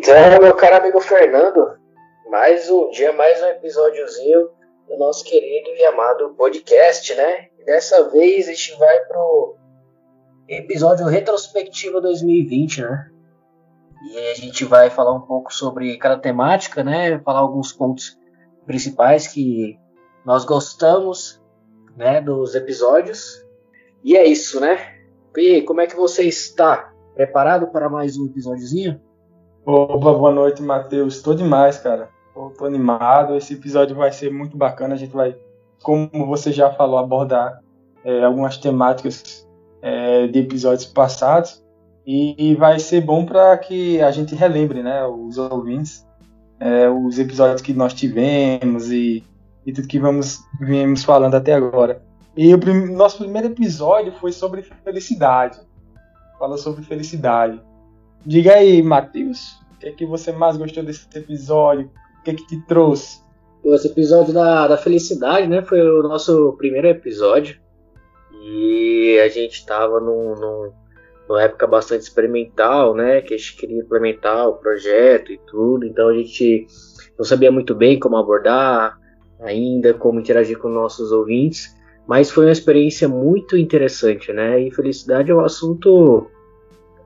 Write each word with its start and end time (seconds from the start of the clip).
Então, 0.00 0.14
meu 0.40 0.54
caro 0.54 0.76
amigo 0.76 1.00
Fernando, 1.00 1.76
mais 2.30 2.70
um 2.70 2.88
dia, 2.90 3.12
mais 3.12 3.42
um 3.42 3.46
episódiozinho 3.46 4.48
do 4.86 4.96
nosso 4.96 5.24
querido 5.24 5.70
e 5.70 5.84
amado 5.86 6.36
podcast, 6.36 7.12
né? 7.16 7.48
E 7.58 7.64
dessa 7.64 8.08
vez 8.08 8.46
a 8.46 8.52
gente 8.52 8.78
vai 8.78 9.00
pro 9.06 9.56
episódio 10.46 11.04
retrospectivo 11.04 12.00
2020, 12.00 12.82
né? 12.82 13.10
E 14.12 14.18
a 14.30 14.34
gente 14.34 14.64
vai 14.64 14.88
falar 14.88 15.12
um 15.16 15.22
pouco 15.22 15.52
sobre 15.52 15.98
cada 15.98 16.16
temática, 16.16 16.84
né? 16.84 17.18
Falar 17.24 17.40
alguns 17.40 17.72
pontos 17.72 18.16
principais 18.66 19.26
que 19.26 19.76
nós 20.24 20.44
gostamos, 20.44 21.42
né, 21.96 22.20
dos 22.20 22.54
episódios. 22.54 23.44
E 24.04 24.16
é 24.16 24.24
isso, 24.24 24.60
né? 24.60 24.78
E 25.36 25.60
como 25.62 25.80
é 25.80 25.88
que 25.88 25.96
você 25.96 26.22
está? 26.22 26.94
Preparado 27.16 27.66
para 27.72 27.90
mais 27.90 28.16
um 28.16 28.26
episódiozinho? 28.26 29.07
Opa, 29.70 30.14
boa 30.14 30.32
noite, 30.32 30.62
Matheus. 30.62 31.16
Estou 31.16 31.34
demais, 31.34 31.76
cara. 31.76 32.08
Estou 32.34 32.66
animado. 32.66 33.36
Esse 33.36 33.52
episódio 33.52 33.94
vai 33.94 34.10
ser 34.10 34.32
muito 34.32 34.56
bacana. 34.56 34.94
A 34.94 34.96
gente 34.96 35.12
vai, 35.12 35.36
como 35.82 36.08
você 36.26 36.50
já 36.50 36.70
falou, 36.70 36.96
abordar 36.96 37.62
é, 38.02 38.24
algumas 38.24 38.56
temáticas 38.56 39.46
é, 39.82 40.26
de 40.26 40.38
episódios 40.38 40.86
passados. 40.86 41.62
E, 42.06 42.34
e 42.52 42.54
vai 42.54 42.78
ser 42.78 43.02
bom 43.02 43.26
para 43.26 43.58
que 43.58 44.00
a 44.00 44.10
gente 44.10 44.34
relembre, 44.34 44.82
né, 44.82 45.04
os 45.04 45.36
ouvintes, 45.36 46.08
é, 46.58 46.88
os 46.88 47.18
episódios 47.18 47.60
que 47.60 47.74
nós 47.74 47.92
tivemos 47.92 48.90
e, 48.90 49.22
e 49.66 49.72
tudo 49.74 49.86
que 49.86 49.98
vamos 49.98 50.40
viemos 50.58 51.04
falando 51.04 51.34
até 51.34 51.52
agora. 51.52 52.00
E 52.34 52.54
o 52.54 52.58
prim 52.58 52.90
nosso 52.94 53.18
primeiro 53.18 53.48
episódio 53.48 54.12
foi 54.12 54.32
sobre 54.32 54.62
felicidade. 54.62 55.60
Fala 56.38 56.56
sobre 56.56 56.82
felicidade. 56.84 57.60
Diga 58.26 58.54
aí, 58.54 58.82
Matheus, 58.82 59.60
o 59.74 59.78
que 59.78 59.88
é 59.88 59.92
que 59.92 60.04
você 60.04 60.32
mais 60.32 60.56
gostou 60.56 60.82
desse 60.82 61.06
episódio? 61.14 61.90
O 62.20 62.24
que 62.24 62.30
é 62.30 62.34
que 62.34 62.46
te 62.46 62.60
trouxe? 62.66 63.22
Esse 63.64 63.88
episódio 63.88 64.32
da, 64.32 64.66
da 64.66 64.76
felicidade, 64.76 65.46
né? 65.46 65.62
Foi 65.62 65.80
o 65.80 66.02
nosso 66.02 66.54
primeiro 66.56 66.88
episódio. 66.88 67.60
E 68.42 69.18
a 69.24 69.28
gente 69.28 69.54
estava 69.54 70.00
num, 70.00 70.34
num, 70.34 70.72
numa 71.28 71.42
época 71.42 71.66
bastante 71.66 72.02
experimental, 72.02 72.94
né? 72.94 73.20
Que 73.20 73.34
a 73.34 73.36
gente 73.36 73.56
queria 73.56 73.80
implementar 73.80 74.48
o 74.48 74.56
projeto 74.56 75.32
e 75.32 75.38
tudo. 75.46 75.84
Então 75.84 76.08
a 76.08 76.14
gente 76.14 76.66
não 77.18 77.24
sabia 77.24 77.52
muito 77.52 77.74
bem 77.74 77.98
como 77.98 78.16
abordar 78.16 78.98
ainda, 79.40 79.94
como 79.94 80.20
interagir 80.20 80.58
com 80.58 80.68
nossos 80.68 81.12
ouvintes. 81.12 81.76
Mas 82.06 82.30
foi 82.30 82.46
uma 82.46 82.52
experiência 82.52 83.06
muito 83.08 83.56
interessante, 83.56 84.32
né? 84.32 84.60
E 84.60 84.70
felicidade 84.70 85.30
é 85.30 85.34
um 85.34 85.44
assunto 85.44 86.26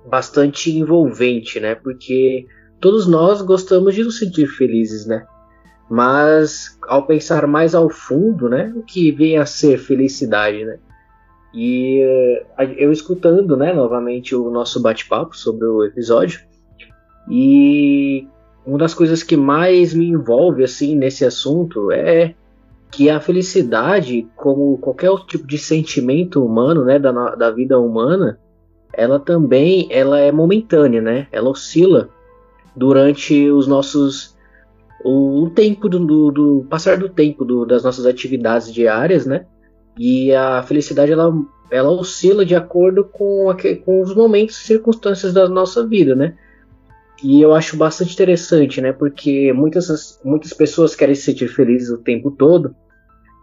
bastante 0.06 0.70
envolvente, 0.76 1.60
né? 1.60 1.74
Porque 1.74 2.46
todos 2.80 3.06
nós 3.06 3.40
gostamos 3.42 3.94
de 3.94 4.04
nos 4.04 4.18
sentir 4.18 4.46
felizes, 4.46 5.06
né? 5.06 5.24
Mas 5.90 6.78
ao 6.88 7.06
pensar 7.06 7.46
mais 7.46 7.74
ao 7.74 7.88
fundo, 7.90 8.48
né, 8.48 8.72
o 8.74 8.82
que 8.82 9.12
vem 9.12 9.36
a 9.36 9.44
ser 9.44 9.78
felicidade, 9.78 10.64
né? 10.64 10.78
E 11.54 12.00
eh, 12.00 12.74
eu 12.78 12.90
escutando, 12.90 13.56
né, 13.56 13.74
novamente 13.74 14.34
o 14.34 14.50
nosso 14.50 14.80
bate-papo 14.80 15.36
sobre 15.36 15.66
o 15.66 15.84
episódio, 15.84 16.40
e 17.30 18.26
uma 18.64 18.78
das 18.78 18.94
coisas 18.94 19.22
que 19.22 19.36
mais 19.36 19.92
me 19.92 20.08
envolve 20.08 20.64
assim 20.64 20.96
nesse 20.96 21.24
assunto 21.24 21.92
é 21.92 22.34
que 22.90 23.08
a 23.08 23.20
felicidade, 23.20 24.28
como 24.36 24.76
qualquer 24.78 25.10
outro 25.10 25.26
tipo 25.26 25.46
de 25.46 25.58
sentimento 25.58 26.44
humano, 26.44 26.84
né, 26.84 26.98
da, 26.98 27.34
da 27.34 27.50
vida 27.50 27.78
humana, 27.78 28.38
ela 28.92 29.18
também 29.18 29.88
ela 29.90 30.18
é 30.18 30.30
momentânea, 30.30 31.00
né? 31.00 31.26
Ela 31.32 31.50
oscila 31.50 32.10
durante 32.76 33.50
os 33.50 33.66
nossos 33.66 34.36
o, 35.04 35.50
tempo 35.54 35.88
do, 35.88 35.98
do, 35.98 36.30
do, 36.30 36.66
passar 36.70 36.96
do 36.96 37.08
tempo 37.08 37.44
do, 37.44 37.66
das 37.66 37.82
nossas 37.82 38.06
atividades 38.06 38.72
diárias, 38.72 39.26
né? 39.26 39.46
E 39.98 40.32
a 40.34 40.62
felicidade 40.62 41.12
ela, 41.12 41.32
ela 41.70 41.90
oscila 41.90 42.44
de 42.44 42.54
acordo 42.54 43.04
com, 43.04 43.50
a, 43.50 43.56
com 43.84 44.00
os 44.00 44.14
momentos 44.14 44.56
e 44.56 44.64
circunstâncias 44.64 45.32
da 45.32 45.48
nossa 45.48 45.86
vida, 45.86 46.14
né? 46.14 46.34
E 47.22 47.40
eu 47.40 47.54
acho 47.54 47.76
bastante 47.76 48.14
interessante, 48.14 48.80
né? 48.80 48.92
Porque 48.92 49.52
muitas, 49.52 50.20
muitas 50.24 50.52
pessoas 50.52 50.94
querem 50.94 51.14
se 51.14 51.22
sentir 51.22 51.48
felizes 51.48 51.90
o 51.90 51.98
tempo 51.98 52.30
todo 52.30 52.74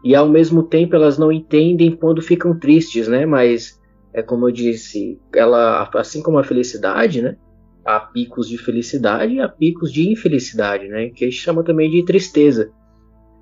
e 0.03 0.15
ao 0.15 0.27
mesmo 0.27 0.63
tempo 0.63 0.95
elas 0.95 1.17
não 1.17 1.31
entendem 1.31 1.95
quando 1.95 2.21
ficam 2.21 2.57
tristes, 2.57 3.07
né? 3.07 3.25
Mas 3.25 3.78
é 4.13 4.21
como 4.21 4.47
eu 4.47 4.51
disse, 4.51 5.19
ela, 5.33 5.89
assim 5.95 6.21
como 6.21 6.39
a 6.39 6.43
felicidade, 6.43 7.21
né? 7.21 7.37
Há 7.85 7.99
picos 7.99 8.47
de 8.47 8.57
felicidade 8.57 9.33
e 9.33 9.39
há 9.39 9.47
picos 9.47 9.91
de 9.91 10.09
infelicidade, 10.11 10.87
né? 10.87 11.09
Que 11.09 11.25
a 11.25 11.29
gente 11.29 11.39
chama 11.39 11.63
também 11.63 11.89
de 11.89 12.03
tristeza, 12.03 12.71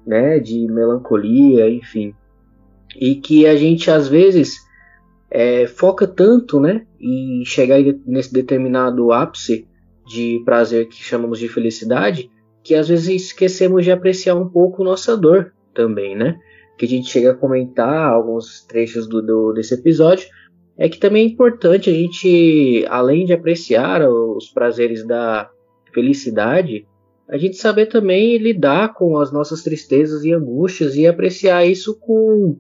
né? 0.06 0.40
De 0.40 0.68
melancolia, 0.68 1.70
enfim. 1.70 2.14
E 2.96 3.16
que 3.16 3.46
a 3.46 3.56
gente 3.56 3.90
às 3.90 4.08
vezes 4.08 4.58
é, 5.30 5.68
foca 5.68 6.08
tanto, 6.08 6.60
né? 6.60 6.86
Em 7.00 7.44
chegar 7.46 7.80
nesse 8.06 8.34
determinado 8.34 9.12
ápice 9.12 9.68
de 10.06 10.42
prazer 10.46 10.88
que 10.88 11.04
chamamos 11.04 11.40
de 11.40 11.50
felicidade, 11.50 12.32
que 12.64 12.76
às 12.76 12.88
vezes 12.88 13.24
esquecemos 13.24 13.84
de 13.84 13.92
apreciar 13.92 14.36
um 14.36 14.48
pouco 14.48 14.84
nossa 14.84 15.16
dor 15.16 15.54
também, 15.74 16.16
né? 16.16 16.40
Que 16.78 16.86
a 16.86 16.88
gente 16.88 17.10
chega 17.10 17.32
a 17.32 17.36
comentar 17.36 18.12
alguns 18.12 18.66
trechos 18.66 19.08
do, 19.08 19.22
do 19.22 19.54
desse 19.54 19.74
episódio, 19.74 20.28
é 20.78 20.88
que 20.88 21.00
também 21.00 21.24
é 21.24 21.30
importante 21.30 21.90
a 21.90 21.94
gente, 21.94 22.86
além 22.88 23.26
de 23.26 23.34
apreciar 23.34 24.08
os 24.08 24.50
prazeres 24.50 25.06
da 25.06 25.50
felicidade, 25.94 26.86
a 27.28 27.38
gente 27.38 27.58
saber 27.58 27.88
também 27.88 28.38
lidar 28.38 28.94
com 28.94 29.18
as 29.18 29.32
nossas 29.32 29.64
tristezas 29.64 30.24
e 30.24 30.32
angústias 30.32 30.96
e 30.96 31.08
apreciar 31.08 31.66
isso 31.66 32.00
com 32.00 32.58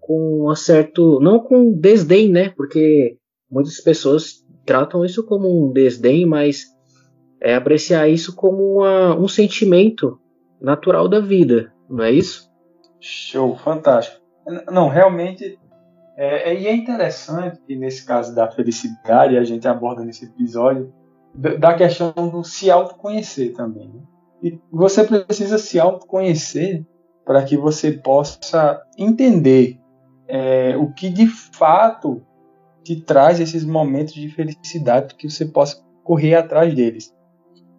com 0.00 0.50
um 0.50 0.54
certo, 0.54 1.18
não 1.18 1.40
com 1.40 1.72
desdém, 1.72 2.28
né? 2.28 2.50
Porque 2.50 3.16
muitas 3.50 3.80
pessoas 3.80 4.44
tratam 4.66 5.02
isso 5.02 5.24
como 5.24 5.48
um 5.48 5.72
desdém, 5.72 6.26
mas 6.26 6.66
é 7.40 7.54
apreciar 7.54 8.06
isso 8.08 8.36
como 8.36 8.80
uma, 8.80 9.18
um 9.18 9.26
sentimento 9.26 10.18
natural 10.60 11.08
da 11.08 11.20
vida, 11.20 11.72
não 11.88 12.04
é 12.04 12.10
isso? 12.10 12.50
Show, 13.00 13.56
fantástico. 13.56 14.20
Não, 14.70 14.88
realmente 14.88 15.58
é, 16.16 16.50
é, 16.50 16.60
e 16.60 16.66
é 16.66 16.74
interessante 16.74 17.60
que 17.66 17.76
nesse 17.76 18.04
caso 18.04 18.34
da 18.34 18.50
felicidade, 18.50 19.36
a 19.36 19.44
gente 19.44 19.66
aborda 19.66 20.04
nesse 20.04 20.24
episódio, 20.24 20.92
da 21.34 21.74
questão 21.74 22.12
do 22.30 22.44
se 22.44 22.70
autoconhecer 22.70 23.52
também. 23.54 23.88
Né? 23.88 24.00
E 24.42 24.60
você 24.70 25.02
precisa 25.02 25.58
se 25.58 25.80
autoconhecer 25.80 26.86
para 27.24 27.42
que 27.42 27.56
você 27.56 27.90
possa 27.90 28.80
entender 28.96 29.80
é, 30.28 30.76
o 30.76 30.92
que 30.92 31.08
de 31.08 31.26
fato 31.26 32.22
te 32.84 33.00
traz 33.00 33.40
esses 33.40 33.64
momentos 33.64 34.14
de 34.14 34.28
felicidade, 34.28 35.14
que 35.14 35.28
você 35.28 35.46
possa 35.46 35.82
correr 36.04 36.34
atrás 36.34 36.72
deles. 36.74 37.12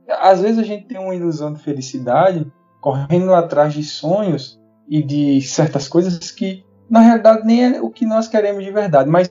Às 0.09 0.41
vezes 0.41 0.57
a 0.57 0.63
gente 0.63 0.87
tem 0.87 0.99
uma 0.99 1.15
ilusão 1.15 1.53
de 1.53 1.61
felicidade 1.61 2.51
correndo 2.81 3.33
atrás 3.33 3.73
de 3.73 3.83
sonhos 3.83 4.59
e 4.89 5.01
de 5.01 5.41
certas 5.41 5.87
coisas 5.87 6.31
que 6.31 6.64
na 6.89 6.99
realidade 6.99 7.45
nem 7.45 7.75
é 7.75 7.81
o 7.81 7.89
que 7.89 8.05
nós 8.05 8.27
queremos 8.27 8.63
de 8.63 8.71
verdade, 8.71 9.09
mas 9.09 9.29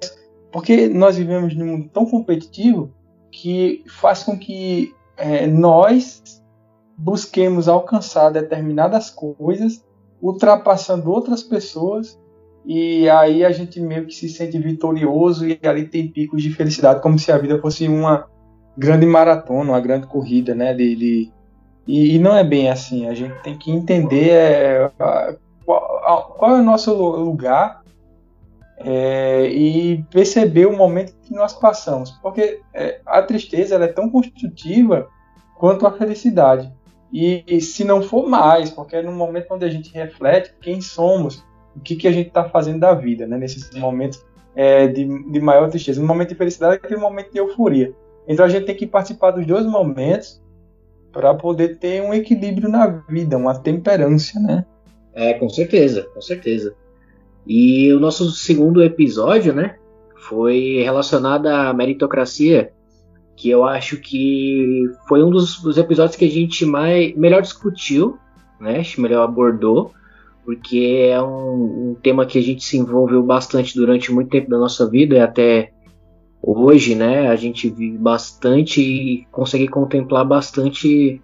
porque 0.52 0.88
nós 0.88 1.16
vivemos 1.16 1.54
num 1.56 1.66
mundo 1.66 1.90
tão 1.92 2.06
competitivo 2.06 2.92
que 3.30 3.82
faz 3.88 4.22
com 4.22 4.38
que 4.38 4.94
é, 5.16 5.46
nós 5.46 6.22
busquemos 6.96 7.68
alcançar 7.68 8.30
determinadas 8.30 9.10
coisas, 9.10 9.84
ultrapassando 10.22 11.10
outras 11.10 11.42
pessoas, 11.42 12.18
e 12.64 13.08
aí 13.08 13.44
a 13.44 13.50
gente 13.50 13.80
meio 13.80 14.06
que 14.06 14.14
se 14.14 14.28
sente 14.28 14.58
vitorioso 14.58 15.46
e 15.46 15.58
ali 15.64 15.86
tem 15.86 16.08
picos 16.08 16.42
de 16.42 16.50
felicidade, 16.50 17.02
como 17.02 17.18
se 17.18 17.30
a 17.30 17.38
vida 17.38 17.60
fosse 17.60 17.86
uma 17.88 18.26
grande 18.76 19.06
maratona, 19.06 19.72
uma 19.72 19.80
grande 19.80 20.06
corrida, 20.06 20.54
né? 20.54 20.72
De, 20.72 20.96
de 20.96 21.32
e, 21.86 22.14
e, 22.14 22.18
não 22.18 22.34
é 22.34 22.42
bem 22.42 22.70
assim. 22.70 23.06
A 23.06 23.14
gente 23.14 23.34
tem 23.42 23.58
que 23.58 23.70
entender 23.70 24.30
é, 24.30 24.90
qual, 25.64 26.34
qual 26.38 26.56
é 26.56 26.60
o 26.60 26.64
nosso 26.64 26.92
lugar 26.94 27.82
é, 28.78 29.46
e 29.46 30.02
perceber 30.10 30.66
o 30.66 30.76
momento 30.76 31.14
que 31.22 31.32
nós 31.34 31.52
passamos. 31.52 32.10
Porque 32.22 32.60
é, 32.72 33.00
a 33.06 33.22
tristeza 33.22 33.76
é 33.76 33.88
tão 33.88 34.10
construtiva 34.10 35.08
quanto 35.56 35.86
a 35.86 35.92
felicidade. 35.92 36.72
E, 37.12 37.44
e, 37.46 37.60
se 37.60 37.84
não 37.84 38.02
for 38.02 38.28
mais, 38.28 38.70
porque 38.70 38.96
é 38.96 39.02
no 39.02 39.12
momento 39.12 39.54
onde 39.54 39.64
a 39.64 39.70
gente 39.70 39.92
reflete 39.94 40.52
quem 40.60 40.80
somos, 40.80 41.44
o 41.76 41.80
que, 41.80 41.94
que 41.94 42.08
a 42.08 42.12
gente 42.12 42.28
está 42.28 42.48
fazendo 42.48 42.80
da 42.80 42.92
vida, 42.92 43.26
né? 43.26 43.38
nesses 43.38 43.70
momentos 43.70 44.24
é, 44.54 44.88
de, 44.88 45.04
de 45.30 45.40
maior 45.40 45.70
tristeza. 45.70 46.00
No 46.00 46.06
momento 46.06 46.30
de 46.30 46.34
felicidade 46.34 46.74
é 46.74 46.76
aquele 46.76 47.00
momento 47.00 47.32
de 47.32 47.38
euforia. 47.38 47.94
Então 48.26 48.44
a 48.44 48.48
gente 48.48 48.66
tem 48.66 48.74
que 48.74 48.86
participar 48.86 49.30
dos 49.30 49.46
dois 49.46 49.64
momentos 49.64 50.42
para 51.12 51.32
poder 51.34 51.78
ter 51.78 52.02
um 52.02 52.12
equilíbrio 52.12 52.68
na 52.68 52.86
vida, 52.86 53.36
uma 53.36 53.56
temperância, 53.56 54.40
né? 54.40 54.66
É, 55.14 55.34
com 55.34 55.48
certeza, 55.48 56.02
com 56.12 56.20
certeza. 56.20 56.74
E 57.46 57.92
o 57.92 58.00
nosso 58.00 58.30
segundo 58.30 58.82
episódio, 58.82 59.52
né, 59.52 59.76
foi 60.28 60.82
relacionado 60.82 61.46
à 61.46 61.72
meritocracia, 61.72 62.72
que 63.36 63.50
eu 63.50 63.64
acho 63.64 63.98
que 63.98 64.88
foi 65.08 65.22
um 65.22 65.30
dos, 65.30 65.60
dos 65.60 65.76
episódios 65.76 66.16
que 66.16 66.24
a 66.24 66.30
gente 66.30 66.64
mais 66.64 67.14
melhor 67.16 67.42
discutiu, 67.42 68.16
né? 68.60 68.82
Melhor 68.96 69.24
abordou, 69.24 69.92
porque 70.44 71.08
é 71.10 71.20
um, 71.20 71.90
um, 71.90 71.96
tema 72.00 72.26
que 72.26 72.38
a 72.38 72.42
gente 72.42 72.64
se 72.64 72.78
envolveu 72.78 73.22
bastante 73.22 73.74
durante 73.74 74.12
muito 74.12 74.30
tempo 74.30 74.48
da 74.50 74.58
nossa 74.58 74.88
vida 74.88 75.16
e 75.16 75.20
até 75.20 75.72
hoje, 76.40 76.94
né? 76.94 77.28
A 77.28 77.36
gente 77.36 77.68
vive 77.68 77.98
bastante 77.98 78.80
e 78.80 79.26
consegue 79.32 79.66
contemplar 79.66 80.24
bastante 80.24 81.20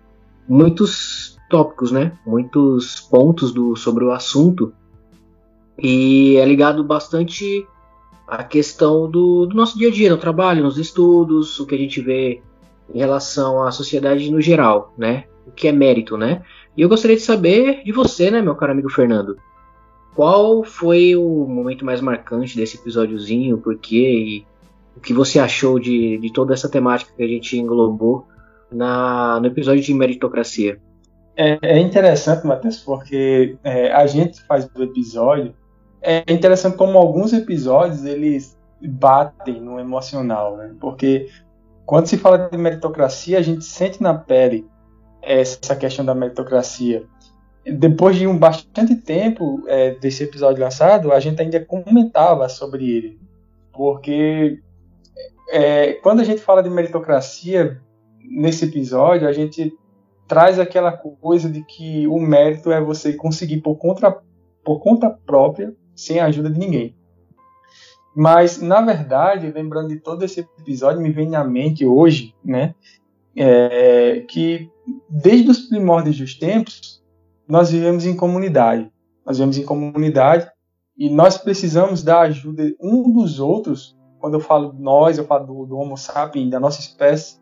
muitos 0.49 1.30
tópicos, 1.51 1.93
né? 1.93 2.13
Muitos 2.25 3.01
pontos 3.01 3.53
do, 3.53 3.77
sobre 3.77 4.05
o 4.05 4.13
assunto 4.13 4.73
e 5.83 6.37
é 6.37 6.45
ligado 6.45 6.85
bastante 6.85 7.67
à 8.29 8.45
questão 8.45 9.11
do, 9.11 9.47
do 9.47 9.57
nosso 9.57 9.79
dia 9.79 9.89
a 9.89 9.91
dia, 9.91 10.11
no 10.11 10.19
trabalho, 10.19 10.63
nos 10.63 10.79
estudos, 10.79 11.59
o 11.59 11.67
que 11.67 11.75
a 11.75 11.79
gente 11.79 12.01
vê 12.01 12.43
em 12.95 12.99
relação 12.99 13.63
à 13.63 13.71
sociedade 13.71 14.31
no 14.31 14.41
geral, 14.41 14.93
né? 14.97 15.25
O 15.47 15.51
que 15.51 15.69
é 15.69 15.73
mérito, 15.73 16.17
né? 16.17 16.43
E 16.77 16.83
eu 16.83 16.89
gostaria 16.89 17.17
de 17.17 17.23
saber 17.23 17.83
de 17.83 17.93
você, 17.93 18.31
né, 18.31 18.43
meu 18.43 18.55
caro 18.55 18.73
amigo 18.73 18.91
Fernando, 18.91 19.37
qual 20.15 20.63
foi 20.63 21.17
o 21.17 21.47
momento 21.47 21.85
mais 21.85 22.01
marcante 22.01 22.57
desse 22.57 22.77
episódiozinho, 22.77 23.59
por 23.59 23.77
quê 23.77 24.13
e 24.13 24.47
o 24.97 25.01
que 25.01 25.13
você 25.13 25.39
achou 25.39 25.79
de, 25.79 26.19
de 26.19 26.33
toda 26.33 26.53
essa 26.53 26.69
temática 26.69 27.13
que 27.17 27.23
a 27.23 27.27
gente 27.27 27.57
englobou 27.57 28.27
na, 28.71 29.41
no 29.41 29.47
episódio 29.47 29.83
de 29.83 29.95
meritocracia? 29.95 30.81
É, 31.37 31.59
é 31.63 31.79
interessante, 31.79 32.47
Matheus, 32.47 32.79
porque 32.79 33.57
é, 33.65 33.93
a 33.93 34.07
gente 34.07 34.43
faz 34.45 34.69
o 34.75 34.83
episódio 34.83 35.55
é 36.03 36.25
interessante 36.33 36.77
como 36.77 36.99
alguns 36.99 37.33
episódios 37.33 38.05
eles 38.05 38.59
batem 38.81 39.61
no 39.61 39.79
emocional, 39.79 40.57
né? 40.57 40.75
Porque 40.81 41.29
quando 41.85 42.07
se 42.07 42.17
fala 42.17 42.49
de 42.51 42.57
meritocracia, 42.57 43.39
a 43.39 43.43
gente 43.43 43.65
sente 43.65 44.03
na 44.03 44.15
pele 44.15 44.67
essa 45.21 45.77
questão 45.77 46.05
da 46.05 46.15
meritocracia. 46.15 47.05
Depois 47.65 48.17
de 48.17 48.27
um 48.27 48.39
bastante 48.39 48.95
tempo 48.97 49.63
é, 49.67 49.95
desse 49.97 50.25
episódio 50.25 50.63
lançado, 50.63 51.13
a 51.13 51.21
gente 51.21 51.43
ainda 51.43 51.63
comentava 51.63 52.49
sobre 52.49 52.91
ele, 52.91 53.21
porque 53.71 54.59
é, 55.51 55.95
quando 55.95 56.21
a 56.21 56.25
gente 56.25 56.41
fala 56.41 56.63
de 56.63 56.71
meritocracia 56.71 57.79
nesse 58.19 58.65
episódio, 58.65 59.29
a 59.29 59.33
gente 59.33 59.75
traz 60.31 60.61
aquela 60.61 60.93
coisa 60.93 61.51
de 61.51 61.65
que 61.65 62.07
o 62.07 62.21
mérito 62.21 62.71
é 62.71 62.81
você 62.81 63.15
conseguir 63.15 63.61
por 63.63 63.75
conta, 63.75 64.17
por 64.65 64.79
conta 64.79 65.11
própria 65.11 65.75
sem 65.93 66.21
a 66.21 66.27
ajuda 66.27 66.49
de 66.49 66.57
ninguém. 66.57 66.95
Mas, 68.15 68.63
na 68.63 68.81
verdade, 68.81 69.51
lembrando 69.51 69.89
de 69.89 69.97
todo 69.97 70.25
esse 70.25 70.47
episódio, 70.61 71.01
me 71.01 71.11
vem 71.11 71.35
à 71.35 71.43
mente 71.43 71.85
hoje, 71.85 72.33
né, 72.45 72.77
é, 73.35 74.21
que 74.29 74.71
desde 75.09 75.51
os 75.51 75.63
primórdios 75.63 76.17
dos 76.17 76.39
tempos, 76.39 77.03
nós 77.49 77.73
vivemos 77.73 78.07
em 78.07 78.15
comunidade. 78.15 78.89
Nós 79.27 79.39
vivemos 79.39 79.59
em 79.59 79.65
comunidade 79.65 80.49
e 80.97 81.11
nós 81.11 81.39
precisamos 81.39 82.05
da 82.05 82.21
ajuda 82.21 82.73
um 82.81 83.13
dos 83.13 83.41
outros. 83.41 83.99
Quando 84.21 84.35
eu 84.35 84.41
falo 84.41 84.73
nós, 84.79 85.19
eu 85.19 85.25
falo 85.25 85.45
do, 85.45 85.67
do 85.67 85.77
Homo 85.77 85.97
sapiens, 85.97 86.51
da 86.51 86.61
nossa 86.61 86.79
espécie, 86.79 87.41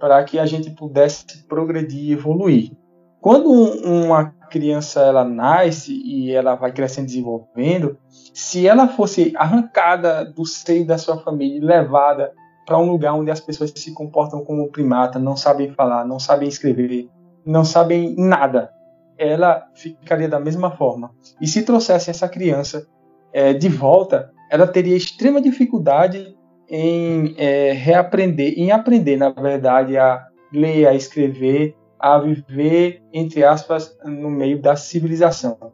para 0.00 0.24
que 0.24 0.38
a 0.38 0.46
gente 0.46 0.70
pudesse 0.70 1.44
progredir 1.46 2.08
e 2.08 2.12
evoluir. 2.12 2.72
Quando 3.20 3.50
uma 3.52 4.34
criança 4.50 5.02
ela 5.02 5.24
nasce 5.24 5.92
e 5.92 6.32
ela 6.32 6.54
vai 6.54 6.72
crescendo 6.72 7.04
e 7.04 7.08
desenvolvendo, 7.08 7.98
se 8.08 8.66
ela 8.66 8.88
fosse 8.88 9.32
arrancada 9.36 10.24
do 10.24 10.46
seio 10.46 10.86
da 10.86 10.96
sua 10.96 11.18
família 11.18 11.58
e 11.58 11.60
levada 11.60 12.32
para 12.66 12.78
um 12.78 12.90
lugar 12.90 13.12
onde 13.14 13.30
as 13.30 13.40
pessoas 13.40 13.72
se 13.76 13.92
comportam 13.92 14.42
como 14.42 14.70
primata, 14.70 15.18
não 15.18 15.36
sabem 15.36 15.70
falar, 15.72 16.04
não 16.06 16.18
sabem 16.18 16.48
escrever, 16.48 17.08
não 17.44 17.64
sabem 17.64 18.14
nada, 18.16 18.70
ela 19.18 19.66
ficaria 19.74 20.28
da 20.28 20.40
mesma 20.40 20.70
forma. 20.70 21.10
E 21.40 21.46
se 21.46 21.62
trouxesse 21.62 22.10
essa 22.10 22.28
criança 22.28 22.86
é, 23.32 23.52
de 23.52 23.68
volta, 23.68 24.30
ela 24.50 24.66
teria 24.66 24.96
extrema 24.96 25.40
dificuldade 25.40 26.36
em 26.70 27.34
é, 27.36 27.72
reaprender, 27.72 28.54
em 28.56 28.70
aprender, 28.70 29.16
na 29.16 29.30
verdade, 29.30 29.98
a 29.98 30.26
ler, 30.52 30.86
a 30.86 30.94
escrever 30.94 31.76
a 32.00 32.18
viver, 32.18 33.02
entre 33.12 33.44
aspas, 33.44 33.96
no 34.02 34.30
meio 34.30 34.60
da 34.60 34.74
civilização. 34.74 35.72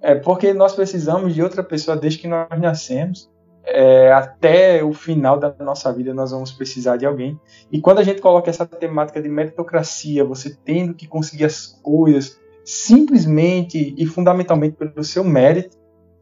É 0.00 0.14
porque 0.14 0.54
nós 0.54 0.74
precisamos 0.74 1.34
de 1.34 1.42
outra 1.42 1.62
pessoa 1.62 1.96
desde 1.96 2.20
que 2.20 2.26
nós 2.26 2.48
nascemos. 2.58 3.30
É, 3.68 4.12
até 4.12 4.82
o 4.82 4.92
final 4.92 5.38
da 5.38 5.54
nossa 5.58 5.92
vida 5.92 6.14
nós 6.14 6.30
vamos 6.30 6.52
precisar 6.52 6.96
de 6.96 7.04
alguém. 7.04 7.38
E 7.70 7.80
quando 7.80 7.98
a 7.98 8.02
gente 8.02 8.22
coloca 8.22 8.48
essa 8.48 8.64
temática 8.64 9.20
de 9.20 9.28
meritocracia, 9.28 10.24
você 10.24 10.56
tendo 10.64 10.94
que 10.94 11.06
conseguir 11.06 11.44
as 11.44 11.66
coisas 11.82 12.40
simplesmente 12.64 13.94
e 13.98 14.06
fundamentalmente 14.06 14.76
pelo 14.76 15.04
seu 15.04 15.24
mérito, 15.24 15.76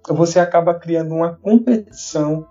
você 0.08 0.40
acaba 0.40 0.74
criando 0.74 1.14
uma 1.14 1.36
competição 1.36 2.46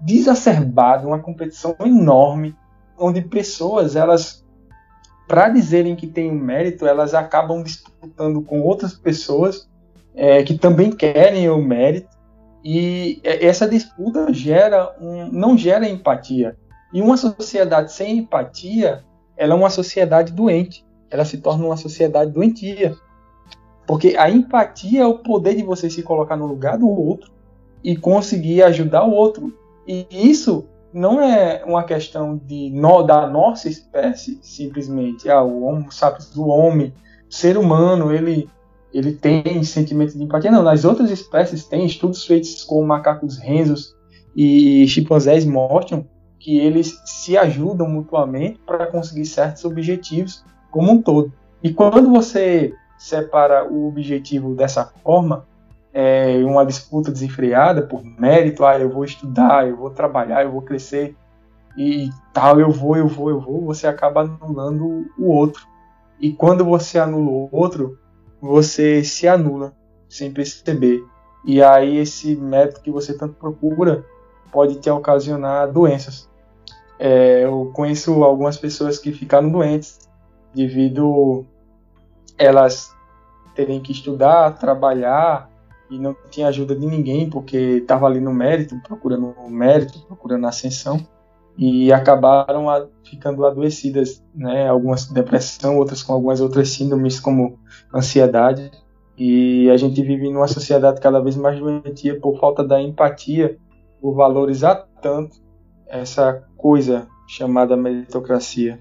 desacerbada, 0.00 1.06
uma 1.06 1.18
competição 1.18 1.74
enorme, 1.80 2.54
onde 2.98 3.20
pessoas 3.22 3.96
elas 3.96 4.44
para 5.26 5.48
dizerem 5.48 5.96
que 5.96 6.06
tem 6.06 6.30
um 6.30 6.38
mérito, 6.38 6.86
elas 6.86 7.14
acabam 7.14 7.62
disputando 7.62 8.42
com 8.42 8.60
outras 8.60 8.94
pessoas 8.94 9.68
é, 10.14 10.42
que 10.42 10.58
também 10.58 10.90
querem 10.90 11.48
o 11.48 11.62
mérito 11.62 12.14
e 12.62 13.20
essa 13.22 13.68
disputa 13.68 14.32
gera 14.32 14.94
um, 15.00 15.30
não 15.30 15.56
gera 15.56 15.88
empatia. 15.88 16.56
E 16.92 17.02
uma 17.02 17.16
sociedade 17.16 17.92
sem 17.92 18.18
empatia, 18.18 19.04
ela 19.36 19.52
é 19.52 19.56
uma 19.56 19.68
sociedade 19.68 20.32
doente. 20.32 20.84
Ela 21.10 21.24
se 21.24 21.38
torna 21.38 21.66
uma 21.66 21.76
sociedade 21.76 22.30
doentia. 22.30 22.96
Porque 23.86 24.16
a 24.16 24.30
empatia 24.30 25.02
é 25.02 25.06
o 25.06 25.18
poder 25.18 25.56
de 25.56 25.62
você 25.62 25.90
se 25.90 26.02
colocar 26.02 26.36
no 26.36 26.46
lugar 26.46 26.78
do 26.78 26.88
outro 26.88 27.30
e 27.84 27.94
conseguir 27.94 28.62
ajudar 28.62 29.04
o 29.04 29.12
outro. 29.12 29.52
E 29.86 30.06
isso 30.10 30.66
não 30.94 31.20
é 31.20 31.62
uma 31.66 31.84
questão 31.84 32.36
de 32.36 32.72
da 33.06 33.26
nossa 33.26 33.68
espécie 33.68 34.38
simplesmente 34.40 35.28
ah, 35.28 35.42
o 35.42 35.64
Homo 35.64 35.92
sapiens 35.92 36.30
do 36.30 36.46
homem 36.46 36.94
o 37.28 37.34
ser 37.34 37.58
humano 37.58 38.12
ele 38.12 38.48
ele 38.92 39.12
tem 39.12 39.64
sentimento 39.64 40.16
de 40.16 40.22
empatia 40.22 40.52
não 40.52 40.62
nas 40.62 40.84
outras 40.84 41.10
espécies 41.10 41.64
tem 41.64 41.84
estudos 41.84 42.24
feitos 42.24 42.62
com 42.62 42.86
macacos 42.86 43.38
renzos 43.38 43.92
e 44.36 44.86
chimpanzés 44.86 45.44
mostram 45.44 46.06
que 46.38 46.58
eles 46.58 46.96
se 47.04 47.36
ajudam 47.36 47.88
mutuamente 47.88 48.60
para 48.64 48.86
conseguir 48.86 49.26
certos 49.26 49.64
objetivos 49.64 50.44
como 50.70 50.92
um 50.92 51.02
todo 51.02 51.32
e 51.60 51.72
quando 51.72 52.08
você 52.08 52.72
separa 52.96 53.68
o 53.68 53.88
objetivo 53.88 54.54
dessa 54.54 54.92
forma 55.02 55.44
é, 55.94 56.44
uma 56.44 56.66
disputa 56.66 57.12
desenfreada 57.12 57.82
por 57.82 58.02
mérito, 58.04 58.64
ah, 58.66 58.76
eu 58.76 58.90
vou 58.90 59.04
estudar, 59.04 59.68
eu 59.68 59.76
vou 59.76 59.90
trabalhar, 59.90 60.42
eu 60.42 60.50
vou 60.50 60.60
crescer 60.60 61.16
e 61.78 62.10
tal, 62.32 62.58
eu 62.58 62.72
vou, 62.72 62.96
eu 62.96 63.06
vou, 63.06 63.30
eu 63.30 63.40
vou, 63.40 63.64
você 63.64 63.86
acaba 63.86 64.22
anulando 64.22 65.06
o 65.16 65.28
outro. 65.28 65.64
E 66.18 66.32
quando 66.32 66.64
você 66.64 66.98
anula 66.98 67.30
o 67.30 67.48
outro, 67.52 67.96
você 68.40 69.04
se 69.04 69.28
anula 69.28 69.72
sem 70.08 70.32
perceber. 70.32 71.04
E 71.44 71.62
aí 71.62 71.96
esse 71.98 72.34
método 72.34 72.80
que 72.80 72.90
você 72.90 73.16
tanto 73.16 73.34
procura 73.34 74.04
pode 74.50 74.76
te 74.76 74.90
ocasionar 74.90 75.70
doenças. 75.70 76.28
É, 76.98 77.44
eu 77.44 77.70
conheço 77.72 78.24
algumas 78.24 78.56
pessoas 78.56 78.98
que 78.98 79.12
ficaram 79.12 79.48
doentes 79.48 80.08
devido 80.52 81.44
elas 82.36 82.94
terem 83.54 83.80
que 83.80 83.92
estudar, 83.92 84.58
trabalhar 84.58 85.48
e 85.90 85.98
não 85.98 86.16
tinha 86.30 86.48
ajuda 86.48 86.74
de 86.74 86.86
ninguém 86.86 87.28
porque 87.28 87.56
estava 87.56 88.06
ali 88.06 88.20
no 88.20 88.32
mérito, 88.32 88.80
procurando 88.86 89.34
o 89.38 89.50
mérito, 89.50 90.04
procurando 90.06 90.46
a 90.46 90.48
ascensão 90.48 91.06
e 91.56 91.92
acabaram 91.92 92.68
a, 92.68 92.86
ficando 93.08 93.44
adoecidas, 93.46 94.22
né? 94.34 94.68
Algumas 94.68 95.04
com 95.04 95.14
depressão, 95.14 95.78
outras 95.78 96.02
com 96.02 96.12
algumas 96.12 96.40
outras 96.40 96.70
síndromes 96.70 97.20
como 97.20 97.58
ansiedade. 97.94 98.70
E 99.16 99.70
a 99.70 99.76
gente 99.76 100.02
vive 100.02 100.30
numa 100.30 100.48
sociedade 100.48 101.00
cada 101.00 101.20
vez 101.20 101.36
mais 101.36 101.58
doentia 101.60 102.18
por 102.18 102.38
falta 102.40 102.64
da 102.64 102.82
empatia, 102.82 103.56
por 104.00 104.14
valorizar 104.14 104.88
tanto 105.00 105.36
essa 105.86 106.44
coisa 106.56 107.06
chamada 107.28 107.76
meritocracia. 107.76 108.80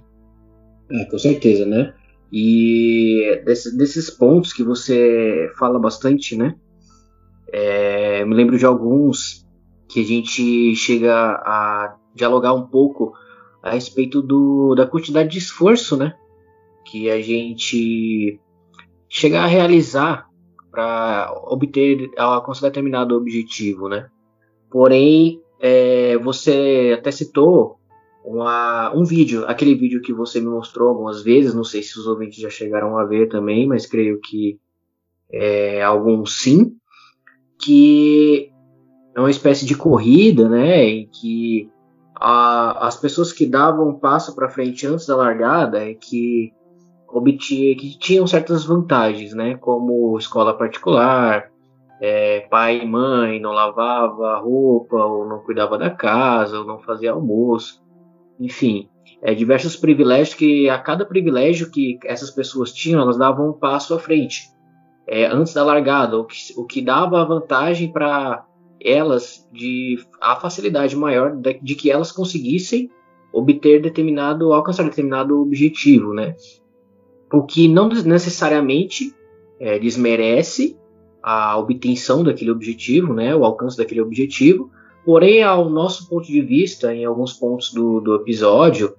É, 0.92 1.06
com 1.06 1.20
certeza, 1.20 1.66
né? 1.66 1.94
E 2.32 3.42
desses, 3.46 3.78
desses 3.78 4.10
pontos 4.10 4.52
que 4.52 4.64
você 4.64 5.52
fala 5.60 5.78
bastante, 5.78 6.36
né? 6.36 6.56
É, 7.52 8.26
me 8.26 8.36
lembro 8.36 8.58
de 8.58 8.66
alguns 8.66 9.46
que 9.88 10.02
a 10.02 10.06
gente 10.06 10.76
chega 10.76 11.14
a 11.14 11.96
dialogar 12.16 12.54
um 12.54 12.66
pouco 12.66 13.14
a 13.62 13.72
respeito 13.72 14.22
do, 14.22 14.76
da 14.76 14.88
quantidade 14.88 15.30
de 15.30 15.38
esforço, 15.38 15.96
né? 15.96 16.16
Que 16.86 17.10
a 17.10 17.22
gente 17.22 18.40
chega 19.08 19.42
a 19.42 19.48
realizar 19.48 20.28
para 20.72 21.32
obter 21.46 22.12
alcançar 22.18 22.68
determinado 22.68 23.16
objetivo, 23.16 23.88
né? 23.88 24.10
Porém, 24.72 25.40
é, 25.60 26.18
você 26.18 26.96
até 26.98 27.12
citou 27.12 27.78
uma, 28.26 28.92
um 28.96 29.04
vídeo, 29.04 29.46
aquele 29.46 29.76
vídeo 29.76 30.02
que 30.02 30.12
você 30.12 30.40
me 30.40 30.48
mostrou 30.48 30.90
algumas 30.90 31.22
vezes, 31.22 31.54
não 31.54 31.64
sei 31.64 31.84
se 31.84 32.00
os 32.00 32.08
ouvintes 32.08 32.40
já 32.40 32.50
chegaram 32.50 32.98
a 32.98 33.06
ver 33.06 33.28
também, 33.30 33.68
mas 33.68 33.86
creio 33.86 34.20
que 34.20 34.60
é, 35.32 35.84
alguns 35.84 36.42
sim, 36.42 36.76
que 37.64 38.52
é 39.16 39.20
uma 39.20 39.30
espécie 39.30 39.66
de 39.66 39.76
corrida, 39.76 40.50
né, 40.50 40.84
em 40.86 41.08
que 41.08 41.70
a, 42.16 42.88
as 42.88 42.98
pessoas 42.98 43.32
que 43.32 43.46
davam 43.46 43.90
um 43.90 44.00
passo 44.00 44.36
para 44.36 44.50
frente 44.50 44.86
antes 44.88 45.06
da 45.06 45.16
largada 45.16 45.90
é 45.90 45.94
que 45.94 46.52
obtinha, 47.08 47.76
que 47.76 47.98
tinham 47.98 48.26
certas 48.26 48.66
vantagens, 48.66 49.34
né, 49.34 49.56
como 49.56 50.18
escola 50.18 50.58
particular, 50.58 51.52
é, 52.02 52.42
pai 52.50 52.82
e 52.82 52.86
mãe 52.88 53.40
não 53.40 53.52
lavava 53.52 54.40
roupa, 54.40 54.98
ou 54.98 55.28
não 55.28 55.40
cuidava 55.40 55.78
da 55.78 55.90
casa, 55.90 56.60
ou 56.60 56.66
não 56.66 56.80
fazia 56.80 57.12
almoço, 57.12 57.82
enfim, 58.40 58.90
é, 59.22 59.34
diversos 59.34 59.76
privilégios 59.76 60.34
que 60.36 60.70
a 60.70 60.80
cada 60.80 61.06
privilégio 61.06 61.72
que 61.72 62.00
essas 62.04 62.32
pessoas 62.32 62.74
tinham, 62.74 63.02
elas 63.02 63.18
davam 63.18 63.50
um 63.50 63.54
passo 63.54 63.94
à 63.94 64.00
frente, 64.00 64.53
é, 65.08 65.26
antes 65.26 65.54
da 65.54 65.64
largada, 65.64 66.18
o 66.18 66.26
que, 66.26 66.38
o 66.56 66.66
que 66.66 66.82
dava 66.82 67.26
vantagem 67.26 67.92
para 67.92 68.46
elas 68.82 69.48
de 69.52 70.00
a 70.22 70.36
facilidade 70.36 70.96
maior 70.96 71.36
de, 71.36 71.60
de, 71.62 71.76
que 71.76 71.90
elas 71.90 72.12
conseguissem 72.12 72.90
obter 73.32 73.82
determinado, 73.82 74.54
alcançar 74.54 74.84
determinado 74.84 75.42
objetivo, 75.42 76.14
né? 76.14 76.36
O 77.32 77.44
que 77.44 77.68
não 77.68 77.90
necessariamente 77.90 79.14
é, 79.60 79.80
desmerece 79.80 80.78
a 81.22 81.58
obtenção 81.58 82.24
daquele 82.24 82.52
objetivo, 82.52 83.14
né, 83.14 83.34
o 83.34 83.46
alcance 83.46 83.78
daquele 83.78 84.02
objetivo. 84.02 84.70
Porém, 85.06 85.42
ao 85.42 85.70
nosso 85.70 86.08
ponto 86.10 86.28
de 86.28 86.42
vista, 86.42 86.94
em 86.94 87.06
alguns 87.06 87.34
pontos 87.34 87.74
do, 87.74 88.02
do 88.02 88.16
episódio, 88.16 88.94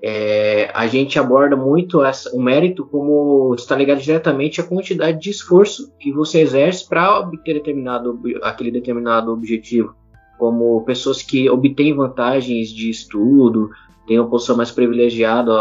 é, 0.00 0.70
a 0.72 0.86
gente 0.86 1.18
aborda 1.18 1.56
muito 1.56 2.04
essa, 2.04 2.34
o 2.34 2.40
mérito 2.40 2.86
como 2.86 3.54
está 3.54 3.74
ligado 3.74 4.00
diretamente 4.00 4.60
à 4.60 4.64
quantidade 4.64 5.20
de 5.20 5.30
esforço 5.30 5.92
que 5.98 6.12
você 6.12 6.40
exerce 6.40 6.88
para 6.88 7.18
obter 7.18 7.54
determinado, 7.54 8.20
aquele 8.42 8.70
determinado 8.70 9.32
objetivo. 9.32 9.94
Como 10.38 10.84
pessoas 10.84 11.20
que 11.20 11.50
obtêm 11.50 11.96
vantagens 11.96 12.68
de 12.68 12.88
estudo, 12.88 13.70
têm 14.06 14.20
uma 14.20 14.30
posição 14.30 14.56
mais 14.56 14.70
privilegiada, 14.70 15.52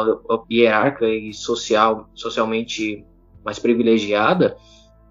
hierárquica 0.51 1.09
e 1.09 1.33
social, 1.33 2.07
socialmente 2.13 3.03
mais 3.43 3.57
privilegiada, 3.57 4.55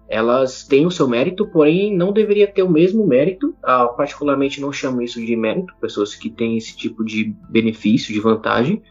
elas 0.07 0.63
têm 0.63 0.85
o 0.85 0.91
seu 0.91 1.05
mérito, 1.05 1.45
porém 1.47 1.95
não 1.95 2.13
deveria 2.13 2.47
ter 2.47 2.63
o 2.63 2.69
mesmo 2.69 3.05
mérito. 3.05 3.53
Ah, 3.61 3.87
particularmente 3.87 4.61
não 4.61 4.71
chamo 4.71 5.01
isso 5.01 5.23
de 5.23 5.35
mérito, 5.35 5.73
pessoas 5.81 6.15
que 6.15 6.29
têm 6.29 6.55
esse 6.55 6.77
tipo 6.77 7.03
de 7.03 7.35
benefício, 7.49 8.13
de 8.13 8.19
vantagem. 8.21 8.81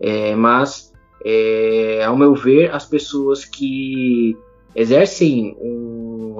É, 0.00 0.34
mas, 0.34 0.92
é, 1.24 2.04
ao 2.04 2.16
meu 2.16 2.34
ver, 2.34 2.74
as 2.74 2.86
pessoas 2.86 3.44
que 3.44 4.36
exercem 4.74 5.56
um, 5.60 6.36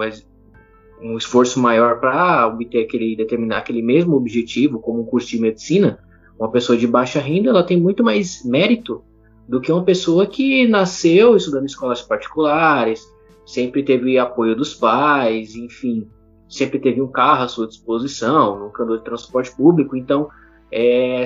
um 1.02 1.16
esforço 1.16 1.60
maior 1.60 2.00
para 2.00 2.46
obter 2.46 2.84
aquele 2.84 3.16
determinar 3.16 3.58
aquele 3.58 3.82
mesmo 3.82 4.16
objetivo, 4.16 4.80
como 4.80 5.00
um 5.00 5.06
curso 5.06 5.28
de 5.28 5.40
medicina, 5.40 5.98
uma 6.38 6.50
pessoa 6.50 6.78
de 6.78 6.86
baixa 6.86 7.20
renda, 7.20 7.50
ela 7.50 7.64
tem 7.64 7.80
muito 7.80 8.04
mais 8.04 8.44
mérito 8.44 9.02
do 9.48 9.60
que 9.60 9.72
uma 9.72 9.82
pessoa 9.82 10.26
que 10.26 10.68
nasceu 10.68 11.34
estudando 11.34 11.62
em 11.62 11.66
escolas 11.66 12.02
particulares, 12.02 13.02
sempre 13.46 13.82
teve 13.82 14.18
apoio 14.18 14.54
dos 14.54 14.74
pais, 14.74 15.56
enfim, 15.56 16.06
sempre 16.48 16.78
teve 16.78 17.00
um 17.00 17.08
carro 17.08 17.44
à 17.44 17.48
sua 17.48 17.66
disposição, 17.66 18.58
nunca 18.60 18.82
andou 18.82 18.98
de 18.98 19.04
transporte 19.04 19.54
público, 19.56 19.96
então 19.96 20.28
é, 20.70 21.24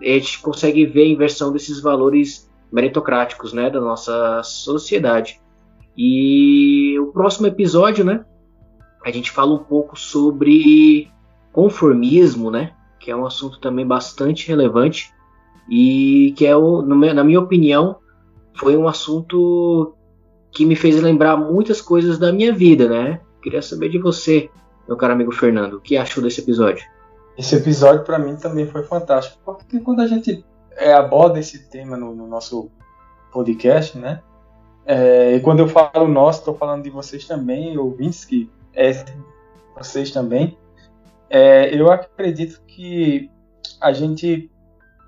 a 0.00 0.04
gente 0.04 0.40
consegue 0.40 0.86
ver 0.86 1.02
a 1.02 1.08
inversão 1.08 1.52
desses 1.52 1.80
valores 1.80 2.50
meritocráticos 2.72 3.52
né, 3.52 3.70
da 3.70 3.80
nossa 3.80 4.42
sociedade. 4.42 5.40
E 5.96 6.98
o 6.98 7.06
próximo 7.12 7.46
episódio, 7.46 8.04
né, 8.04 8.24
a 9.04 9.10
gente 9.10 9.30
fala 9.30 9.54
um 9.54 9.62
pouco 9.62 9.98
sobre 9.98 11.08
conformismo, 11.52 12.50
né, 12.50 12.72
que 12.98 13.10
é 13.10 13.16
um 13.16 13.26
assunto 13.26 13.60
também 13.60 13.86
bastante 13.86 14.48
relevante 14.48 15.12
e 15.68 16.34
que 16.36 16.46
é, 16.46 16.56
o, 16.56 16.82
na 16.82 17.24
minha 17.24 17.40
opinião, 17.40 17.96
foi 18.54 18.76
um 18.76 18.88
assunto 18.88 19.94
que 20.50 20.64
me 20.64 20.76
fez 20.76 21.00
lembrar 21.00 21.36
muitas 21.36 21.80
coisas 21.80 22.18
da 22.18 22.32
minha 22.32 22.52
vida, 22.52 22.88
né? 22.88 23.20
Queria 23.42 23.60
saber 23.60 23.88
de 23.88 23.98
você, 23.98 24.48
meu 24.86 24.96
caro 24.96 25.12
amigo 25.12 25.32
Fernando, 25.32 25.74
o 25.74 25.80
que 25.80 25.96
achou 25.96 26.22
desse 26.22 26.40
episódio? 26.40 26.84
Esse 27.36 27.56
episódio 27.56 28.04
para 28.04 28.18
mim 28.18 28.36
também 28.36 28.66
foi 28.66 28.84
fantástico, 28.84 29.38
porque 29.44 29.80
quando 29.80 30.00
a 30.00 30.06
gente 30.06 30.44
é, 30.76 30.92
aborda 30.92 31.38
esse 31.38 31.68
tema 31.68 31.96
no, 31.96 32.14
no, 32.14 32.26
nosso 32.26 32.70
podcast, 33.32 33.98
né? 33.98 34.22
É, 34.86 35.34
e 35.34 35.40
quando 35.40 35.60
eu 35.60 35.68
falo 35.68 36.06
nós, 36.06 36.38
estou 36.38 36.54
falando 36.54 36.84
de 36.84 36.90
vocês 36.90 37.26
também, 37.26 37.76
ouvintes 37.76 38.24
que 38.24 38.50
é 38.72 39.04
vocês 39.76 40.10
também. 40.10 40.56
É, 41.28 41.74
eu 41.74 41.90
acredito 41.90 42.62
que 42.66 43.30
a 43.80 43.92
gente 43.92 44.50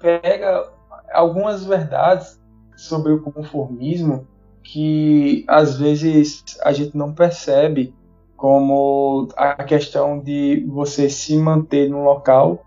pega 0.01 0.69
algumas 1.13 1.65
verdades 1.65 2.41
sobre 2.77 3.13
o 3.13 3.23
conformismo 3.23 4.27
que 4.63 5.45
às 5.47 5.79
vezes 5.79 6.43
a 6.63 6.73
gente 6.73 6.97
não 6.97 7.15
percebe 7.15 7.95
como 8.37 9.29
a 9.37 9.65
questão 9.65 10.19
de 10.19 10.65
você 10.69 11.09
se 11.09 11.37
manter 11.37 11.89
no 11.89 12.05
local 12.05 12.63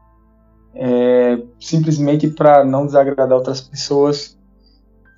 é, 0.74 1.42
simplesmente 1.60 2.28
para 2.28 2.64
não 2.64 2.86
desagradar 2.86 3.38
outras 3.38 3.62
pessoas, 3.62 4.38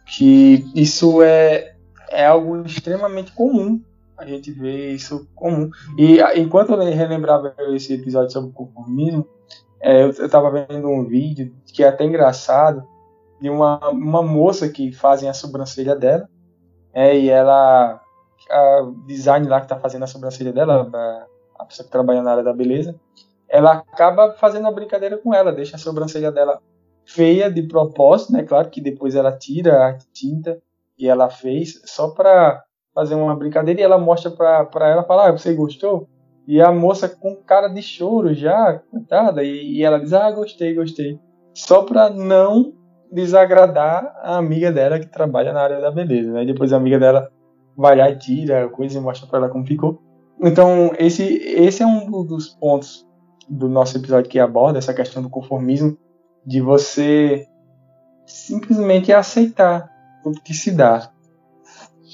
que 0.08 0.65
isso 0.75 1.22
é, 1.22 1.75
é 2.10 2.25
algo 2.25 2.65
extremamente 2.65 3.31
comum. 3.31 3.81
A 4.17 4.25
gente 4.25 4.51
vê 4.51 4.91
isso 4.91 5.27
comum. 5.34 5.70
E 5.98 6.20
enquanto 6.39 6.72
eu 6.72 6.77
relembrava 6.77 7.55
esse 7.70 7.93
episódio 7.93 8.31
sobre 8.31 8.50
o 8.50 8.53
conformismo, 8.53 9.27
é, 9.79 10.03
eu 10.03 10.10
estava 10.10 10.51
vendo 10.51 10.88
um 10.88 11.05
vídeo 11.05 11.53
que 11.65 11.84
é 11.84 11.88
até 11.88 12.05
engraçado 12.05 12.84
de 13.41 13.50
uma, 13.50 13.89
uma 13.89 14.22
moça 14.22 14.70
que 14.70 14.91
fazem 14.91 15.27
a 15.27 15.34
sobrancelha 15.34 15.96
dela 15.96 16.29
é, 16.93 17.17
e 17.17 17.29
ela. 17.29 18.00
A 18.50 18.91
design 19.05 19.48
lá 19.48 19.62
que 19.62 19.67
tá 19.67 19.79
fazendo 19.79 20.03
a 20.03 20.07
sobrancelha 20.07 20.51
dela, 20.51 20.89
a, 20.93 21.25
a 21.60 21.65
pessoa 21.65 21.86
que 21.86 21.91
trabalha 21.91 22.21
na 22.21 22.31
área 22.31 22.43
da 22.43 22.53
beleza, 22.53 22.95
ela 23.48 23.74
acaba 23.74 24.33
fazendo 24.33 24.63
uma 24.63 24.71
brincadeira 24.71 25.17
com 25.17 25.33
ela, 25.33 25.51
deixa 25.51 25.75
a 25.75 25.79
sobrancelha 25.79 26.31
dela 26.31 26.60
feia 27.05 27.51
de 27.51 27.63
propósito, 27.63 28.33
né? 28.33 28.43
Claro 28.43 28.69
que 28.69 28.81
depois 28.81 29.15
ela 29.15 29.31
tira 29.31 29.88
a 29.88 29.98
tinta 30.13 30.60
e 30.98 31.07
ela 31.07 31.29
fez 31.29 31.81
só 31.86 32.10
pra 32.10 32.63
fazer 32.93 33.15
uma 33.15 33.36
brincadeira 33.36 33.81
e 33.81 33.83
ela 33.83 33.98
mostra 33.98 34.31
pra 34.31 34.88
ela 34.88 35.03
falar, 35.03 35.29
ah, 35.29 35.31
você 35.31 35.53
gostou? 35.53 36.07
E 36.48 36.62
a 36.62 36.71
moça 36.71 37.07
com 37.07 37.36
cara 37.36 37.67
de 37.67 37.81
choro 37.81 38.33
já, 38.33 38.79
coitada, 38.91 39.43
e, 39.43 39.77
e 39.77 39.83
ela 39.83 40.00
diz, 40.00 40.13
ah, 40.13 40.31
gostei, 40.31 40.74
gostei. 40.74 41.19
Só 41.53 41.83
pra 41.83 42.10
não 42.10 42.74
desagradar 43.12 44.15
a 44.21 44.38
amiga 44.38 44.71
dela 44.71 45.00
que 45.00 45.07
trabalha 45.07 45.51
na 45.51 45.62
área 45.62 45.81
da 45.81 45.91
beleza, 45.91 46.31
né? 46.31 46.45
Depois 46.45 46.71
a 46.71 46.77
amiga 46.77 46.98
dela 46.98 47.29
vai 47.77 47.95
lá 47.95 48.09
e 48.09 48.17
tira 48.17 48.65
a 48.65 48.69
coisa 48.69 48.97
e 48.97 49.01
mostra 49.01 49.27
para 49.27 49.39
ela 49.39 49.49
como 49.49 49.65
ficou. 49.65 50.01
Então, 50.41 50.91
esse, 50.97 51.23
esse 51.23 51.83
é 51.83 51.85
um 51.85 52.23
dos 52.23 52.49
pontos 52.49 53.07
do 53.47 53.67
nosso 53.67 53.97
episódio 53.97 54.29
que 54.29 54.39
aborda 54.39 54.79
essa 54.79 54.93
questão 54.93 55.21
do 55.21 55.29
conformismo, 55.29 55.97
de 56.45 56.61
você 56.61 57.45
simplesmente 58.25 59.11
aceitar 59.11 59.89
o 60.25 60.31
que 60.31 60.53
se 60.53 60.71
dá. 60.71 61.11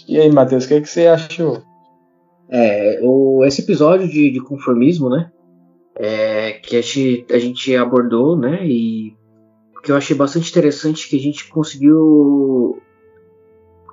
E 0.08 0.20
aí, 0.20 0.32
Matheus, 0.32 0.66
o 0.66 0.68
que, 0.68 0.74
é 0.74 0.82
que 0.82 0.90
você 0.90 1.08
achou? 1.08 1.62
É, 2.50 3.00
o, 3.04 3.44
esse 3.46 3.62
episódio 3.62 4.08
de, 4.08 4.32
de 4.32 4.42
conformismo, 4.42 5.10
né? 5.10 5.32
É, 5.96 6.54
que 6.54 6.76
a 6.76 6.82
gente, 6.82 7.26
a 7.32 7.40
gente 7.40 7.76
abordou, 7.76 8.38
né? 8.38 8.66
E 8.66 9.16
que 9.88 9.92
eu 9.92 9.96
achei 9.96 10.16
bastante 10.16 10.50
interessante 10.50 11.08
que 11.08 11.16
a 11.16 11.20
gente 11.20 11.48
conseguiu 11.48 12.82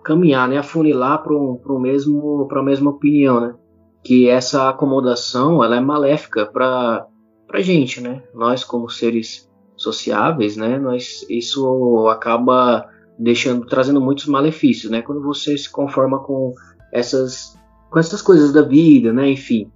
caminhar, 0.04 0.48
né, 0.48 0.58
afunilar 0.58 1.22
para 1.22 1.34
um, 1.34 1.58
mesmo 1.80 2.46
para 2.46 2.60
a 2.60 2.64
mesma 2.64 2.90
opinião, 2.90 3.40
né? 3.40 3.54
Que 4.02 4.28
essa 4.28 4.68
acomodação 4.68 5.64
ela 5.64 5.76
é 5.76 5.80
maléfica 5.80 6.46
para 6.46 7.06
para 7.46 7.60
gente, 7.60 8.00
né? 8.00 8.22
Nós 8.34 8.64
como 8.64 8.88
seres 8.88 9.50
sociáveis, 9.76 10.56
né? 10.56 10.78
Nós 10.78 11.26
isso 11.28 12.06
acaba 12.08 12.88
deixando 13.18 13.66
trazendo 13.66 14.00
muitos 14.00 14.26
malefícios, 14.26 14.90
né? 14.90 15.02
Quando 15.02 15.22
você 15.22 15.56
se 15.56 15.70
conforma 15.70 16.18
com 16.20 16.52
essas 16.92 17.56
com 17.90 17.98
essas 17.98 18.20
coisas 18.20 18.52
da 18.52 18.62
vida, 18.62 19.12
né? 19.12 19.30
Enfim, 19.30 19.70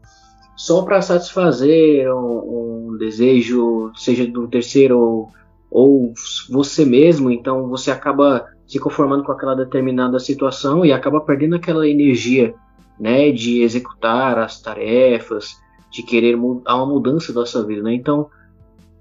só 0.56 0.82
para 0.82 1.00
satisfazer 1.00 2.12
um, 2.12 2.90
um, 2.90 2.97
desejo, 2.99 3.92
seja 3.94 4.25
um 4.25 4.49
terceiro 4.49 4.99
ou 4.99 5.30
ou 5.71 6.13
você 6.49 6.85
mesmo, 6.85 7.31
então 7.31 7.69
você 7.69 7.91
acaba 7.91 8.47
se 8.67 8.79
conformando 8.79 9.25
com 9.25 9.33
aquela 9.33 9.55
determinada 9.55 10.19
situação 10.19 10.85
e 10.85 10.93
acaba 10.93 11.21
perdendo 11.21 11.57
aquela 11.57 11.89
energia, 11.89 12.55
né, 12.99 13.31
de 13.31 13.63
executar 13.63 14.39
as 14.39 14.61
tarefas, 14.61 15.57
de 15.91 16.03
querer 16.03 16.37
há 16.67 16.77
uma 16.77 16.87
mudança 16.87 17.33
da 17.33 17.47
sua 17.47 17.65
vida, 17.65 17.83
né? 17.83 17.95
Então, 17.95 18.29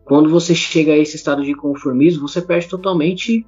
quando 0.05 0.29
você 0.29 0.55
chega 0.55 0.93
a 0.93 0.97
esse 0.97 1.17
estado 1.17 1.43
de 1.43 1.53
conformismo, 1.53 2.27
você 2.27 2.41
perde 2.41 2.69
totalmente 2.69 3.45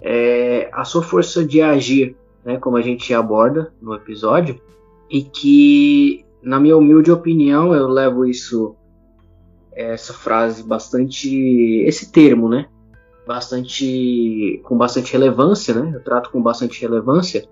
é, 0.00 0.70
a 0.72 0.84
sua 0.84 1.02
força 1.02 1.44
de 1.44 1.60
agir, 1.60 2.16
né, 2.44 2.56
como 2.58 2.76
a 2.76 2.82
gente 2.82 3.12
aborda 3.12 3.72
no 3.82 3.94
episódio, 3.94 4.60
e 5.10 5.22
que, 5.22 6.24
na 6.40 6.60
minha 6.60 6.76
humilde 6.76 7.10
opinião, 7.10 7.74
eu 7.74 7.88
levo 7.88 8.24
isso, 8.24 8.76
essa 9.78 10.12
frase 10.12 10.62
bastante, 10.62 11.84
esse 11.86 12.10
termo, 12.10 12.48
né, 12.48 12.66
bastante, 13.26 14.60
com 14.64 14.76
bastante 14.76 15.12
relevância, 15.12 15.72
né, 15.72 15.92
eu 15.94 16.02
trato 16.02 16.30
com 16.30 16.42
bastante 16.42 16.80
relevância, 16.80 17.48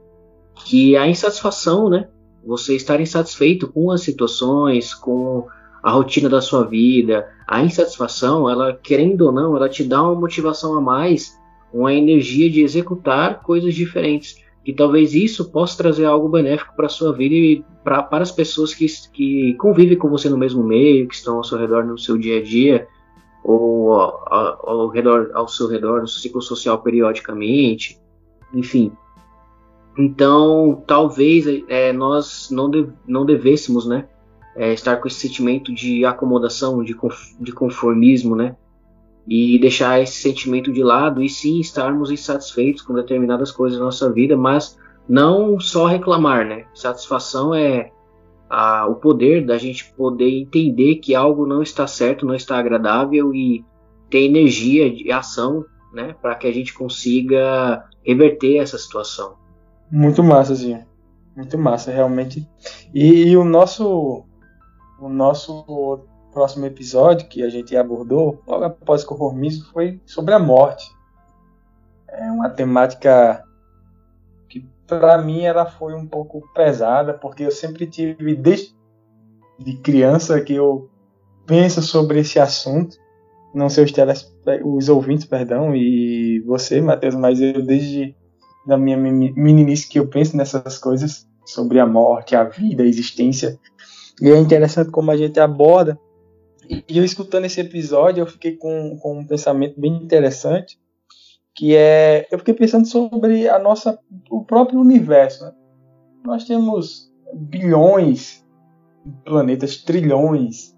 que 0.55 0.97
a 0.97 1.07
insatisfação, 1.07 1.89
né, 1.89 2.09
você 2.45 2.75
estar 2.75 3.01
insatisfeito 3.01 3.69
com 3.69 3.93
as 3.93 4.01
situações, 4.01 4.93
com 4.93 5.47
a 5.83 5.91
rotina 5.93 6.29
da 6.29 6.41
sua 6.41 6.65
vida, 6.65 7.29
a 7.47 7.63
insatisfação, 7.63 8.51
ela 8.51 8.75
querendo 8.75 9.27
ou 9.27 9.33
não, 9.33 9.57
ela 9.57 9.69
te 9.69 9.85
dá 9.85 10.03
uma 10.03 10.15
motivação 10.15 10.77
a 10.77 10.81
mais, 10.81 11.39
uma 11.73 11.93
energia 11.93 12.51
de 12.51 12.63
executar 12.63 13.43
coisas 13.43 13.75
diferentes. 13.75 14.43
E 14.67 14.73
talvez 14.73 15.15
isso 15.15 15.49
possa 15.53 15.79
trazer 15.79 16.07
algo 16.07 16.29
benéfico 16.29 16.75
para 16.75 16.87
a 16.87 16.91
sua 16.91 17.13
vida 17.13 17.35
e 17.37 17.65
pra, 17.85 18.03
para 18.03 18.25
as 18.25 18.33
pessoas 18.33 18.75
que, 18.75 18.87
que 19.13 19.55
convivem 19.55 19.97
com 19.97 20.09
você 20.09 20.29
no 20.29 20.37
mesmo 20.37 20.65
meio, 20.65 21.07
que 21.07 21.15
estão 21.15 21.37
ao 21.37 21.45
seu 21.45 21.57
redor 21.57 21.85
no 21.85 21.97
seu 21.97 22.19
dia 22.19 22.41
a 22.41 22.43
dia, 22.43 22.89
ou 23.45 23.93
ao, 23.93 24.69
ao, 24.69 24.89
redor, 24.89 25.31
ao 25.35 25.47
seu 25.47 25.69
redor 25.69 26.01
no 26.01 26.09
seu 26.09 26.21
ciclo 26.21 26.43
social 26.43 26.83
periodicamente, 26.83 28.01
enfim. 28.53 28.91
Então, 29.97 30.83
talvez 30.85 31.47
é, 31.69 31.93
nós 31.93 32.49
não, 32.51 32.69
de, 32.69 32.89
não 33.07 33.25
devêssemos 33.25 33.87
né, 33.87 34.09
é, 34.57 34.73
estar 34.73 34.97
com 34.97 35.07
esse 35.07 35.21
sentimento 35.21 35.73
de 35.73 36.05
acomodação, 36.05 36.83
de, 36.83 36.93
de 37.41 37.53
conformismo, 37.53 38.35
né? 38.35 38.57
E 39.27 39.59
deixar 39.59 40.01
esse 40.01 40.21
sentimento 40.21 40.73
de 40.73 40.83
lado 40.83 41.23
e 41.23 41.29
sim 41.29 41.59
estarmos 41.59 42.11
insatisfeitos 42.11 42.83
com 42.83 42.95
determinadas 42.95 43.51
coisas 43.51 43.79
da 43.79 43.85
nossa 43.85 44.13
vida, 44.13 44.37
mas 44.37 44.79
não 45.09 45.59
só 45.59 45.87
reclamar, 45.87 46.47
né? 46.47 46.65
Satisfação 46.75 47.55
é 47.55 47.91
a, 48.49 48.87
o 48.87 48.95
poder 48.97 49.45
da 49.45 49.59
gente 49.59 49.93
poder 49.95 50.31
entender 50.31 50.97
que 50.97 51.15
algo 51.15 51.47
não 51.47 51.63
está 51.63 51.87
certo, 51.87 52.27
não 52.27 52.35
está 52.35 52.59
agradável 52.59 53.35
e 53.35 53.65
ter 54.09 54.21
energia 54.21 54.91
de 54.91 55.11
ação, 55.11 55.65
né? 55.93 56.15
Para 56.21 56.35
que 56.35 56.47
a 56.47 56.53
gente 56.53 56.73
consiga 56.73 57.85
reverter 58.05 58.59
essa 58.59 58.79
situação. 58.79 59.35
Muito 59.91 60.23
massa, 60.23 60.55
Zinho. 60.55 60.85
Muito 61.37 61.59
massa, 61.59 61.91
realmente. 61.91 62.49
E, 62.95 63.29
e, 63.29 63.37
o 63.37 63.45
nosso 63.45 64.25
o 64.99 65.09
nosso 65.09 66.07
próximo 66.37 66.67
episódio 66.67 67.29
que 67.29 67.43
a 67.43 67.49
gente 67.49 67.75
abordou, 67.75 68.43
logo 68.47 68.65
após 68.65 69.03
o 69.03 69.07
conformismo, 69.07 69.65
foi 69.73 69.99
sobre 70.05 70.35
a 70.35 70.39
morte. 70.39 70.85
É 72.07 72.31
uma 72.31 72.51
temática 72.51 73.43
que 74.47 74.69
para 74.87 75.17
mim 75.23 75.45
ela 75.45 75.65
foi 75.65 75.95
um 75.95 76.07
pouco 76.07 76.47
pesada, 76.53 77.15
porque 77.15 77.43
eu 77.43 77.51
sempre 77.51 77.87
tive 77.87 78.35
desde 78.35 78.77
de 79.59 79.79
criança 79.79 80.39
que 80.43 80.53
eu 80.53 80.91
penso 81.47 81.81
sobre 81.81 82.21
esse 82.21 82.39
assunto. 82.39 82.99
Não 83.55 83.71
sei 83.71 83.85
os, 83.85 83.93
teles, 83.93 84.31
os 84.63 84.91
ouvintes, 84.91 85.25
perdão, 85.25 85.75
e 85.75 86.41
você, 86.41 86.83
Matheus, 86.83 87.15
mas 87.15 87.41
eu 87.41 87.65
desde 87.65 88.15
da 88.67 88.77
minha 88.77 88.99
meninice 88.99 89.89
que 89.89 89.99
eu 89.99 90.07
penso 90.07 90.37
nessas 90.37 90.77
coisas 90.77 91.27
sobre 91.47 91.81
a 91.81 91.87
morte, 91.87 92.37
a 92.37 92.45
vida, 92.45 92.83
a 92.83 92.87
existência. 92.87 93.59
E 94.21 94.29
é 94.29 94.37
interessante 94.37 94.91
como 94.91 95.11
a 95.11 95.17
gente 95.17 95.41
aborda. 95.41 95.99
E 96.69 96.99
eu 96.99 97.05
escutando 97.05 97.45
esse 97.45 97.61
episódio, 97.61 98.23
eu 98.23 98.27
fiquei 98.27 98.57
com, 98.57 98.97
com 98.99 99.19
um 99.19 99.27
pensamento 99.27 99.81
bem 99.81 99.93
interessante, 99.93 100.79
que 101.55 101.75
é, 101.75 102.27
eu 102.31 102.39
fiquei 102.39 102.55
pensando 102.55 102.87
sobre 102.87 103.49
a 103.49 103.59
nossa, 103.59 103.99
o 104.31 104.45
próprio 104.45 104.81
universo. 104.81 105.45
Né? 105.45 105.53
Nós 106.25 106.45
temos 106.45 107.11
bilhões 107.33 108.45
de 109.05 109.13
planetas, 109.25 109.77
trilhões, 109.79 110.77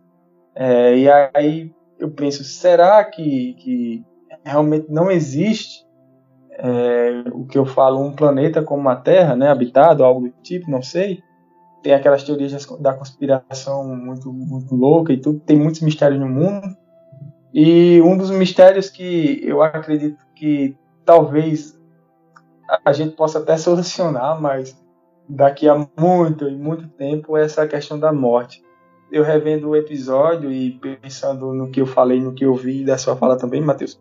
é, 0.54 0.98
e 0.98 1.08
aí 1.34 1.72
eu 1.98 2.10
penso, 2.10 2.44
será 2.44 3.04
que, 3.04 3.54
que 3.54 4.04
realmente 4.44 4.86
não 4.88 5.10
existe 5.10 5.86
é, 6.58 7.22
o 7.32 7.46
que 7.46 7.56
eu 7.56 7.64
falo, 7.64 8.00
um 8.00 8.14
planeta 8.14 8.62
como 8.62 8.88
a 8.88 8.96
Terra, 8.96 9.36
né, 9.36 9.48
habitado, 9.48 10.04
algo 10.04 10.22
do 10.28 10.34
tipo, 10.42 10.70
não 10.70 10.82
sei. 10.82 11.22
Tem 11.82 11.94
aquelas 11.94 12.24
teorias 12.24 12.66
da 12.80 12.92
conspiração 12.92 13.96
muito, 13.96 14.32
muito 14.32 14.74
louca 14.74 15.12
e 15.12 15.20
tudo, 15.20 15.40
tem 15.40 15.56
muitos 15.56 15.80
mistérios 15.80 16.20
no 16.20 16.28
mundo. 16.28 16.66
E 17.54 18.00
um 18.02 18.16
dos 18.16 18.30
mistérios 18.30 18.90
que 18.90 19.40
eu 19.42 19.62
acredito 19.62 20.18
que 20.34 20.76
talvez 21.04 21.78
a 22.84 22.92
gente 22.92 23.16
possa 23.16 23.38
até 23.38 23.56
solucionar, 23.56 24.40
mas 24.40 24.76
daqui 25.28 25.68
a 25.68 25.86
muito 25.98 26.48
e 26.48 26.56
muito 26.56 26.88
tempo 26.88 27.36
é 27.36 27.44
essa 27.44 27.66
questão 27.66 27.98
da 27.98 28.12
morte. 28.12 28.62
Eu 29.10 29.22
revendo 29.22 29.70
o 29.70 29.76
episódio 29.76 30.52
e 30.52 30.78
pensando 30.78 31.54
no 31.54 31.70
que 31.70 31.80
eu 31.80 31.86
falei, 31.86 32.20
no 32.20 32.34
que 32.34 32.44
eu 32.44 32.54
vi 32.54 32.84
da 32.84 32.98
sua 32.98 33.16
fala 33.16 33.38
também, 33.38 33.60
Matheus, 33.60 33.98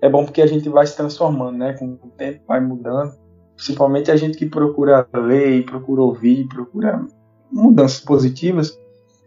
é 0.00 0.08
bom 0.08 0.24
porque 0.24 0.42
a 0.42 0.46
gente 0.46 0.68
vai 0.68 0.86
se 0.86 0.96
transformando, 0.96 1.58
né? 1.58 1.72
Com 1.74 1.92
o 1.92 2.10
tempo 2.16 2.42
vai 2.46 2.60
mudando. 2.60 3.14
Principalmente 3.56 4.10
a 4.10 4.16
gente 4.16 4.36
que 4.36 4.46
procura 4.46 5.06
ler, 5.14 5.64
procura 5.64 6.02
ouvir, 6.02 6.48
procura 6.48 7.04
mudanças 7.50 8.00
positivas. 8.00 8.78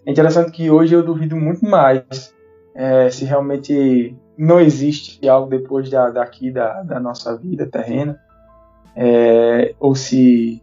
É 0.05 0.11
interessante 0.11 0.51
que 0.51 0.69
hoje 0.69 0.93
eu 0.93 1.03
duvido 1.03 1.35
muito 1.35 1.65
mais 1.65 2.33
é, 2.75 3.09
se 3.09 3.23
realmente 3.23 4.15
não 4.37 4.59
existe 4.59 5.27
algo 5.27 5.49
depois 5.49 5.89
da, 5.89 6.09
daqui 6.09 6.51
da, 6.51 6.83
da 6.83 6.99
nossa 6.99 7.37
vida 7.37 7.65
terrena, 7.65 8.19
é, 8.95 9.73
ou 9.79 9.95
se, 9.95 10.61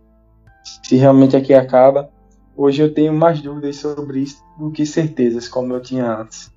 se 0.82 0.96
realmente 0.96 1.36
aqui 1.36 1.54
acaba. 1.54 2.10
Hoje 2.54 2.82
eu 2.82 2.92
tenho 2.92 3.14
mais 3.14 3.40
dúvidas 3.40 3.76
sobre 3.76 4.20
isso 4.20 4.42
do 4.58 4.70
que 4.70 4.84
certezas, 4.84 5.48
como 5.48 5.72
eu 5.72 5.80
tinha 5.80 6.06
antes. 6.14 6.52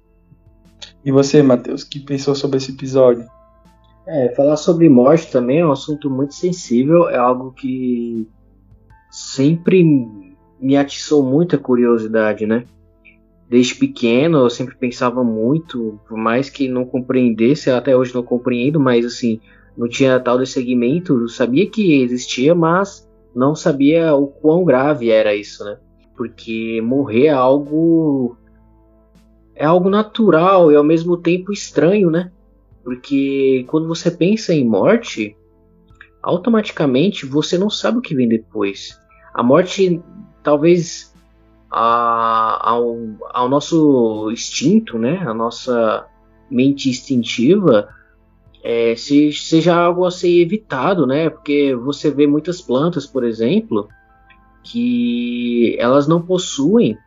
E 1.03 1.11
você, 1.11 1.41
Matheus, 1.41 1.83
que 1.83 1.99
pensou 1.99 2.35
sobre 2.35 2.57
esse 2.57 2.71
episódio? 2.71 3.25
É, 4.07 4.29
falar 4.35 4.55
sobre 4.57 4.87
morte 4.87 5.31
também 5.31 5.59
é 5.59 5.65
um 5.65 5.71
assunto 5.71 6.09
muito 6.09 6.35
sensível, 6.35 7.09
é 7.09 7.17
algo 7.17 7.51
que 7.51 8.27
sempre 9.09 9.83
me 10.59 10.77
atiçou 10.77 11.23
muita 11.23 11.57
curiosidade, 11.57 12.45
né? 12.45 12.65
Desde 13.49 13.75
pequeno 13.75 14.39
eu 14.39 14.49
sempre 14.49 14.75
pensava 14.75 15.23
muito, 15.23 15.99
por 16.07 16.17
mais 16.17 16.49
que 16.49 16.67
não 16.67 16.85
compreendesse, 16.85 17.69
até 17.69 17.95
hoje 17.95 18.13
não 18.13 18.23
compreendo, 18.23 18.79
mas 18.79 19.05
assim, 19.05 19.39
não 19.77 19.87
tinha 19.87 20.19
tal 20.19 20.37
de 20.37 20.45
segmento, 20.45 21.21
eu 21.21 21.27
sabia 21.27 21.69
que 21.69 22.01
existia, 22.01 22.53
mas 22.53 23.07
não 23.35 23.55
sabia 23.55 24.15
o 24.15 24.27
quão 24.27 24.63
grave 24.63 25.09
era 25.09 25.35
isso, 25.35 25.63
né? 25.63 25.77
Porque 26.15 26.79
morrer 26.81 27.25
é 27.25 27.31
algo 27.31 28.37
é 29.55 29.65
algo 29.65 29.89
natural 29.89 30.71
e 30.71 30.75
ao 30.75 30.83
mesmo 30.83 31.17
tempo 31.17 31.51
estranho, 31.51 32.11
né? 32.11 32.31
Porque 32.85 33.65
quando 33.67 33.87
você 33.87 34.11
pensa 34.11 34.53
em 34.53 34.63
morte, 34.63 35.35
automaticamente 36.21 37.25
você 37.25 37.57
não 37.57 37.69
sabe 37.69 37.97
o 37.97 38.01
que 38.01 38.13
vem 38.13 38.29
depois. 38.29 38.97
A 39.33 39.41
morte, 39.41 39.99
talvez 40.43 41.11
a, 41.71 42.69
ao, 42.69 42.95
ao 43.33 43.49
nosso 43.49 44.29
instinto, 44.31 44.99
né, 44.99 45.17
a 45.25 45.33
nossa 45.33 46.05
mente 46.49 46.87
instintiva, 46.87 47.89
é, 48.63 48.95
se, 48.95 49.33
seja 49.33 49.75
algo 49.75 50.05
a 50.05 50.11
ser 50.11 50.41
evitado, 50.41 51.07
né? 51.07 51.29
Porque 51.29 51.75
você 51.75 52.11
vê 52.11 52.27
muitas 52.27 52.61
plantas, 52.61 53.07
por 53.07 53.23
exemplo, 53.23 53.89
que 54.63 55.75
elas 55.79 56.07
não 56.07 56.21
possuem 56.21 56.97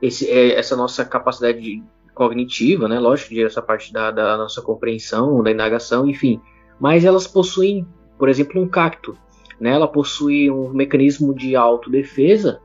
esse, 0.00 0.28
é, 0.30 0.58
essa 0.58 0.76
nossa 0.76 1.04
capacidade 1.04 1.60
de, 1.60 1.82
cognitiva, 2.14 2.88
né? 2.88 2.98
Lógico, 2.98 3.34
essa 3.40 3.62
parte 3.62 3.92
da, 3.92 4.10
da 4.10 4.36
nossa 4.36 4.60
compreensão, 4.60 5.42
da 5.42 5.50
indagação, 5.50 6.08
enfim. 6.08 6.40
Mas 6.78 7.04
elas 7.04 7.26
possuem, 7.26 7.86
por 8.18 8.28
exemplo, 8.28 8.60
um 8.60 8.68
cacto. 8.68 9.16
Né? 9.60 9.70
Ela 9.70 9.88
possui 9.88 10.50
um 10.50 10.70
mecanismo 10.70 11.34
de 11.34 11.54
autodefesa, 11.54 12.60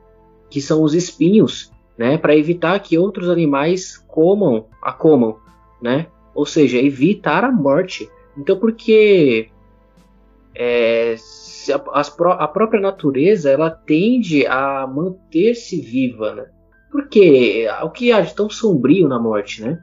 que 0.49 0.62
são 0.62 0.81
os 0.81 0.93
espinhos, 0.93 1.71
né? 1.97 2.17
Para 2.17 2.36
evitar 2.36 2.79
que 2.79 2.97
outros 2.97 3.29
animais 3.29 3.97
comam, 4.07 4.67
a 4.81 4.91
comam, 4.91 5.38
né? 5.81 6.07
Ou 6.33 6.45
seja, 6.45 6.77
evitar 6.77 7.43
a 7.43 7.51
morte. 7.51 8.10
Então, 8.38 8.57
porque 8.57 9.49
é, 10.55 11.15
a, 11.71 12.01
a, 12.43 12.47
própria 12.47 12.79
natureza 12.81 13.49
ela 13.49 13.69
tende 13.69 14.45
a 14.47 14.88
manter-se 14.88 15.79
viva, 15.81 16.33
né? 16.33 16.45
Porque 16.91 17.67
o 17.84 17.89
que 17.89 18.12
há 18.12 18.21
de 18.21 18.34
tão 18.34 18.50
sombrio 18.50 19.08
na 19.08 19.19
morte, 19.19 19.62
né? 19.62 19.80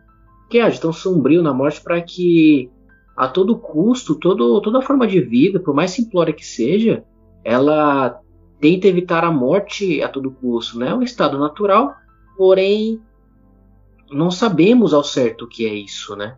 O 0.46 0.48
que 0.48 0.58
há 0.60 0.68
de 0.68 0.80
tão 0.80 0.92
sombrio 0.92 1.42
na 1.42 1.52
morte 1.52 1.80
para 1.80 2.00
que 2.00 2.70
a 3.16 3.28
todo 3.28 3.56
custo, 3.56 4.14
todo, 4.14 4.60
toda 4.60 4.82
forma 4.82 5.06
de 5.06 5.20
vida, 5.20 5.60
por 5.60 5.74
mais 5.74 5.92
simplória 5.92 6.34
que 6.34 6.44
seja, 6.44 7.04
ela 7.44 8.20
tenta 8.60 8.88
evitar 8.88 9.24
a 9.24 9.30
morte 9.30 10.02
a 10.02 10.08
todo 10.08 10.30
custo, 10.30 10.78
né? 10.78 10.88
É 10.88 10.94
um 10.94 11.02
estado 11.02 11.38
natural, 11.38 11.94
porém 12.36 13.00
não 14.10 14.30
sabemos 14.30 14.94
ao 14.94 15.04
certo 15.04 15.44
o 15.44 15.48
que 15.48 15.66
é 15.66 15.74
isso, 15.74 16.16
né? 16.16 16.36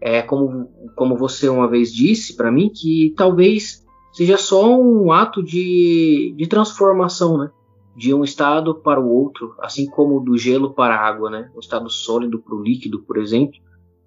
É 0.00 0.20
como, 0.20 0.68
como 0.96 1.16
você 1.16 1.48
uma 1.48 1.68
vez 1.68 1.92
disse 1.92 2.36
para 2.36 2.50
mim 2.50 2.70
que 2.74 3.14
talvez 3.16 3.84
seja 4.12 4.36
só 4.36 4.76
um 4.78 5.12
ato 5.12 5.42
de, 5.42 6.34
de 6.36 6.46
transformação, 6.46 7.38
né? 7.38 7.50
De 7.94 8.14
um 8.14 8.24
estado 8.24 8.74
para 8.74 9.00
o 9.00 9.08
outro, 9.08 9.54
assim 9.60 9.86
como 9.86 10.20
do 10.20 10.36
gelo 10.38 10.72
para 10.72 10.94
a 10.94 11.06
água, 11.06 11.30
né? 11.30 11.50
O 11.54 11.60
estado 11.60 11.90
sólido 11.90 12.38
para 12.38 12.54
o 12.54 12.62
líquido, 12.62 13.02
por 13.02 13.18
exemplo. 13.18 13.60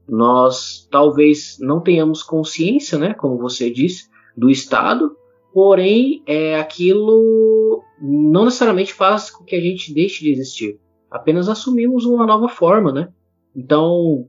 Nós 0.07 0.87
talvez 0.91 1.57
não 1.59 1.79
tenhamos 1.79 2.23
consciência, 2.23 2.97
né? 2.97 3.13
Como 3.13 3.37
você 3.37 3.69
disse, 3.69 4.09
do 4.35 4.49
estado, 4.49 5.15
porém 5.53 6.23
é 6.25 6.59
aquilo 6.59 7.83
não 8.01 8.45
necessariamente 8.45 8.93
faz 8.93 9.29
com 9.29 9.43
que 9.43 9.55
a 9.55 9.61
gente 9.61 9.93
deixe 9.93 10.23
de 10.23 10.31
existir. 10.31 10.79
Apenas 11.09 11.47
assumimos 11.47 12.05
uma 12.05 12.25
nova 12.25 12.49
forma, 12.49 12.91
né? 12.91 13.09
Então, 13.55 14.27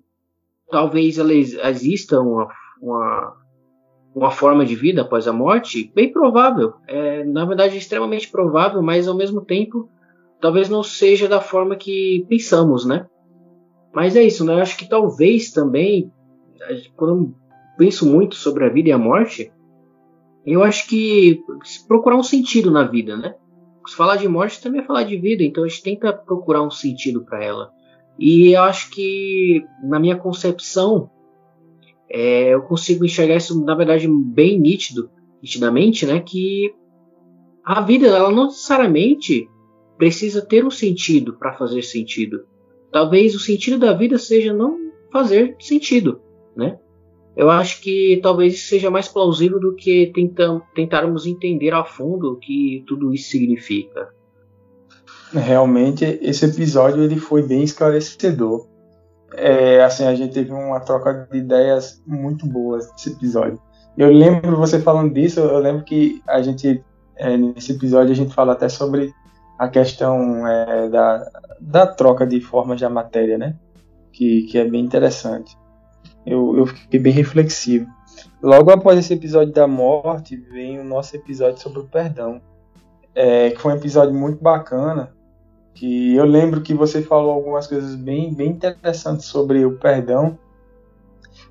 talvez 0.70 1.18
exista 1.18 2.20
uma, 2.20 2.48
uma, 2.80 3.36
uma 4.16 4.30
forma 4.30 4.64
de 4.64 4.74
vida 4.74 5.02
após 5.02 5.28
a 5.28 5.32
morte, 5.32 5.92
bem 5.94 6.10
provável. 6.10 6.72
É, 6.88 7.22
na 7.22 7.44
verdade, 7.44 7.76
extremamente 7.76 8.30
provável, 8.30 8.80
mas 8.80 9.06
ao 9.06 9.14
mesmo 9.14 9.42
tempo, 9.42 9.90
talvez 10.40 10.70
não 10.70 10.82
seja 10.82 11.28
da 11.28 11.38
forma 11.38 11.76
que 11.76 12.24
pensamos, 12.26 12.86
né? 12.86 13.06
Mas 13.94 14.16
é 14.16 14.22
isso, 14.22 14.42
né? 14.42 14.54
Eu 14.54 14.60
acho 14.60 14.78
que 14.78 14.88
talvez 14.88 15.50
também, 15.50 16.10
quando 16.96 17.14
eu 17.14 17.34
penso 17.76 18.10
muito 18.10 18.36
sobre 18.36 18.64
a 18.64 18.70
vida 18.70 18.88
e 18.88 18.92
a 18.92 18.98
morte, 18.98 19.52
eu 20.46 20.62
acho 20.62 20.88
que 20.88 21.38
procurar 21.86 22.16
um 22.16 22.22
sentido 22.22 22.70
na 22.70 22.84
vida, 22.84 23.18
né? 23.18 23.34
Se 23.86 23.94
falar 23.94 24.16
de 24.16 24.26
morte 24.26 24.62
também 24.62 24.80
é 24.80 24.86
falar 24.86 25.02
de 25.02 25.18
vida, 25.18 25.42
então 25.42 25.62
a 25.62 25.68
gente 25.68 25.82
tenta 25.82 26.10
procurar 26.10 26.62
um 26.62 26.70
sentido 26.70 27.22
para 27.22 27.44
ela. 27.44 27.70
E 28.18 28.52
eu 28.52 28.62
acho 28.62 28.90
que, 28.90 29.62
na 29.82 30.00
minha 30.00 30.16
concepção, 30.16 31.10
é, 32.08 32.54
eu 32.54 32.62
consigo 32.62 33.04
enxergar 33.04 33.36
isso, 33.36 33.64
na 33.64 33.74
verdade, 33.74 34.08
bem 34.08 34.58
nítido, 34.58 35.10
nitidamente, 35.42 36.06
né? 36.06 36.20
Que 36.20 36.72
a 37.64 37.80
vida, 37.80 38.06
ela 38.06 38.30
não 38.30 38.46
necessariamente 38.46 39.48
precisa 39.98 40.44
ter 40.44 40.64
um 40.64 40.70
sentido 40.70 41.36
para 41.36 41.54
fazer 41.54 41.82
sentido. 41.82 42.44
Talvez 42.92 43.34
o 43.34 43.40
sentido 43.40 43.78
da 43.78 43.92
vida 43.92 44.18
seja 44.18 44.52
não 44.52 44.78
fazer 45.12 45.56
sentido, 45.58 46.20
né? 46.56 46.78
Eu 47.36 47.50
acho 47.50 47.82
que 47.82 48.18
talvez 48.22 48.54
isso 48.54 48.68
seja 48.68 48.90
mais 48.90 49.08
plausível 49.08 49.60
do 49.60 49.74
que 49.74 50.10
tentam, 50.14 50.62
tentarmos 50.74 51.26
entender 51.26 51.74
a 51.74 51.84
fundo 51.84 52.32
o 52.32 52.36
que 52.38 52.82
tudo 52.86 53.12
isso 53.12 53.28
significa. 53.28 54.08
Realmente, 55.32 56.04
esse 56.22 56.46
episódio 56.46 57.02
ele 57.02 57.16
foi 57.16 57.42
bem 57.42 57.62
esclarecedor. 57.62 58.66
É, 59.34 59.82
assim, 59.82 60.06
a 60.06 60.14
gente 60.14 60.32
teve 60.32 60.52
uma 60.52 60.80
troca 60.80 61.28
de 61.30 61.38
ideias 61.38 62.02
muito 62.06 62.46
boas 62.46 62.90
nesse 62.92 63.10
episódio. 63.10 63.60
Eu 63.96 64.10
lembro 64.10 64.56
você 64.56 64.80
falando 64.80 65.12
disso, 65.12 65.40
eu 65.40 65.58
lembro 65.58 65.84
que 65.84 66.22
a 66.26 66.42
gente 66.42 66.84
é, 67.16 67.36
nesse 67.36 67.72
episódio 67.72 68.12
a 68.12 68.16
gente 68.16 68.34
fala 68.34 68.52
até 68.52 68.68
sobre 68.68 69.12
a 69.58 69.68
questão 69.68 70.46
é, 70.46 70.88
da, 70.88 71.30
da 71.60 71.86
troca 71.86 72.26
de 72.26 72.40
formas 72.40 72.80
da 72.80 72.90
matéria, 72.90 73.38
né? 73.38 73.56
Que, 74.12 74.42
que 74.42 74.58
é 74.58 74.64
bem 74.64 74.84
interessante 74.84 75.56
eu, 76.26 76.58
eu 76.58 76.66
fiquei 76.66 76.98
bem 76.98 77.12
reflexivo. 77.12 77.86
Logo 78.42 78.70
após 78.70 78.98
esse 78.98 79.14
episódio 79.14 79.54
da 79.54 79.68
morte, 79.68 80.36
vem 80.36 80.80
o 80.80 80.84
nosso 80.84 81.14
episódio 81.14 81.62
sobre 81.62 81.78
o 81.78 81.84
perdão, 81.84 82.42
é, 83.14 83.50
que 83.50 83.60
foi 83.60 83.72
um 83.72 83.76
episódio 83.76 84.12
muito 84.12 84.42
bacana, 84.42 85.14
que 85.76 86.16
eu 86.16 86.24
lembro 86.24 86.62
que 86.62 86.72
você 86.72 87.02
falou 87.02 87.30
algumas 87.32 87.66
coisas 87.66 87.94
bem, 87.94 88.32
bem 88.32 88.50
interessantes 88.50 89.26
sobre 89.26 89.64
o 89.64 89.78
perdão, 89.78 90.38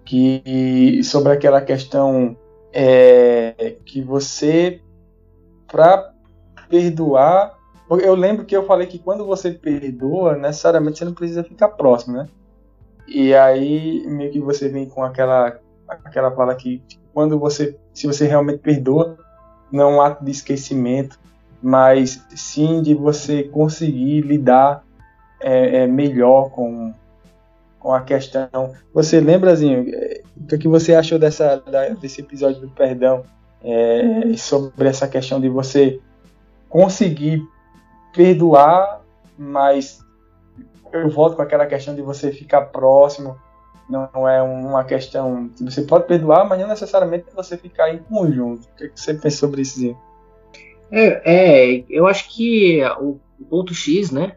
que 0.03 0.99
sobre 1.03 1.31
aquela 1.31 1.61
questão 1.61 2.35
é, 2.73 3.77
que 3.85 4.01
você, 4.01 4.81
para 5.67 6.11
perdoar, 6.67 7.55
eu 8.01 8.15
lembro 8.15 8.45
que 8.45 8.57
eu 8.57 8.65
falei 8.65 8.88
que 8.88 8.97
quando 8.97 9.23
você 9.25 9.51
perdoa, 9.51 10.35
necessariamente 10.35 10.97
você 10.97 11.05
não 11.05 11.13
precisa 11.13 11.43
ficar 11.43 11.69
próximo, 11.69 12.17
né? 12.17 12.27
E 13.07 13.35
aí 13.35 14.03
meio 14.07 14.31
que 14.31 14.39
você 14.39 14.67
vem 14.67 14.89
com 14.89 15.03
aquela 15.03 15.59
aquela 15.88 16.31
fala 16.31 16.55
que 16.55 16.81
quando 17.13 17.38
você 17.38 17.77
se 17.93 18.07
você 18.07 18.25
realmente 18.25 18.57
perdoa, 18.57 19.19
não 19.71 19.83
é 19.83 19.95
um 19.95 20.01
ato 20.01 20.25
de 20.25 20.31
esquecimento, 20.31 21.19
mas 21.65 22.23
sim 22.36 22.80
de 22.84 22.93
você 22.93 23.41
conseguir 23.41 24.21
lidar 24.21 24.84
é, 25.41 25.78
é, 25.78 25.88
melhor 25.88 26.51
com, 26.51 26.93
com 27.80 27.91
a 27.91 28.01
questão. 28.01 28.75
Você 28.93 29.19
lembra, 29.19 29.56
Zinho, 29.56 29.84
é, 29.91 30.21
o 30.38 30.45
que, 30.45 30.60
que 30.60 30.67
você 30.67 30.93
achou 30.93 31.17
dessa, 31.17 31.63
desse 31.99 32.21
episódio 32.21 32.62
do 32.62 32.69
perdão? 32.69 33.23
É, 33.63 34.38
sobre 34.38 34.88
essa 34.88 35.08
questão 35.08 35.41
de 35.41 35.49
você 35.49 35.99
conseguir 36.69 37.41
perdoar, 38.13 39.01
mas 39.36 40.06
eu 40.93 41.10
volto 41.10 41.36
com 41.36 41.41
aquela 41.41 41.65
questão 41.65 41.95
de 41.95 42.04
você 42.04 42.32
ficar 42.32 42.62
próximo. 42.65 43.36
Não, 43.89 44.30
é 44.30 44.39
uma 44.43 44.84
questão 44.84 45.49
que 45.49 45.63
você 45.63 45.82
pode 45.82 46.06
perdoar, 46.06 46.47
mas 46.47 46.60
não 46.60 46.67
necessariamente 46.67 47.25
você 47.36 47.58
ficar 47.58 47.91
em 47.91 47.97
conjunto. 47.97 48.67
O 48.67 48.75
que, 48.75 48.91
você 48.93 49.15
pensa 49.15 49.38
sobre 49.38 49.63
isso? 49.63 49.97
É, 50.91 51.78
é, 51.78 51.86
eu 51.89 52.08
acho 52.08 52.30
que 52.30 52.82
o 53.00 53.19
ponto 53.50 53.74
X, 53.74 54.12
né? 54.12 54.36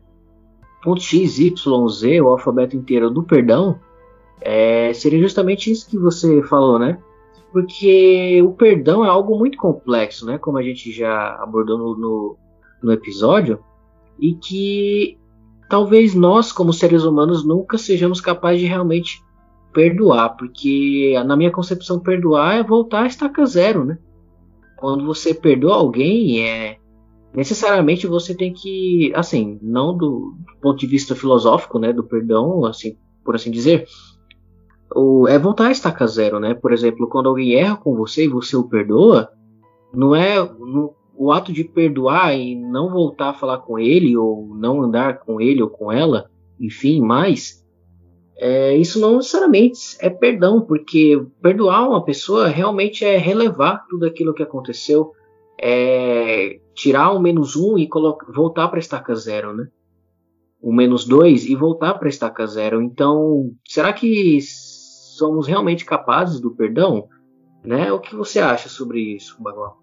Ponto 0.82 1.00
X, 1.00 1.38
Y, 1.38 1.88
Z, 1.88 2.20
o 2.20 2.28
alfabeto 2.28 2.76
inteiro 2.76 3.10
do 3.10 3.22
perdão, 3.22 3.78
é, 4.40 4.92
seria 4.92 5.20
justamente 5.20 5.70
isso 5.70 5.88
que 5.88 5.98
você 5.98 6.42
falou, 6.42 6.78
né? 6.78 6.98
Porque 7.52 8.40
o 8.42 8.52
perdão 8.52 9.04
é 9.04 9.08
algo 9.08 9.38
muito 9.38 9.58
complexo, 9.58 10.26
né? 10.26 10.38
Como 10.38 10.58
a 10.58 10.62
gente 10.62 10.92
já 10.92 11.36
abordou 11.42 11.78
no, 11.78 11.96
no, 11.96 12.36
no 12.82 12.92
episódio, 12.92 13.58
e 14.18 14.34
que 14.34 15.18
talvez 15.68 16.14
nós, 16.14 16.52
como 16.52 16.72
seres 16.72 17.04
humanos, 17.04 17.44
nunca 17.44 17.78
sejamos 17.78 18.20
capazes 18.20 18.60
de 18.60 18.66
realmente 18.66 19.22
perdoar, 19.72 20.36
porque 20.36 21.14
na 21.26 21.36
minha 21.36 21.50
concepção 21.50 22.00
perdoar 22.00 22.56
é 22.56 22.62
voltar 22.62 23.02
a 23.02 23.06
estaca 23.06 23.44
zero, 23.46 23.84
né? 23.84 23.98
Quando 24.78 25.04
você 25.04 25.34
perdoa 25.34 25.74
alguém, 25.74 26.46
é 26.46 26.78
necessariamente 27.34 28.06
você 28.06 28.34
tem 28.34 28.52
que, 28.52 29.12
assim, 29.14 29.58
não 29.62 29.96
do, 29.96 30.34
do 30.46 30.60
ponto 30.60 30.78
de 30.78 30.86
vista 30.86 31.14
filosófico, 31.14 31.78
né, 31.78 31.92
do 31.92 32.04
perdão, 32.04 32.64
assim, 32.64 32.96
por 33.24 33.34
assim 33.34 33.50
dizer, 33.50 33.86
o, 34.94 35.28
é 35.28 35.38
voltar 35.38 35.66
a 35.66 35.70
estaca 35.70 36.06
zero, 36.06 36.40
né? 36.40 36.54
Por 36.54 36.72
exemplo, 36.72 37.08
quando 37.08 37.28
alguém 37.28 37.54
erra 37.54 37.76
com 37.76 37.94
você 37.94 38.24
e 38.24 38.28
você 38.28 38.56
o 38.56 38.68
perdoa, 38.68 39.30
não 39.92 40.14
é, 40.14 40.36
não, 40.38 40.94
o 41.14 41.32
ato 41.32 41.52
de 41.52 41.64
perdoar 41.64 42.34
e 42.36 42.54
não 42.54 42.90
voltar 42.90 43.30
a 43.30 43.34
falar 43.34 43.58
com 43.58 43.78
ele, 43.78 44.16
ou 44.16 44.54
não 44.54 44.82
andar 44.82 45.18
com 45.20 45.40
ele 45.40 45.62
ou 45.62 45.68
com 45.68 45.92
ela, 45.92 46.30
enfim, 46.58 47.00
mais, 47.00 47.64
é, 48.40 48.76
isso 48.76 49.00
não 49.00 49.16
necessariamente 49.16 49.96
é 50.00 50.08
perdão, 50.08 50.60
porque 50.60 51.20
perdoar 51.42 51.88
uma 51.88 52.04
pessoa 52.04 52.46
realmente 52.46 53.04
é 53.04 53.16
relevar 53.16 53.84
tudo 53.88 54.06
aquilo 54.06 54.32
que 54.32 54.44
aconteceu, 54.44 55.12
é 55.60 56.60
tirar 56.72 57.10
o 57.10 57.20
menos 57.20 57.56
um 57.56 57.76
e 57.76 57.88
voltar 58.32 58.68
para 58.68 58.78
estaca 58.78 59.12
zero, 59.16 59.52
né? 59.52 59.66
O 60.62 60.72
menos 60.72 61.04
dois 61.04 61.46
e 61.46 61.56
voltar 61.56 61.94
para 61.94 62.08
estaca 62.08 62.46
zero. 62.46 62.80
Então, 62.80 63.50
será 63.66 63.92
que 63.92 64.38
somos 64.40 65.48
realmente 65.48 65.84
capazes 65.84 66.38
do 66.38 66.54
perdão? 66.54 67.08
Né? 67.64 67.90
O 67.90 67.98
que 67.98 68.14
você 68.14 68.38
acha 68.38 68.68
sobre 68.68 69.00
isso, 69.16 69.42
Bagual? 69.42 69.82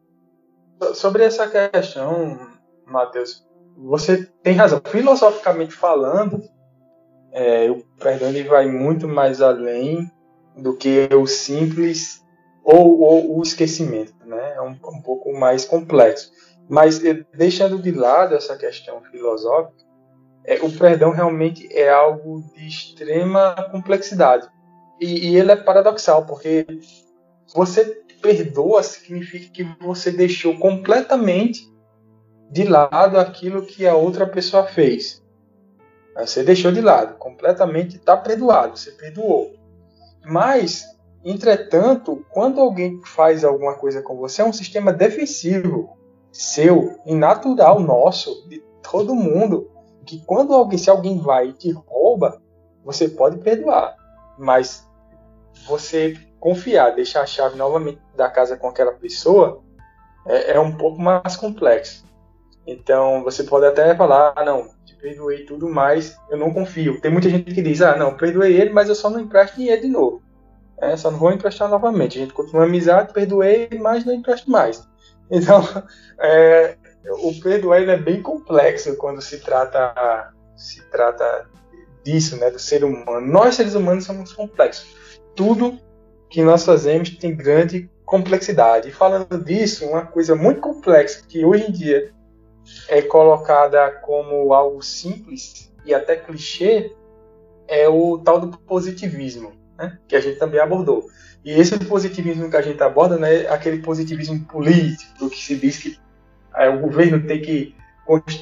Sobre 0.94 1.24
essa 1.24 1.48
questão, 1.48 2.40
Matheus, 2.86 3.46
você 3.78 4.26
tem 4.42 4.54
razão. 4.54 4.82
Filosoficamente 4.86 5.74
falando, 5.74 6.42
é, 7.38 7.70
o 7.70 7.84
perdão 8.00 8.30
ele 8.30 8.44
vai 8.44 8.66
muito 8.66 9.10
mais 9.10 9.42
além 9.42 10.10
do 10.56 10.74
que 10.74 11.10
o 11.14 11.28
simples 11.28 12.24
ou, 12.64 13.02
ou 13.02 13.38
o 13.38 13.44
esquecimento, 13.44 14.14
né? 14.26 14.54
É 14.56 14.62
um, 14.62 14.70
um, 14.72 15.02
pouco 15.02 15.34
mais 15.34 15.66
complexo. 15.66 16.32
Mas 16.70 17.04
eh, 17.04 17.26
deixando 17.34 17.78
de 17.78 17.92
lado 17.92 18.36
essa 18.36 18.56
questão 18.56 19.02
filosófica, 19.12 19.76
é, 20.46 20.62
o 20.62 20.72
perdão 20.72 21.12
realmente 21.12 21.68
é 21.72 21.90
algo 21.90 22.42
de 22.56 22.66
extrema 22.68 23.54
complexidade 23.70 24.48
e, 25.02 25.32
e 25.32 25.38
ele 25.38 25.52
é 25.52 25.56
paradoxal 25.58 26.26
porque 26.26 26.66
você 27.54 27.84
perdoa 28.22 28.82
significa 28.82 29.52
que 29.52 29.64
você 29.84 30.10
deixou 30.10 30.58
completamente 30.58 31.62
de 32.50 32.64
lado 32.64 33.20
aquilo 33.20 33.66
que 33.66 33.86
a 33.86 33.96
outra 33.96 34.26
pessoa 34.26 34.64
fez. 34.64 35.25
Você 36.16 36.44
deixou 36.44 36.72
de 36.72 36.82
lado, 36.82 37.18
completamente 37.18 37.98
está 37.98 38.16
perdoado, 38.16 38.78
você 38.78 38.92
perdoou. 38.92 39.54
Mas, 40.24 40.86
entretanto, 41.24 42.26
quando 42.32 42.62
alguém 42.62 43.02
faz 43.06 43.44
alguma 43.44 43.76
coisa 43.76 44.02
com 44.02 44.16
você, 44.16 44.42
é 44.42 44.46
um 44.46 44.54
sistema 44.54 44.94
defensivo 44.94 45.98
seu 46.32 47.00
e 47.06 47.14
natural 47.14 47.80
nosso, 47.80 48.48
de 48.48 48.64
todo 48.82 49.16
mundo, 49.16 49.70
que 50.06 50.24
quando 50.26 50.54
alguém, 50.54 50.78
se 50.78 50.90
alguém 50.90 51.20
vai 51.20 51.50
e 51.50 51.54
te 51.54 51.72
rouba, 51.72 52.42
você 52.84 53.10
pode 53.10 53.38
perdoar, 53.38 53.96
mas 54.38 54.88
você 55.68 56.16
confiar, 56.40 56.94
deixar 56.94 57.22
a 57.22 57.26
chave 57.26 57.58
novamente 57.58 58.00
da 58.16 58.30
casa 58.30 58.56
com 58.56 58.68
aquela 58.68 58.92
pessoa 58.92 59.64
é, 60.28 60.52
é 60.52 60.60
um 60.60 60.78
pouco 60.78 61.02
mais 61.02 61.36
complexo. 61.36 62.06
Então 62.66 63.24
você 63.24 63.44
pode 63.44 63.66
até 63.66 63.96
falar, 63.96 64.34
ah, 64.36 64.44
não, 64.44 64.70
te 64.86 64.96
perdoei 64.96 65.46
tudo, 65.46 65.70
mas 65.70 66.18
eu 66.30 66.38
não 66.38 66.54
confio. 66.54 67.00
Tem 67.00 67.12
muita 67.12 67.30
gente 67.30 67.54
que 67.54 67.62
diz, 67.62 67.82
ah, 67.82 67.96
não, 67.96 68.16
perdoei 68.16 68.60
ele, 68.60 68.72
mas 68.72 68.90
eu 68.90 68.96
só 68.96 69.10
não 69.10 69.20
empresto 69.20 69.58
dinheiro 69.58 69.82
de 69.82 69.88
novo. 69.88 70.22
É, 70.78 70.98
só 70.98 71.10
não 71.10 71.18
vou 71.18 71.32
emprestar 71.32 71.70
novamente. 71.70 72.18
A 72.18 72.22
gente 72.22 72.34
continua 72.34 72.66
amizade, 72.66 73.14
perdoei, 73.14 73.70
mas 73.80 74.04
não 74.06 74.14
empresto 74.14 74.50
mais. 74.50 74.86
Então, 75.32 75.60
é, 76.20 76.78
o 77.24 77.34
perdoar 77.42 77.82
é 77.82 77.98
bem 77.98 78.22
complexo 78.22 78.96
quando 78.96 79.24
se 79.24 79.40
trata 79.40 80.32
se 80.56 80.84
trata 80.92 81.48
disso, 82.04 82.38
né, 82.38 82.52
do 82.52 82.60
ser 82.60 82.84
humano. 82.84 83.26
Nós 83.26 83.56
seres 83.56 83.74
humanos 83.74 84.06
somos 84.06 84.32
complexos. 84.32 84.86
Tudo 85.36 85.80
que 86.30 86.44
nós 86.44 86.64
fazemos 86.64 87.10
tem 87.10 87.36
grande 87.36 87.90
complexidade. 88.06 88.90
E 88.90 88.92
falando 88.92 89.44
disso, 89.44 89.86
uma 89.86 90.06
coisa 90.06 90.36
muito 90.36 90.62
complexa 90.62 91.24
que 91.28 91.44
hoje 91.44 91.66
em 91.68 91.72
dia 91.72 92.14
é 92.88 93.02
colocada 93.02 93.92
como 93.92 94.54
algo 94.54 94.82
simples 94.82 95.74
e 95.86 95.94
até 95.94 96.16
clichê 96.16 96.92
é 97.68 97.88
o 97.88 98.18
tal 98.20 98.40
do 98.40 98.58
positivismo, 98.58 99.54
né? 99.78 99.98
que 100.08 100.16
a 100.16 100.22
gente 100.22 100.38
também 100.38 100.60
abordou. 100.60 101.08
E 101.44 101.52
esse 101.52 101.78
positivismo 101.86 102.50
que 102.50 102.58
a 102.58 102.62
gente 102.62 102.82
aborda 102.82 103.18
não 103.18 103.28
é 103.28 103.48
aquele 103.48 103.80
positivismo 103.80 104.46
político 104.46 105.30
que 105.30 105.38
se 105.38 105.56
diz 105.56 105.78
que 105.78 106.00
é, 106.56 106.70
o 106.70 106.80
governo 106.80 107.26
tem 107.26 107.42
que 107.42 107.76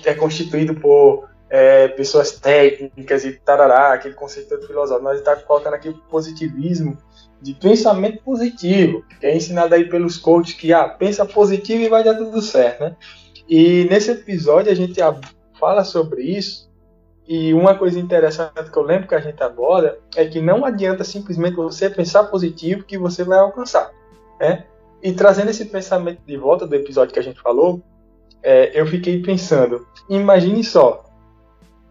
é 0.05 0.13
constituído 0.13 0.75
por 0.75 1.29
é, 1.49 1.87
pessoas 1.89 2.31
técnicas 2.31 3.23
e 3.23 3.33
tarará, 3.33 3.93
aquele 3.93 4.13
conceito 4.13 4.59
filosófico. 4.65 5.03
Nós 5.03 5.19
estamos 5.19 5.43
colocando 5.43 5.73
aqui 5.73 5.89
o 5.89 5.97
positivismo 6.09 6.97
de 7.41 7.53
pensamento 7.53 8.23
positivo, 8.23 9.03
que 9.19 9.25
é 9.25 9.35
ensinado 9.35 9.75
aí 9.75 9.87
pelos 9.89 10.17
coaches 10.17 10.55
que 10.55 10.71
ah, 10.71 10.87
pensa 10.87 11.25
positivo 11.25 11.83
e 11.83 11.89
vai 11.89 12.03
dar 12.03 12.15
tudo 12.15 12.41
certo, 12.41 12.85
né? 12.85 12.95
E 13.47 13.85
nesse 13.85 14.11
episódio 14.11 14.71
a 14.71 14.75
gente 14.75 14.99
fala 15.59 15.83
sobre 15.83 16.23
isso. 16.23 16.71
E 17.27 17.53
uma 17.53 17.75
coisa 17.75 17.99
interessante 17.99 18.69
que 18.69 18.77
eu 18.77 18.83
lembro 18.83 19.07
que 19.07 19.15
a 19.15 19.19
gente 19.19 19.41
aborda 19.41 19.97
é 20.15 20.25
que 20.25 20.41
não 20.41 20.65
adianta 20.65 21.03
simplesmente 21.03 21.55
você 21.55 21.89
pensar 21.89 22.25
positivo 22.25 22.83
que 22.83 22.97
você 22.97 23.23
vai 23.23 23.39
alcançar. 23.39 23.91
Né? 24.39 24.65
E 25.01 25.13
trazendo 25.13 25.49
esse 25.49 25.65
pensamento 25.65 26.21
de 26.25 26.35
volta 26.35 26.67
do 26.67 26.75
episódio 26.75 27.13
que 27.13 27.19
a 27.19 27.23
gente 27.23 27.41
falou, 27.41 27.81
é, 28.41 28.77
eu 28.79 28.85
fiquei 28.85 29.21
pensando: 29.21 29.87
imagine 30.09 30.63
só, 30.63 31.05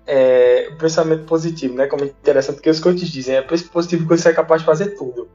é, 0.06 0.68
o 0.70 0.76
pensamento 0.76 1.24
positivo, 1.24 1.74
né? 1.74 1.86
Como 1.86 2.04
é 2.04 2.08
interessante, 2.08 2.56
porque 2.56 2.70
os 2.70 2.80
coaches 2.80 3.08
dizem: 3.08 3.36
é 3.36 3.42
positivo 3.42 4.02
que 4.02 4.16
você 4.16 4.28
é 4.28 4.34
capaz 4.34 4.60
de 4.60 4.66
fazer 4.66 4.96
tudo. 4.96 5.28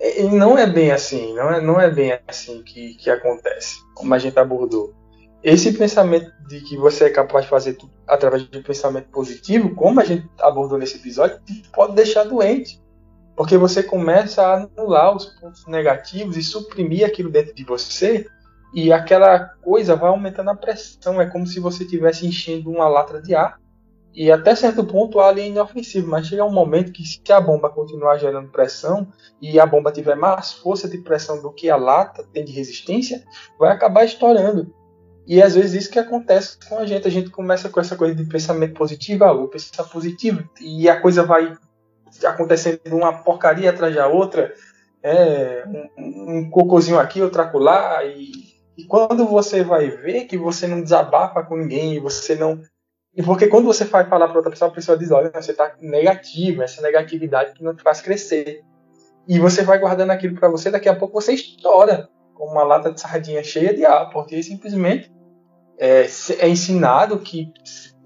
E 0.00 0.22
não 0.24 0.58
é 0.58 0.66
bem 0.66 0.90
assim, 0.90 1.34
não 1.34 1.50
é, 1.50 1.60
não 1.60 1.80
é 1.80 1.90
bem 1.90 2.18
assim 2.26 2.62
que, 2.62 2.94
que 2.94 3.08
acontece, 3.10 3.76
como 3.94 4.12
a 4.14 4.18
gente 4.18 4.38
abordou 4.38 4.92
esse 5.42 5.72
pensamento 5.72 6.30
de 6.46 6.60
que 6.60 6.76
você 6.76 7.04
é 7.04 7.10
capaz 7.10 7.44
de 7.44 7.50
fazer 7.50 7.74
tudo 7.74 7.92
através 8.06 8.48
de 8.48 8.58
um 8.58 8.62
pensamento 8.62 9.08
positivo, 9.08 9.74
como 9.74 10.00
a 10.00 10.04
gente 10.04 10.28
abordou 10.40 10.78
nesse 10.78 10.96
episódio, 10.96 11.40
pode 11.72 11.94
deixar 11.94 12.24
doente. 12.24 12.80
Porque 13.34 13.56
você 13.56 13.82
começa 13.82 14.42
a 14.42 14.54
anular 14.54 15.16
os 15.16 15.26
pontos 15.26 15.66
negativos 15.66 16.36
e 16.36 16.42
suprimir 16.42 17.06
aquilo 17.06 17.30
dentro 17.30 17.54
de 17.54 17.64
você, 17.64 18.26
e 18.74 18.92
aquela 18.92 19.38
coisa 19.62 19.96
vai 19.96 20.10
aumentando 20.10 20.50
a 20.50 20.54
pressão. 20.54 21.20
É 21.20 21.26
como 21.26 21.46
se 21.46 21.58
você 21.58 21.84
estivesse 21.84 22.26
enchendo 22.26 22.70
uma 22.70 22.88
lata 22.88 23.20
de 23.20 23.34
ar, 23.34 23.58
e 24.14 24.30
até 24.30 24.54
certo 24.54 24.84
ponto 24.84 25.16
o 25.16 25.20
ar 25.20 25.36
é 25.38 25.46
inofensivo, 25.46 26.08
mas 26.08 26.26
chega 26.26 26.44
um 26.44 26.52
momento 26.52 26.92
que 26.92 27.02
se 27.02 27.20
a 27.32 27.40
bomba 27.40 27.70
continuar 27.70 28.18
gerando 28.18 28.50
pressão 28.50 29.10
e 29.40 29.58
a 29.58 29.64
bomba 29.64 29.90
tiver 29.90 30.14
mais 30.14 30.52
força 30.52 30.86
de 30.86 30.98
pressão 30.98 31.40
do 31.40 31.50
que 31.50 31.70
a 31.70 31.76
lata 31.76 32.22
tem 32.30 32.44
de 32.44 32.52
resistência, 32.52 33.24
vai 33.58 33.72
acabar 33.72 34.04
estourando. 34.04 34.81
E 35.26 35.40
às 35.40 35.54
vezes 35.54 35.84
isso 35.84 35.90
que 35.90 35.98
acontece 35.98 36.58
com 36.68 36.78
a 36.78 36.86
gente. 36.86 37.06
A 37.06 37.10
gente 37.10 37.30
começa 37.30 37.68
com 37.68 37.80
essa 37.80 37.96
coisa 37.96 38.14
de 38.14 38.24
pensamento 38.24 38.74
positivo, 38.74 39.24
ah, 39.24 39.32
vou 39.32 39.48
pensar 39.48 39.84
positivo, 39.84 40.48
e 40.60 40.88
a 40.88 41.00
coisa 41.00 41.24
vai 41.24 41.56
acontecendo 42.24 42.80
uma 42.86 43.12
porcaria 43.22 43.70
atrás 43.70 43.94
da 43.94 44.06
outra, 44.06 44.52
é, 45.02 45.64
um, 45.96 46.38
um 46.38 46.50
cocôzinho 46.50 46.98
aqui, 46.98 47.22
outro 47.22 47.40
acolá, 47.40 48.04
e, 48.04 48.30
e 48.76 48.84
quando 48.84 49.26
você 49.26 49.62
vai 49.62 49.88
ver 49.88 50.24
que 50.24 50.36
você 50.36 50.66
não 50.66 50.82
desabafa 50.82 51.42
com 51.42 51.56
ninguém, 51.56 52.00
você 52.00 52.34
não. 52.34 52.60
E 53.14 53.22
porque 53.22 53.46
quando 53.46 53.66
você 53.66 53.84
vai 53.84 54.08
falar 54.08 54.28
para 54.28 54.38
outra 54.38 54.50
pessoa, 54.50 54.70
a 54.70 54.74
pessoa 54.74 54.98
diz: 54.98 55.10
olha, 55.10 55.30
você 55.30 55.52
está 55.52 55.74
negativo, 55.80 56.62
essa 56.62 56.82
negatividade 56.82 57.52
que 57.52 57.62
não 57.62 57.74
te 57.74 57.82
faz 57.82 58.00
crescer. 58.00 58.62
E 59.28 59.38
você 59.38 59.62
vai 59.62 59.78
guardando 59.78 60.10
aquilo 60.10 60.34
para 60.34 60.48
você, 60.48 60.70
daqui 60.70 60.88
a 60.88 60.96
pouco 60.96 61.20
você 61.20 61.32
estoura 61.32 62.08
como 62.34 62.52
uma 62.52 62.64
lata 62.64 62.90
de 62.90 63.00
sardinha 63.00 63.44
cheia 63.44 63.72
de 63.72 63.84
ar, 63.84 64.10
porque 64.10 64.42
simplesmente 64.42 65.11
é, 65.82 66.06
é 66.38 66.48
ensinado 66.48 67.18
que 67.18 67.52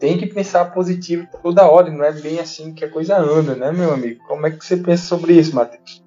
tem 0.00 0.16
que 0.16 0.26
pensar 0.26 0.72
positivo 0.72 1.26
toda 1.42 1.70
hora, 1.70 1.90
não 1.90 2.02
é 2.02 2.10
bem 2.10 2.38
assim 2.38 2.72
que 2.72 2.82
a 2.82 2.90
coisa 2.90 3.18
anda, 3.18 3.54
né, 3.54 3.70
meu 3.70 3.92
amigo? 3.92 4.18
Como 4.26 4.46
é 4.46 4.50
que 4.50 4.64
você 4.64 4.78
pensa 4.78 5.04
sobre 5.04 5.34
isso, 5.34 5.54
Matheus? 5.54 6.02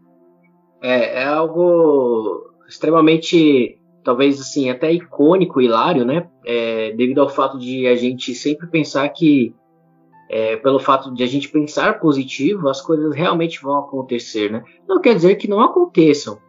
É, 0.81 1.21
é 1.21 1.25
algo 1.25 2.41
extremamente, 2.67 3.79
talvez 4.03 4.41
assim, 4.41 4.71
até 4.71 4.91
icônico, 4.91 5.61
hilário, 5.61 6.03
né? 6.03 6.27
É, 6.43 6.91
devido 6.93 7.21
ao 7.21 7.29
fato 7.29 7.59
de 7.59 7.85
a 7.85 7.95
gente 7.95 8.33
sempre 8.33 8.67
pensar 8.67 9.07
que, 9.09 9.53
é, 10.27 10.55
pelo 10.57 10.79
fato 10.79 11.13
de 11.13 11.21
a 11.21 11.27
gente 11.27 11.49
pensar 11.49 11.99
positivo, 11.99 12.67
as 12.67 12.81
coisas 12.81 13.15
realmente 13.15 13.61
vão 13.61 13.77
acontecer, 13.77 14.51
né? 14.51 14.63
Não 14.87 14.99
quer 14.99 15.13
dizer 15.13 15.35
que 15.35 15.47
não 15.47 15.61
aconteçam, 15.61 16.39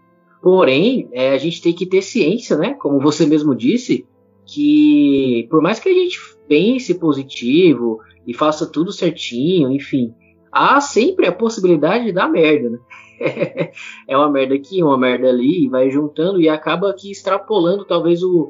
Porém, 0.42 1.08
é, 1.12 1.30
a 1.30 1.38
gente 1.38 1.60
tem 1.60 1.72
que 1.72 1.84
ter 1.84 2.00
ciência, 2.00 2.56
né? 2.56 2.74
Como 2.74 2.98
você 2.98 3.26
mesmo 3.26 3.54
disse, 3.54 4.06
que 4.50 5.46
por 5.48 5.62
mais 5.62 5.78
que 5.78 5.88
a 5.88 5.94
gente 5.94 6.18
pense 6.48 6.98
positivo 6.98 8.00
e 8.26 8.34
faça 8.34 8.66
tudo 8.66 8.92
certinho, 8.92 9.70
enfim, 9.70 10.12
há 10.50 10.80
sempre 10.80 11.26
a 11.26 11.32
possibilidade 11.32 12.06
de 12.06 12.12
dar 12.12 12.28
merda, 12.28 12.70
né? 12.70 12.78
é 14.08 14.16
uma 14.16 14.28
merda 14.28 14.54
aqui, 14.54 14.82
uma 14.82 14.98
merda 14.98 15.28
ali, 15.28 15.64
e 15.64 15.68
vai 15.68 15.90
juntando 15.90 16.40
e 16.40 16.48
acaba 16.48 16.90
aqui 16.90 17.12
extrapolando 17.12 17.84
talvez 17.84 18.22
o, 18.22 18.48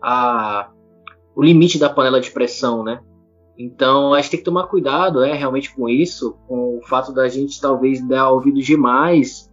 a, 0.00 0.70
o 1.34 1.42
limite 1.42 1.78
da 1.78 1.90
panela 1.90 2.20
de 2.20 2.30
pressão, 2.30 2.84
né? 2.84 3.00
Então 3.58 4.14
a 4.14 4.20
gente 4.20 4.30
tem 4.30 4.38
que 4.38 4.44
tomar 4.44 4.68
cuidado, 4.68 5.22
é, 5.24 5.34
realmente 5.34 5.74
com 5.74 5.88
isso, 5.88 6.36
com 6.46 6.78
o 6.78 6.86
fato 6.86 7.12
da 7.12 7.28
gente 7.28 7.60
talvez 7.60 8.06
dar 8.06 8.30
ouvido 8.30 8.60
demais 8.60 9.50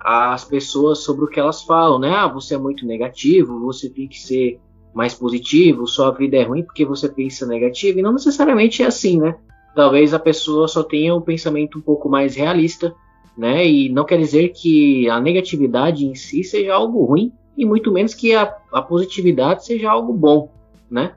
as 0.00 0.44
pessoas 0.44 1.00
sobre 1.00 1.24
o 1.24 1.28
que 1.28 1.40
elas 1.40 1.62
falam, 1.62 1.98
né? 1.98 2.14
Ah, 2.14 2.28
você 2.28 2.54
é 2.54 2.58
muito 2.58 2.86
negativo, 2.86 3.60
você 3.60 3.90
tem 3.90 4.08
que 4.08 4.18
ser 4.18 4.60
mais 4.96 5.12
positivo, 5.12 5.86
sua 5.86 6.10
vida 6.10 6.38
é 6.38 6.42
ruim 6.42 6.62
porque 6.62 6.82
você 6.82 7.06
pensa 7.06 7.46
negativo, 7.46 7.98
e 7.98 8.02
não 8.02 8.14
necessariamente 8.14 8.82
é 8.82 8.86
assim, 8.86 9.20
né? 9.20 9.36
Talvez 9.74 10.14
a 10.14 10.18
pessoa 10.18 10.66
só 10.66 10.82
tenha 10.82 11.14
um 11.14 11.20
pensamento 11.20 11.76
um 11.76 11.82
pouco 11.82 12.08
mais 12.08 12.34
realista, 12.34 12.94
né? 13.36 13.68
E 13.68 13.90
não 13.90 14.06
quer 14.06 14.16
dizer 14.18 14.54
que 14.54 15.06
a 15.10 15.20
negatividade 15.20 16.06
em 16.06 16.14
si 16.14 16.42
seja 16.42 16.72
algo 16.72 17.04
ruim, 17.04 17.30
e 17.58 17.66
muito 17.66 17.92
menos 17.92 18.14
que 18.14 18.34
a, 18.34 18.50
a 18.72 18.80
positividade 18.80 19.66
seja 19.66 19.90
algo 19.90 20.14
bom, 20.14 20.50
né? 20.90 21.14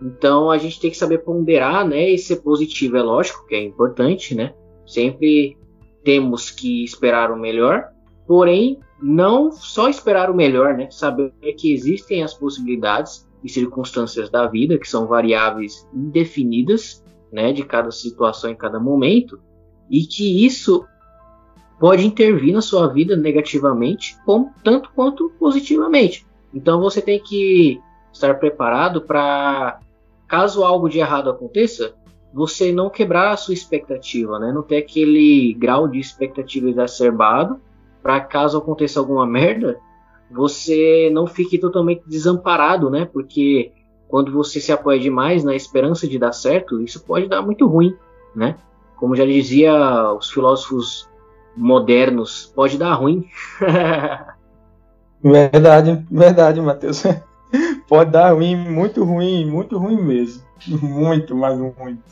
Então 0.00 0.50
a 0.50 0.56
gente 0.56 0.80
tem 0.80 0.90
que 0.90 0.96
saber 0.96 1.18
ponderar, 1.18 1.86
né? 1.86 2.08
E 2.08 2.16
ser 2.16 2.36
positivo 2.36 2.96
é 2.96 3.02
lógico 3.02 3.46
que 3.46 3.54
é 3.54 3.62
importante, 3.62 4.34
né? 4.34 4.54
Sempre 4.86 5.54
temos 6.02 6.50
que 6.50 6.82
esperar 6.82 7.30
o 7.30 7.38
melhor, 7.38 7.88
Porém, 8.28 8.78
não 9.00 9.50
só 9.50 9.88
esperar 9.88 10.30
o 10.30 10.34
melhor, 10.34 10.76
né? 10.76 10.90
Saber 10.90 11.32
que 11.56 11.72
existem 11.72 12.22
as 12.22 12.34
possibilidades 12.34 13.26
e 13.42 13.48
circunstâncias 13.48 14.28
da 14.28 14.46
vida, 14.46 14.78
que 14.78 14.86
são 14.86 15.06
variáveis 15.06 15.88
indefinidas, 15.94 17.02
né? 17.32 17.54
De 17.54 17.64
cada 17.64 17.90
situação 17.90 18.50
em 18.50 18.54
cada 18.54 18.78
momento, 18.78 19.40
e 19.90 20.02
que 20.02 20.44
isso 20.44 20.84
pode 21.80 22.06
intervir 22.06 22.52
na 22.52 22.60
sua 22.60 22.86
vida 22.88 23.16
negativamente, 23.16 24.18
como, 24.26 24.52
tanto 24.62 24.90
quanto 24.94 25.32
positivamente. 25.38 26.26
Então 26.52 26.82
você 26.82 27.00
tem 27.00 27.18
que 27.22 27.80
estar 28.12 28.34
preparado 28.38 29.00
para, 29.00 29.80
caso 30.26 30.64
algo 30.64 30.86
de 30.86 30.98
errado 30.98 31.30
aconteça, 31.30 31.94
você 32.34 32.72
não 32.72 32.90
quebrar 32.90 33.30
a 33.30 33.36
sua 33.38 33.54
expectativa, 33.54 34.38
né? 34.38 34.52
não 34.52 34.62
ter 34.62 34.78
aquele 34.78 35.54
grau 35.54 35.88
de 35.88 35.98
expectativa 35.98 36.68
exacerbado 36.68 37.58
para 38.02 38.20
caso 38.20 38.58
aconteça 38.58 39.00
alguma 39.00 39.26
merda, 39.26 39.78
você 40.30 41.10
não 41.12 41.26
fique 41.26 41.58
totalmente 41.58 42.02
desamparado, 42.06 42.90
né? 42.90 43.08
Porque 43.10 43.72
quando 44.08 44.32
você 44.32 44.60
se 44.60 44.72
apoia 44.72 44.98
demais 44.98 45.44
na 45.44 45.54
esperança 45.54 46.06
de 46.06 46.18
dar 46.18 46.32
certo, 46.32 46.80
isso 46.80 47.04
pode 47.04 47.28
dar 47.28 47.42
muito 47.42 47.66
ruim, 47.66 47.94
né? 48.34 48.56
Como 48.96 49.14
já 49.14 49.24
dizia 49.24 50.12
os 50.12 50.30
filósofos 50.30 51.08
modernos, 51.56 52.52
pode 52.54 52.78
dar 52.78 52.94
ruim. 52.94 53.26
verdade, 55.22 56.04
verdade, 56.10 56.60
Matheus. 56.60 57.02
pode 57.88 58.10
dar 58.10 58.32
ruim, 58.32 58.56
muito 58.56 59.04
ruim, 59.04 59.44
muito 59.48 59.78
ruim 59.78 60.02
mesmo. 60.02 60.42
Muito, 60.66 61.36
mas 61.36 61.58
muito. 61.58 62.02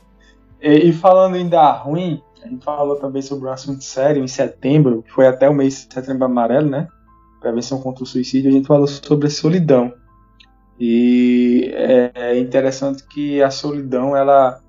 E, 0.60 0.88
e 0.88 0.92
falando 0.92 1.36
em 1.36 1.48
dar 1.48 1.72
ruim, 1.72 2.22
A 2.42 2.48
gente 2.48 2.64
falou 2.64 2.96
também 2.96 3.22
sobre 3.22 3.48
um 3.48 3.52
assunto 3.52 3.82
sério 3.82 4.22
em 4.22 4.28
setembro, 4.28 5.02
que 5.02 5.10
foi 5.10 5.26
até 5.26 5.48
o 5.48 5.54
mês 5.54 5.86
de 5.86 5.94
setembro 5.94 6.24
amarelo, 6.24 6.68
né? 6.68 6.88
Prevenção 7.40 7.80
contra 7.80 8.04
o 8.04 8.06
suicídio. 8.06 8.50
A 8.50 8.52
gente 8.52 8.66
falou 8.66 8.86
sobre 8.86 9.26
a 9.26 9.30
solidão. 9.30 9.92
E 10.78 11.70
é, 11.72 12.12
é 12.14 12.38
interessante 12.38 13.06
que 13.08 13.42
a 13.42 13.50
solidão, 13.50 14.16
ela 14.16 14.60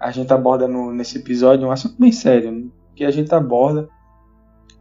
a 0.00 0.10
gente 0.10 0.32
aborda 0.32 0.66
no, 0.66 0.90
nesse 0.92 1.18
episódio 1.18 1.68
um 1.68 1.70
assunto 1.70 1.96
bem 1.98 2.10
sério, 2.10 2.72
que 2.96 3.04
a 3.04 3.10
gente 3.10 3.34
aborda. 3.34 3.86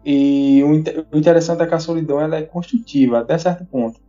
E 0.05 0.63
o, 0.63 0.69
o 1.13 1.17
interessante 1.17 1.61
é 1.61 1.67
que 1.67 1.75
a 1.75 1.79
solidão 1.79 2.21
ela 2.21 2.37
é 2.37 2.41
construtiva 2.43 3.19
até 3.19 3.37
certo 3.37 3.65
ponto. 3.65 3.99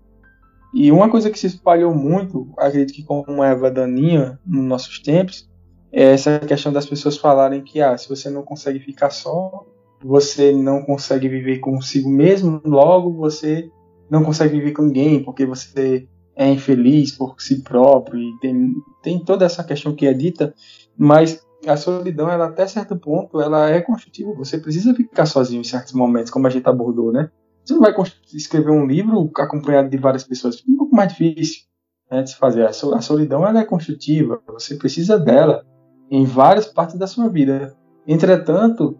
E 0.73 0.93
uma 0.93 1.11
coisa 1.11 1.29
que 1.29 1.39
se 1.39 1.49
espalhou 1.49 1.93
muito, 1.93 2.49
acredito 2.57 2.95
que 2.95 3.03
como 3.03 3.43
Eva 3.43 3.69
Daninha, 3.69 4.39
nos 4.47 4.65
nossos 4.65 5.01
tempos, 5.01 5.50
é 5.50 5.50
essa 5.93 6.39
questão 6.41 6.73
das 6.73 6.87
pessoas 6.87 7.17
falarem 7.17 7.63
que 7.63 7.81
ah, 7.81 7.97
se 7.97 8.09
você 8.09 8.31
não 8.31 8.43
consegue 8.43 8.79
ficar 8.79 9.11
só, 9.11 9.67
você 10.03 10.53
não 10.53 10.83
consegue 10.83 11.29
viver 11.29 11.59
consigo 11.59 12.09
mesmo, 12.09 12.61
logo 12.65 13.13
você 13.13 13.71
não 14.09 14.25
consegue 14.25 14.59
viver 14.59 14.73
com 14.73 14.83
ninguém, 14.83 15.23
porque 15.23 15.45
você 15.45 16.07
é 16.35 16.49
infeliz 16.49 17.13
por 17.13 17.41
si 17.41 17.63
próprio, 17.63 18.19
e 18.19 18.39
tem, 18.41 18.73
tem 19.03 19.25
toda 19.25 19.45
essa 19.45 19.63
questão 19.63 19.95
que 19.95 20.07
é 20.07 20.15
dita, 20.15 20.55
mas 20.97 21.45
a 21.67 21.77
solidão, 21.77 22.31
ela 22.31 22.47
até 22.47 22.67
certo 22.67 22.97
ponto, 22.97 23.41
ela 23.41 23.69
é 23.69 23.81
construtiva. 23.83 24.33
Você 24.35 24.57
precisa 24.59 24.95
ficar 24.95 25.27
sozinho 25.27 25.61
em 25.61 25.65
certos 25.65 25.93
momentos, 25.93 26.31
como 26.31 26.47
a 26.47 26.51
gente 26.51 26.67
abordou, 26.67 27.13
né? 27.13 27.31
Você 27.63 27.75
não 27.75 27.81
vai 27.81 27.93
escrever 28.33 28.71
um 28.71 28.87
livro 28.87 29.31
acompanhado 29.37 29.91
de 29.91 29.99
várias 29.99 30.25
pessoas, 30.25 30.57
fica 30.57 30.73
um 30.73 30.77
pouco 30.77 30.97
mais 30.97 31.13
difícil 31.13 31.65
né, 32.11 32.23
de 32.23 32.31
se 32.31 32.37
fazer. 32.37 32.65
A 32.67 32.73
solidão 32.73 33.47
ela 33.47 33.61
é 33.61 33.65
construtiva, 33.65 34.41
você 34.49 34.77
precisa 34.77 35.19
dela 35.19 35.63
em 36.11 36.25
várias 36.25 36.67
partes 36.67 36.97
da 36.97 37.07
sua 37.07 37.29
vida. 37.29 37.75
Entretanto, 38.07 38.99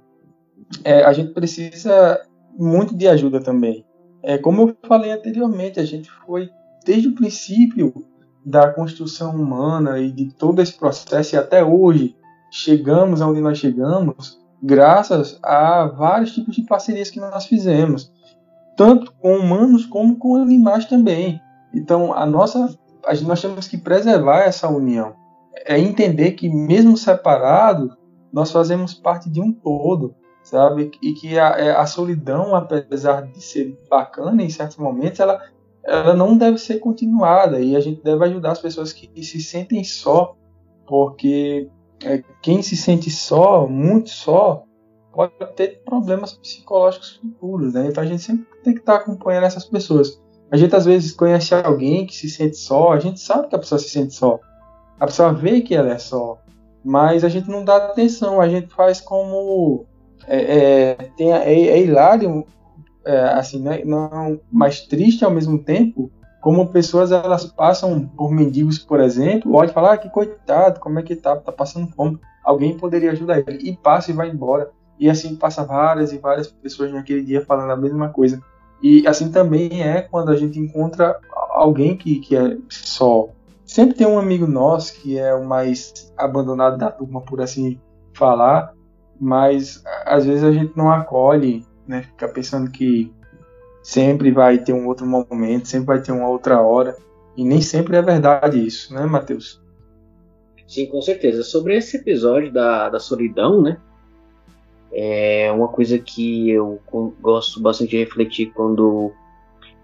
é, 0.85 1.03
a 1.03 1.13
gente 1.13 1.33
precisa 1.33 2.21
muito 2.59 2.95
de 2.95 3.09
ajuda 3.09 3.41
também. 3.41 3.85
É, 4.23 4.39
como 4.39 4.63
eu 4.63 4.77
falei 4.87 5.11
anteriormente, 5.11 5.81
a 5.81 5.85
gente 5.85 6.11
foi 6.27 6.51
desde 6.85 7.09
o 7.09 7.15
princípio 7.15 7.93
da 8.45 8.73
construção 8.73 9.35
humana 9.35 9.99
e 9.99 10.11
de 10.11 10.33
todo 10.33 10.63
esse 10.63 10.73
processo 10.73 11.35
e 11.35 11.39
até 11.39 11.65
hoje 11.65 12.17
chegamos 12.51 13.21
aonde 13.21 13.41
nós 13.41 13.59
chegamos 13.59 14.41
graças 14.63 15.39
a 15.43 15.87
vários 15.87 16.33
tipos 16.33 16.55
de 16.55 16.63
parcerias 16.63 17.11
que 17.11 17.21
nós 17.21 17.47
fizemos, 17.47 18.13
tanto 18.77 19.13
com 19.15 19.37
humanos 19.37 19.87
como 19.87 20.17
com 20.17 20.37
animais 20.37 20.85
também. 20.85 21.41
Então, 21.73 22.13
a 22.13 22.27
nossa, 22.27 22.77
a, 23.07 23.15
nós 23.23 23.41
temos 23.41 23.67
que 23.67 23.79
preservar 23.79 24.41
essa 24.41 24.69
união, 24.69 25.15
é 25.55 25.79
entender 25.79 26.33
que 26.33 26.49
mesmo 26.49 26.97
separado 26.97 27.97
nós 28.33 28.51
fazemos 28.51 28.95
parte 28.95 29.29
de 29.29 29.41
um 29.41 29.53
todo, 29.53 30.15
sabe? 30.43 30.91
E 31.03 31.13
que 31.13 31.39
a, 31.39 31.49
é, 31.59 31.71
a 31.73 31.87
solidão, 31.87 32.55
apesar 32.55 33.23
de 33.23 33.43
ser 33.43 33.77
bacana 33.89 34.43
em 34.43 34.51
certos 34.51 34.77
momentos, 34.77 35.21
ela 35.21 35.41
ela 35.83 36.15
não 36.15 36.37
deve 36.37 36.59
ser 36.59 36.79
continuada 36.79 37.61
e 37.61 37.75
a 37.75 37.81
gente 37.81 38.03
deve 38.03 38.25
ajudar 38.25 38.53
as 38.53 38.61
pessoas 38.61 38.93
que 38.93 39.25
se 39.25 39.41
sentem 39.41 39.83
só, 39.83 40.37
porque 40.87 41.69
é, 42.05 42.23
quem 42.43 42.63
se 42.63 42.77
sente 42.77 43.11
só, 43.11 43.67
muito 43.67 44.11
só, 44.11 44.65
pode 45.13 45.33
ter 45.57 45.83
problemas 45.85 46.35
psicológicos 46.35 47.17
futuros, 47.17 47.75
né? 47.75 47.87
Então 47.89 48.03
a 48.03 48.07
gente 48.07 48.23
sempre 48.23 48.47
tem 48.63 48.75
que 48.75 48.81
estar 48.81 48.97
acompanhando 48.97 49.45
essas 49.45 49.65
pessoas. 49.65 50.21
A 50.51 50.57
gente 50.57 50.75
às 50.75 50.85
vezes 50.85 51.13
conhece 51.13 51.55
alguém 51.55 52.07
que 52.07 52.15
se 52.15 52.29
sente 52.29 52.57
só, 52.57 52.93
a 52.93 52.99
gente 52.99 53.21
sabe 53.21 53.49
que 53.49 53.55
a 53.55 53.59
pessoa 53.59 53.79
se 53.79 53.89
sente 53.89 54.15
só, 54.15 54.39
a 55.01 55.07
pessoa 55.07 55.33
vê 55.33 55.61
que 55.63 55.75
ela 55.75 55.93
é 55.93 55.99
só, 55.99 56.39
mas 56.85 57.25
a 57.25 57.29
gente 57.29 57.49
não 57.49 57.65
dá 57.65 57.77
atenção, 57.77 58.41
a 58.41 58.49
gente 58.49 58.73
faz 58.75 59.01
como 59.01 59.87
é, 60.29 60.59
é, 60.59 60.95
tem, 61.17 61.33
é, 61.33 61.53
é 61.53 61.83
hilário, 61.83 62.45
é, 63.05 63.21
assim, 63.31 63.61
né? 63.61 63.83
não 63.85 64.39
mais 64.53 64.83
triste 64.83 65.25
ao 65.25 65.31
mesmo 65.31 65.59
tempo 65.59 66.11
como 66.41 66.69
pessoas 66.69 67.13
elas 67.13 67.45
passam 67.45 68.07
por 68.07 68.33
mendigos, 68.33 68.79
por 68.79 69.01
exemplo, 69.01 69.55
olha 69.55 69.71
e 69.71 69.73
fala, 69.73 69.93
ah, 69.93 69.99
que 69.99 70.09
coitado, 70.09 70.81
como 70.81 70.99
é 70.99 71.03
que 71.03 71.15
tá, 71.15 71.37
tá 71.37 71.53
passando 71.53 71.89
fome, 71.89 72.19
alguém 72.43 72.77
poderia 72.77 73.13
ajudar 73.13 73.39
ele, 73.39 73.59
e 73.71 73.77
passa 73.77 74.11
e 74.11 74.15
vai 74.15 74.31
embora. 74.31 74.71
E 74.99 75.09
assim 75.09 75.37
passa 75.37 75.65
várias 75.65 76.13
e 76.13 76.19
várias 76.19 76.49
pessoas 76.49 76.93
naquele 76.93 77.23
dia 77.23 77.45
falando 77.45 77.71
a 77.71 77.77
mesma 77.77 78.09
coisa. 78.09 78.43
E 78.83 79.07
assim 79.07 79.31
também 79.31 79.83
é 79.83 80.01
quando 80.01 80.31
a 80.31 80.37
gente 80.37 80.59
encontra 80.59 81.19
alguém 81.51 81.97
que, 81.97 82.21
que 82.21 82.37
é 82.37 82.57
só. 82.69 83.29
Sempre 83.71 83.95
tem 83.95 84.05
um 84.05 84.19
amigo 84.19 84.49
nosso 84.49 85.01
que 85.01 85.17
é 85.17 85.33
o 85.33 85.47
mais 85.47 86.13
abandonado 86.17 86.77
da 86.77 86.91
turma, 86.91 87.21
por 87.21 87.41
assim 87.41 87.81
falar, 88.13 88.75
mas 89.21 89.81
às 90.05 90.27
vezes 90.27 90.43
a 90.43 90.51
gente 90.51 90.77
não 90.77 90.91
acolhe, 90.91 91.65
né? 91.87 92.03
Fica 92.03 92.27
pensando 92.27 92.69
que 92.69 93.15
sempre 93.81 94.33
vai 94.33 94.59
ter 94.59 94.73
um 94.73 94.89
outro 94.89 95.07
momento, 95.07 95.69
sempre 95.69 95.87
vai 95.87 96.03
ter 96.03 96.11
uma 96.11 96.29
outra 96.29 96.61
hora. 96.61 96.97
E 97.37 97.45
nem 97.45 97.61
sempre 97.61 97.97
é 97.97 98.03
verdade 98.03 98.59
isso, 98.59 98.93
né, 98.93 99.07
Matheus? 99.07 99.63
Sim, 100.67 100.87
com 100.87 101.01
certeza. 101.01 101.45
Sobre 101.45 101.77
esse 101.77 101.99
episódio 101.99 102.53
da, 102.53 102.89
da 102.89 102.99
solidão, 102.99 103.63
né? 103.63 103.79
É 104.93 105.49
uma 105.53 105.69
coisa 105.69 105.97
que 105.97 106.51
eu 106.51 106.81
gosto 107.21 107.63
bastante 107.63 107.91
de 107.91 107.99
refletir 107.99 108.53
quando, 108.53 109.13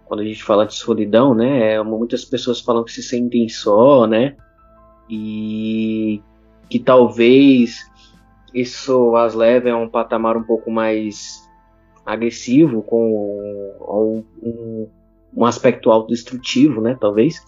quando 0.07 0.21
a 0.21 0.25
gente 0.25 0.43
fala 0.43 0.67
de 0.67 0.75
solidão, 0.75 1.35
né? 1.35 1.75
É, 1.75 1.83
muitas 1.83 2.25
pessoas 2.25 2.61
falam 2.61 2.85
que 2.85 2.93
se 2.93 3.03
sentem 3.03 3.49
só, 3.49 4.07
né? 4.07 4.37
E 5.09 6.23
que 6.69 6.79
talvez 6.79 7.85
isso 8.55 9.15
as 9.17 9.35
leve 9.35 9.69
a 9.69 9.77
um 9.77 9.89
patamar 9.89 10.37
um 10.37 10.43
pouco 10.43 10.71
mais 10.71 11.47
agressivo, 12.05 12.83
com 12.83 14.25
um, 14.41 14.89
um 15.37 15.45
aspecto 15.45 15.91
autodestrutivo, 15.91 16.81
né, 16.81 16.97
talvez, 16.99 17.43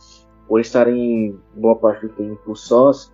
por 0.46 0.60
estarem 0.60 1.38
boa 1.56 1.76
parte 1.76 2.06
do 2.06 2.12
tempo 2.12 2.56
sós. 2.56 3.12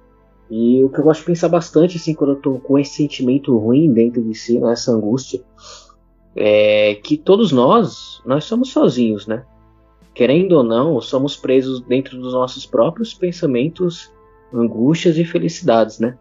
E 0.51 0.83
o 0.83 0.89
que 0.89 0.99
eu 0.99 1.05
gosto 1.05 1.21
de 1.21 1.27
pensar 1.27 1.49
bastante, 1.49 1.97
assim, 1.97 2.15
quando 2.15 2.35
eu 2.35 2.41
tô 2.41 2.59
com 2.59 2.79
esse 2.79 2.95
sentimento 2.95 3.57
ruim 3.57 3.93
dentro 3.93 4.23
de 4.23 4.35
si, 4.35 4.59
né, 4.59 4.73
essa 4.73 4.93
angústia, 4.93 5.41
é 6.37 6.95
que 6.97 7.17
todos 7.17 7.53
nós, 7.53 8.23
nós 8.25 8.45
somos 8.45 8.71
sozinhos, 8.71 9.27
né? 9.27 9.45
Querendo 10.15 10.53
ou 10.53 10.63
não, 10.63 11.01
somos 11.01 11.37
presos 11.37 11.81
dentro 11.81 12.19
dos 12.19 12.33
nossos 12.33 12.67
próprios 12.67 13.15
pensamentos, 13.15 14.13
angústias 14.53 15.19
e 15.19 15.25
felicidades, 15.25 15.99
né? 15.99 16.17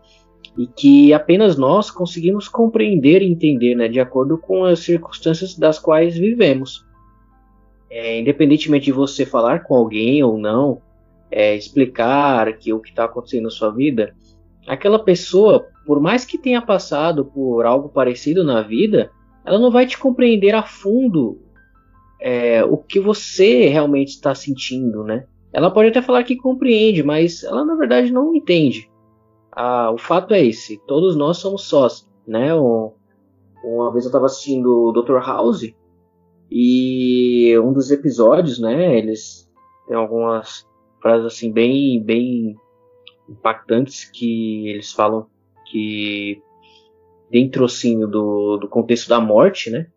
e 0.57 0.67
que 0.67 1.13
apenas 1.13 1.57
nós 1.57 1.89
conseguimos 1.89 2.47
compreender 2.47 3.21
e 3.21 3.31
entender, 3.31 3.75
né, 3.75 3.87
de 3.87 3.99
acordo 3.99 4.37
com 4.37 4.65
as 4.65 4.79
circunstâncias 4.79 5.57
das 5.57 5.79
quais 5.79 6.15
vivemos. 6.15 6.85
É, 7.89 8.19
independentemente 8.19 8.85
de 8.85 8.91
você 8.91 9.25
falar 9.25 9.63
com 9.63 9.75
alguém 9.75 10.23
ou 10.23 10.37
não, 10.37 10.81
é, 11.29 11.55
explicar 11.55 12.51
que 12.57 12.73
o 12.73 12.79
que 12.79 12.89
está 12.89 13.05
acontecendo 13.05 13.43
na 13.43 13.49
sua 13.49 13.71
vida, 13.71 14.15
aquela 14.67 14.99
pessoa, 14.99 15.67
por 15.85 15.99
mais 15.99 16.25
que 16.25 16.37
tenha 16.37 16.61
passado 16.61 17.25
por 17.25 17.65
algo 17.65 17.89
parecido 17.89 18.43
na 18.43 18.61
vida, 18.61 19.11
ela 19.45 19.59
não 19.59 19.71
vai 19.71 19.85
te 19.85 19.97
compreender 19.97 20.53
a 20.55 20.63
fundo 20.63 21.39
é, 22.19 22.63
o 22.63 22.77
que 22.77 22.99
você 22.99 23.67
realmente 23.67 24.09
está 24.09 24.33
sentindo, 24.33 25.03
né? 25.03 25.25
Ela 25.51 25.69
pode 25.69 25.89
até 25.89 26.01
falar 26.01 26.23
que 26.23 26.35
compreende, 26.35 27.03
mas 27.03 27.43
ela 27.43 27.63
na 27.63 27.75
verdade 27.75 28.11
não 28.11 28.33
entende 28.33 28.89
ah, 29.55 29.91
o 29.91 29.97
fato 29.97 30.33
é 30.33 30.43
esse: 30.43 30.77
todos 30.87 31.15
nós 31.15 31.37
somos 31.37 31.63
sós, 31.65 32.09
né? 32.27 32.53
Um, 32.55 32.91
uma 33.63 33.91
vez 33.91 34.05
eu 34.05 34.09
estava 34.09 34.25
assistindo 34.25 34.67
o 34.67 34.91
Dr. 34.91 35.19
House 35.19 35.73
e 36.51 37.57
um 37.59 37.71
dos 37.71 37.91
episódios, 37.91 38.59
né? 38.59 38.97
Eles 38.97 39.49
têm 39.87 39.95
algumas 39.95 40.67
frases 41.01 41.25
assim 41.25 41.51
bem, 41.51 42.01
bem 42.03 42.57
impactantes 43.29 44.05
que 44.05 44.69
eles 44.69 44.91
falam 44.91 45.27
que 45.71 46.41
dentro 47.33 47.65
assim 47.65 47.99
do, 47.99 48.57
do 48.57 48.69
contexto 48.69 49.09
da 49.09 49.19
morte, 49.19 49.71
né? 49.71 49.87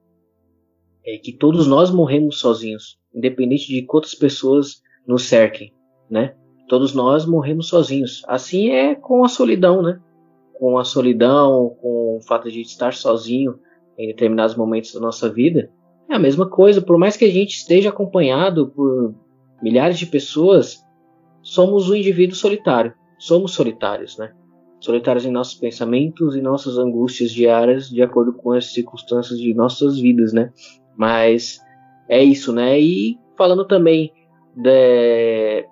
É 1.05 1.19
que 1.19 1.33
todos 1.35 1.67
nós 1.67 1.91
morremos 1.91 2.41
sozinhos, 2.41 2.99
independente 3.15 3.69
de 3.69 3.83
quantas 3.83 4.15
pessoas 4.15 4.81
nos 5.07 5.25
cerquem, 5.25 5.71
né? 6.11 6.35
Todos 6.67 6.95
nós 6.95 7.27
morremos 7.27 7.69
sozinhos. 7.69 8.23
Assim 8.27 8.71
é 8.71 8.95
com 8.95 9.23
a 9.23 9.29
solidão, 9.29 9.83
né? 9.83 10.01
Com 10.59 10.79
a 10.79 10.85
solidão, 10.85 11.77
com 11.83 12.17
o 12.17 12.21
fato 12.27 12.51
de 12.51 12.63
estar 12.63 12.95
sozinho 12.95 13.59
em 13.99 14.09
determinados 14.09 14.57
momentos 14.57 14.95
da 14.95 15.01
nossa 15.01 15.29
vida. 15.29 15.71
É 16.09 16.15
a 16.15 16.19
mesma 16.19 16.49
coisa, 16.49 16.81
por 16.81 16.97
mais 16.97 17.19
que 17.19 17.27
a 17.27 17.31
gente 17.31 17.55
esteja 17.55 17.91
acompanhado 17.91 18.69
por 18.71 19.15
milhares 19.63 19.99
de 19.99 20.07
pessoas, 20.07 20.83
somos 21.43 21.91
um 21.91 21.95
indivíduo 21.95 22.35
solitário. 22.35 22.95
Somos 23.19 23.53
solitários, 23.53 24.17
né? 24.17 24.33
Solitários 24.81 25.25
em 25.25 25.31
nossos 25.31 25.55
pensamentos 25.55 26.37
e 26.37 26.41
nossas 26.41 26.79
angústias 26.79 27.31
diárias, 27.31 27.89
de 27.89 28.03
acordo 28.03 28.33
com 28.33 28.53
as 28.53 28.73
circunstâncias 28.73 29.39
de 29.39 29.55
nossas 29.55 29.99
vidas, 29.99 30.33
né? 30.33 30.53
Mas 30.97 31.61
é 32.09 32.23
isso, 32.23 32.53
né? 32.53 32.79
E 32.79 33.19
falando 33.37 33.65
também 33.67 34.13
de, 34.55 35.67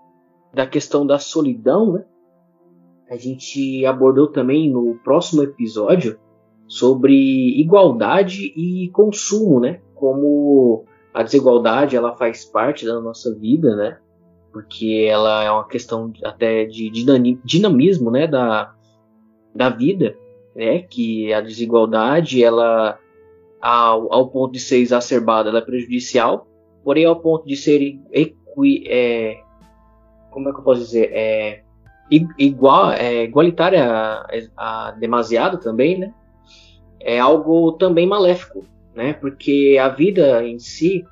da 0.53 0.67
questão 0.67 1.07
da 1.07 1.19
solidão, 1.19 1.93
né? 1.93 2.05
A 3.11 3.17
gente 3.17 3.85
abordou 3.85 4.29
também 4.29 4.71
no 4.71 4.99
próximo 5.05 5.43
episódio 5.43 6.19
sobre 6.67 7.61
igualdade 7.61 8.53
e 8.57 8.91
consumo, 8.91 9.61
né? 9.61 9.81
Como 9.95 10.85
a 11.13 11.23
desigualdade 11.23 11.97
ela 11.97 12.17
faz 12.17 12.45
parte 12.45 12.85
da 12.85 13.01
nossa 13.01 13.35
vida, 13.35 13.77
né? 13.77 13.99
Porque 14.53 15.07
ela 15.09 15.45
é 15.45 15.51
uma 15.51 15.67
questão 15.67 16.13
até 16.25 16.65
de 16.65 16.91
dinamismo, 17.45 18.11
né? 18.11 18.27
Da, 18.27 18.74
da 19.55 19.69
vida, 19.69 20.17
né? 20.55 20.81
Que 20.81 21.33
a 21.33 21.41
desigualdade 21.41 22.43
ela 22.43 22.99
ao, 23.61 24.13
ao 24.13 24.29
ponto 24.29 24.53
de 24.53 24.61
ser 24.61 24.79
exacerbada 24.79 25.49
ela 25.49 25.59
é 25.59 25.63
prejudicial, 25.63 26.47
porém 26.83 27.05
ao 27.07 27.17
ponto 27.17 27.47
de 27.47 27.57
ser 27.57 27.99
equi, 28.13 28.85
é, 28.87 29.41
como 30.31 30.49
é 30.49 30.53
que 30.53 30.59
eu 30.59 30.65
posso 30.65 30.81
dizer 30.81 31.11
é, 31.13 31.63
igual 32.39 32.93
é, 32.93 33.25
igualitária 33.25 33.91
a, 33.91 34.27
a 34.57 34.91
demasiado 34.93 35.59
também, 35.59 35.99
né? 35.99 36.13
É 37.01 37.19
algo 37.19 37.73
também 37.73 38.07
maléfico, 38.07 38.65
né? 38.95 39.13
Porque 39.13 39.79
a 39.81 39.89
vida 39.89 40.47
em 40.47 40.59
si, 40.59 41.05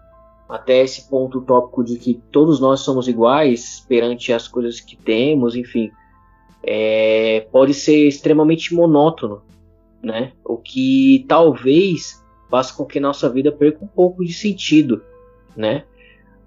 até 0.48 0.82
esse 0.82 1.08
ponto 1.08 1.40
tópico 1.42 1.84
de 1.84 1.96
que 1.96 2.20
todos 2.30 2.60
nós 2.60 2.80
somos 2.80 3.08
iguais 3.08 3.84
perante 3.88 4.32
as 4.32 4.48
coisas 4.48 4.80
que 4.80 4.96
temos, 4.96 5.54
enfim, 5.56 5.90
é, 6.62 7.46
pode 7.50 7.74
ser 7.74 8.06
extremamente 8.06 8.74
monótono, 8.74 9.42
né? 10.02 10.32
O 10.44 10.56
que 10.56 11.24
talvez 11.28 12.22
faça 12.50 12.74
com 12.76 12.84
que 12.84 13.00
nossa 13.00 13.28
vida 13.28 13.50
perca 13.50 13.84
um 13.84 13.88
pouco 13.88 14.24
de 14.24 14.32
sentido, 14.32 15.02
né? 15.56 15.84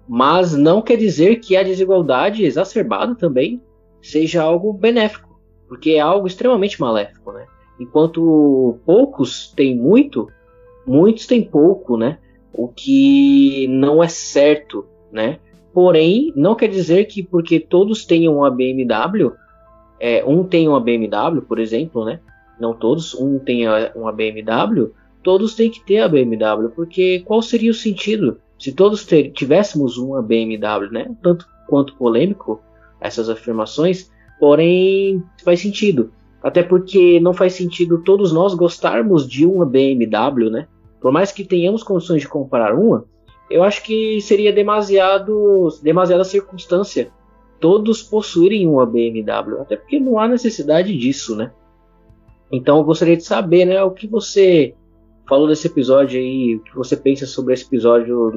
Mas 0.08 0.54
não 0.54 0.80
quer 0.80 0.96
dizer 0.96 1.36
que 1.40 1.56
a 1.56 1.62
desigualdade 1.62 2.44
exacerbada 2.44 3.14
também 3.14 3.60
seja 4.00 4.42
algo 4.42 4.72
benéfico, 4.72 5.40
porque 5.68 5.92
é 5.92 6.00
algo 6.00 6.26
extremamente 6.26 6.80
maléfico, 6.80 7.32
né? 7.32 7.46
Enquanto 7.78 8.78
poucos 8.86 9.52
têm 9.54 9.76
muito, 9.76 10.30
muitos 10.86 11.26
têm 11.26 11.42
pouco, 11.42 11.96
né? 11.96 12.18
O 12.52 12.68
que 12.68 13.66
não 13.68 14.02
é 14.02 14.08
certo, 14.08 14.86
né? 15.12 15.40
Porém, 15.74 16.32
não 16.34 16.54
quer 16.54 16.68
dizer 16.68 17.04
que 17.04 17.22
porque 17.22 17.60
todos 17.60 18.06
tenham 18.06 18.36
uma 18.36 18.50
BMW, 18.50 19.32
é, 20.00 20.24
um 20.24 20.44
tem 20.44 20.68
uma 20.68 20.80
BMW, 20.80 21.42
por 21.42 21.58
exemplo, 21.58 22.04
né? 22.04 22.20
Não 22.58 22.74
todos, 22.74 23.14
um 23.14 23.38
tem 23.38 23.64
uma 23.94 24.12
BMW, 24.12 24.92
todos 25.22 25.54
têm 25.54 25.70
que 25.70 25.84
ter 25.84 25.98
a 25.98 26.08
BMW, 26.08 26.70
porque 26.74 27.20
qual 27.20 27.42
seria 27.42 27.70
o 27.70 27.74
sentido 27.74 28.38
se 28.58 28.72
todos 28.72 29.04
ter, 29.04 29.30
tivéssemos 29.32 29.98
uma 29.98 30.22
BMW, 30.22 30.90
né? 30.90 31.14
Tanto 31.22 31.46
quanto 31.66 31.94
polêmico 31.96 32.60
essas 33.00 33.28
afirmações, 33.28 34.10
porém 34.40 35.22
faz 35.44 35.60
sentido. 35.60 36.12
Até 36.42 36.62
porque 36.62 37.20
não 37.20 37.34
faz 37.34 37.54
sentido 37.54 38.02
todos 38.02 38.32
nós 38.32 38.54
gostarmos 38.54 39.28
de 39.28 39.44
uma 39.44 39.66
BMW, 39.66 40.50
né? 40.50 40.68
Por 41.00 41.12
mais 41.12 41.30
que 41.32 41.44
tenhamos 41.44 41.82
condições 41.82 42.22
de 42.22 42.28
comprar 42.28 42.74
uma, 42.74 43.04
eu 43.50 43.62
acho 43.62 43.82
que 43.82 44.20
seria 44.20 44.52
demasiado, 44.52 45.68
demasiada 45.82 46.24
circunstância 46.24 47.10
todos 47.60 48.02
possuírem 48.02 48.66
uma 48.66 48.86
BMW, 48.86 49.60
até 49.60 49.76
porque 49.76 49.98
não 49.98 50.18
há 50.18 50.28
necessidade 50.28 50.96
disso, 50.96 51.34
né? 51.36 51.52
Então 52.50 52.78
eu 52.78 52.84
gostaria 52.84 53.16
de 53.16 53.24
saber, 53.24 53.64
né, 53.64 53.82
o 53.82 53.90
que 53.90 54.06
você 54.06 54.74
falou 55.28 55.48
desse 55.48 55.66
episódio 55.66 56.20
aí, 56.20 56.56
o 56.56 56.60
que 56.60 56.74
você 56.76 56.96
pensa 56.96 57.26
sobre 57.26 57.54
esse 57.54 57.64
episódio 57.64 58.30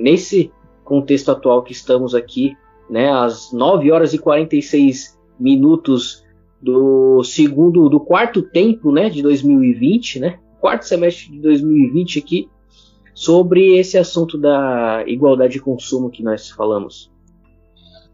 nesse 0.00 0.50
contexto 0.84 1.30
atual 1.30 1.62
que 1.62 1.72
estamos 1.72 2.14
aqui, 2.14 2.56
né, 2.90 3.10
às 3.12 3.52
9 3.52 3.90
horas 3.92 4.12
e 4.12 4.18
46 4.18 5.18
minutos 5.38 6.24
do 6.60 7.22
segundo, 7.22 7.88
do 7.88 8.00
quarto 8.00 8.42
tempo, 8.42 8.90
né, 8.90 9.08
de 9.08 9.22
2020, 9.22 10.18
né, 10.18 10.38
quarto 10.60 10.84
semestre 10.84 11.30
de 11.30 11.40
2020 11.40 12.18
aqui, 12.18 12.48
sobre 13.14 13.76
esse 13.78 13.96
assunto 13.96 14.36
da 14.38 15.04
igualdade 15.06 15.54
de 15.54 15.60
consumo 15.60 16.10
que 16.10 16.22
nós 16.22 16.50
falamos. 16.50 17.10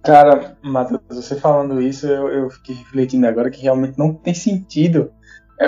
Cara, 0.02 0.56
Matheus, 0.62 1.00
você 1.10 1.36
falando 1.36 1.80
isso, 1.82 2.06
eu, 2.06 2.28
eu 2.28 2.50
fiquei 2.50 2.74
refletindo 2.74 3.26
agora 3.26 3.50
que 3.50 3.62
realmente 3.62 3.98
não 3.98 4.14
tem 4.14 4.32
sentido. 4.32 5.12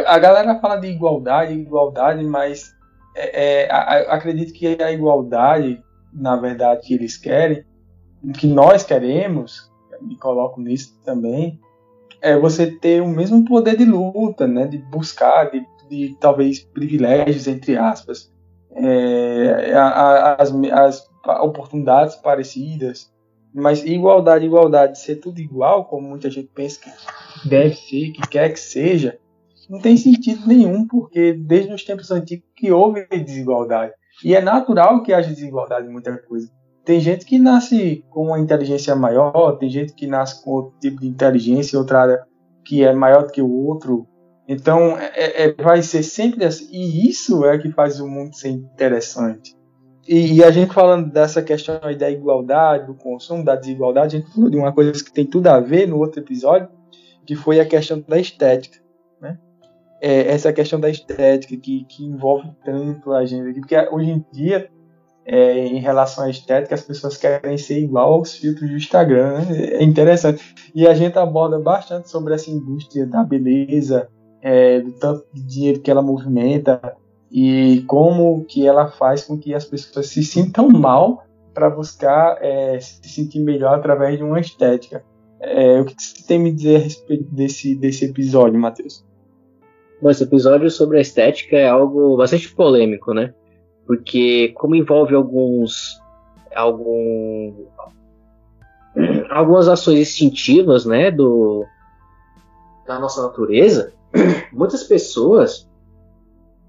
A 0.06 0.18
galera 0.18 0.60
fala 0.60 0.76
de 0.76 0.86
igualdade, 0.86 1.52
igualdade, 1.52 2.24
mas 2.24 2.72
é, 3.16 3.64
é, 3.64 3.70
a, 3.70 4.14
acredito 4.14 4.52
que 4.52 4.80
a 4.80 4.92
igualdade, 4.92 5.82
na 6.12 6.36
verdade, 6.36 6.86
que 6.86 6.94
eles 6.94 7.16
querem, 7.16 7.64
que 8.38 8.46
nós 8.46 8.84
queremos, 8.84 9.70
me 10.00 10.16
coloco 10.16 10.60
nisso 10.60 10.96
também, 11.04 11.58
é 12.22 12.36
você 12.38 12.70
ter 12.70 13.02
o 13.02 13.08
mesmo 13.08 13.44
poder 13.44 13.76
de 13.76 13.84
luta, 13.84 14.46
né, 14.46 14.66
de 14.66 14.78
buscar, 14.78 15.50
de, 15.50 15.66
de 15.88 16.16
talvez 16.20 16.60
privilégios, 16.60 17.48
entre 17.48 17.76
aspas, 17.76 18.32
é, 18.72 19.72
a, 19.74 19.86
a, 19.86 20.34
as, 20.34 20.52
as 20.52 21.10
oportunidades 21.42 22.16
parecidas, 22.16 23.10
mas 23.54 23.84
igualdade, 23.84 24.44
igualdade, 24.44 24.98
ser 24.98 25.16
tudo 25.16 25.40
igual, 25.40 25.84
como 25.84 26.08
muita 26.08 26.30
gente 26.30 26.50
pensa 26.54 26.80
que 26.80 27.48
deve 27.48 27.74
ser, 27.74 28.12
que 28.12 28.28
quer 28.28 28.52
que 28.52 28.60
seja, 28.60 29.18
não 29.68 29.78
tem 29.80 29.96
sentido 29.96 30.46
nenhum, 30.48 30.86
porque 30.86 31.32
desde 31.32 31.72
os 31.72 31.84
tempos 31.84 32.10
antigos 32.10 32.44
que 32.56 32.72
houve 32.72 33.06
desigualdade. 33.06 33.92
E 34.24 34.34
é 34.34 34.40
natural 34.40 35.02
que 35.02 35.12
haja 35.12 35.30
desigualdade 35.30 35.86
em 35.86 35.92
muita 35.92 36.16
coisa. 36.18 36.50
Tem 36.84 36.98
gente 36.98 37.24
que 37.24 37.38
nasce 37.38 38.04
com 38.10 38.26
uma 38.26 38.40
inteligência 38.40 38.96
maior, 38.96 39.58
tem 39.58 39.70
gente 39.70 39.94
que 39.94 40.08
nasce 40.08 40.42
com 40.42 40.50
outro 40.50 40.78
tipo 40.80 41.00
de 41.00 41.06
inteligência, 41.06 41.78
outra 41.78 42.02
área 42.02 42.26
que 42.64 42.82
é 42.82 42.92
maior 42.92 43.26
do 43.26 43.32
que 43.32 43.40
o 43.40 43.50
outro. 43.50 44.06
Então, 44.48 44.98
é, 44.98 45.44
é, 45.44 45.52
vai 45.52 45.82
ser 45.82 46.02
sempre 46.02 46.44
assim. 46.44 46.66
E 46.72 47.08
isso 47.08 47.44
é 47.44 47.56
que 47.58 47.70
faz 47.70 48.00
o 48.00 48.08
mundo 48.08 48.34
ser 48.34 48.48
interessante. 48.48 49.54
E, 50.10 50.38
e, 50.38 50.42
a 50.42 50.50
gente 50.50 50.74
falando 50.74 51.08
dessa 51.08 51.40
questão 51.40 51.78
aí 51.84 51.94
da 51.94 52.10
igualdade, 52.10 52.88
do 52.88 52.94
consumo, 52.94 53.44
da 53.44 53.54
desigualdade, 53.54 54.16
a 54.16 54.18
gente 54.18 54.32
falou 54.32 54.50
de 54.50 54.56
uma 54.56 54.72
coisa 54.72 54.92
que 54.92 55.12
tem 55.12 55.24
tudo 55.24 55.46
a 55.46 55.60
ver 55.60 55.86
no 55.86 55.98
outro 55.98 56.18
episódio, 56.18 56.68
que 57.24 57.36
foi 57.36 57.60
a 57.60 57.64
questão 57.64 58.02
da 58.08 58.18
estética. 58.18 58.80
Né? 59.20 59.38
É, 60.02 60.32
essa 60.32 60.52
questão 60.52 60.80
da 60.80 60.90
estética 60.90 61.56
que, 61.56 61.84
que 61.84 62.04
envolve 62.04 62.50
tanto 62.64 63.12
a 63.12 63.24
gente 63.24 63.50
aqui, 63.50 63.60
porque 63.60 63.88
hoje 63.92 64.10
em 64.10 64.24
dia, 64.32 64.68
é, 65.24 65.66
em 65.66 65.78
relação 65.78 66.24
à 66.24 66.30
estética, 66.30 66.74
as 66.74 66.82
pessoas 66.82 67.16
querem 67.16 67.56
ser 67.56 67.78
igual 67.78 68.14
aos 68.14 68.34
filtros 68.34 68.68
do 68.68 68.76
Instagram. 68.76 69.42
Né? 69.42 69.64
É 69.74 69.84
interessante. 69.84 70.42
E 70.74 70.88
a 70.88 70.94
gente 70.94 71.16
aborda 71.20 71.60
bastante 71.60 72.10
sobre 72.10 72.34
essa 72.34 72.50
indústria 72.50 73.06
da 73.06 73.22
beleza, 73.22 74.08
é, 74.42 74.80
do 74.80 74.90
tanto 74.90 75.24
de 75.32 75.42
dinheiro 75.44 75.80
que 75.80 75.88
ela 75.88 76.02
movimenta, 76.02 76.96
e 77.30 77.82
como 77.86 78.44
que 78.44 78.66
ela 78.66 78.88
faz 78.88 79.24
com 79.24 79.38
que 79.38 79.54
as 79.54 79.64
pessoas 79.64 80.08
se 80.08 80.22
sintam 80.24 80.68
mal 80.68 81.24
para 81.54 81.70
buscar 81.70 82.38
é, 82.40 82.80
se 82.80 83.08
sentir 83.08 83.40
melhor 83.40 83.78
através 83.78 84.16
de 84.16 84.24
uma 84.24 84.40
estética. 84.40 85.04
É, 85.40 85.80
o 85.80 85.84
que 85.84 85.94
você 85.96 86.26
tem 86.26 86.38
a 86.38 86.40
me 86.40 86.52
dizer 86.52 86.76
a 86.76 86.80
respeito 86.80 87.24
desse, 87.32 87.74
desse 87.74 88.04
episódio, 88.04 88.58
Matheus? 88.58 89.04
Bom, 90.02 90.10
esse 90.10 90.24
episódio 90.24 90.70
sobre 90.70 90.98
a 90.98 91.00
estética 91.00 91.56
é 91.56 91.68
algo 91.68 92.16
bastante 92.16 92.52
polêmico, 92.54 93.14
né? 93.14 93.34
Porque 93.86 94.48
como 94.54 94.74
envolve 94.74 95.14
alguns 95.14 96.00
algum, 96.54 97.66
algumas 99.30 99.68
ações 99.68 99.98
instintivas, 100.00 100.84
né, 100.84 101.10
do 101.10 101.64
da 102.86 102.98
nossa 102.98 103.22
natureza, 103.22 103.92
muitas 104.52 104.82
pessoas 104.82 105.69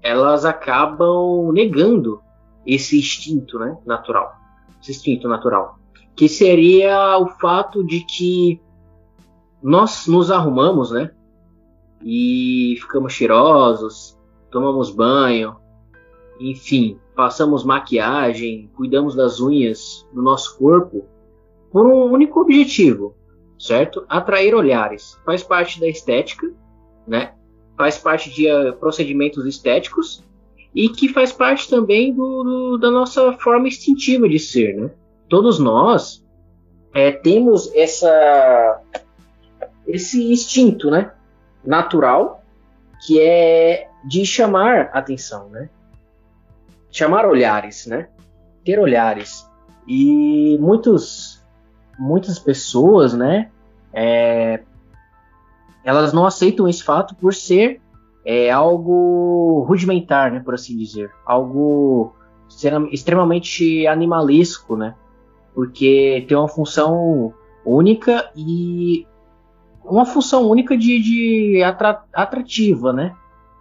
elas 0.02 0.44
acabam 0.44 1.52
negando 1.52 2.20
esse 2.66 2.98
instinto 2.98 3.58
né, 3.58 3.78
natural. 3.86 4.34
Esse 4.80 4.90
instinto 4.90 5.28
natural. 5.28 5.78
Que 6.16 6.28
seria 6.28 7.16
o 7.18 7.28
fato 7.38 7.84
de 7.86 8.04
que 8.04 8.60
nós 9.62 10.06
nos 10.06 10.30
arrumamos, 10.30 10.90
né? 10.90 11.12
E 12.02 12.76
ficamos 12.80 13.12
cheirosos, 13.12 14.18
tomamos 14.50 14.90
banho, 14.90 15.56
enfim, 16.40 16.98
passamos 17.14 17.62
maquiagem, 17.62 18.68
cuidamos 18.74 19.14
das 19.14 19.38
unhas 19.38 20.06
do 20.12 20.20
nosso 20.20 20.58
corpo 20.58 21.06
por 21.70 21.86
um 21.86 22.10
único 22.12 22.40
objetivo, 22.40 23.14
certo? 23.58 24.04
Atrair 24.08 24.54
olhares. 24.54 25.16
Faz 25.24 25.44
parte 25.44 25.78
da 25.78 25.88
estética, 25.88 26.52
né? 27.06 27.34
Faz 27.76 27.98
parte 27.98 28.30
de 28.30 28.50
uh, 28.50 28.72
procedimentos 28.74 29.46
estéticos 29.46 30.22
e 30.74 30.88
que 30.88 31.08
faz 31.08 31.32
parte 31.32 31.68
também 31.68 32.14
do, 32.14 32.42
do, 32.42 32.78
da 32.78 32.90
nossa 32.90 33.32
forma 33.34 33.68
instintiva 33.68 34.28
de 34.28 34.38
ser, 34.38 34.74
né? 34.74 34.90
Todos 35.28 35.58
nós 35.58 36.24
é, 36.94 37.10
temos 37.10 37.74
essa 37.74 38.80
esse 39.86 40.32
instinto, 40.32 40.90
né, 40.90 41.12
natural, 41.64 42.42
que 43.04 43.20
é 43.20 43.88
de 44.04 44.24
chamar 44.24 44.90
atenção, 44.92 45.48
né? 45.48 45.68
Chamar 46.90 47.26
olhares, 47.26 47.86
né? 47.86 48.08
Ter 48.64 48.78
olhares. 48.78 49.46
E 49.86 50.56
muitos, 50.60 51.44
muitas 51.98 52.38
pessoas, 52.38 53.12
né, 53.12 53.50
é, 53.92 54.62
elas 55.84 56.12
não 56.12 56.26
aceitam 56.26 56.68
esse 56.68 56.82
fato 56.82 57.14
por 57.14 57.34
ser 57.34 57.80
é 58.24 58.50
algo 58.50 59.64
rudimentar, 59.66 60.30
né, 60.30 60.40
por 60.40 60.54
assim 60.54 60.76
dizer, 60.76 61.10
algo 61.26 62.14
extremamente 62.92 63.86
animalesco, 63.86 64.76
né, 64.76 64.94
porque 65.54 66.24
tem 66.28 66.36
uma 66.36 66.48
função 66.48 67.34
única 67.64 68.30
e 68.36 69.06
uma 69.84 70.06
função 70.06 70.48
única 70.48 70.76
de, 70.76 71.00
de 71.00 71.62
atrativa, 72.12 72.92
né, 72.92 73.14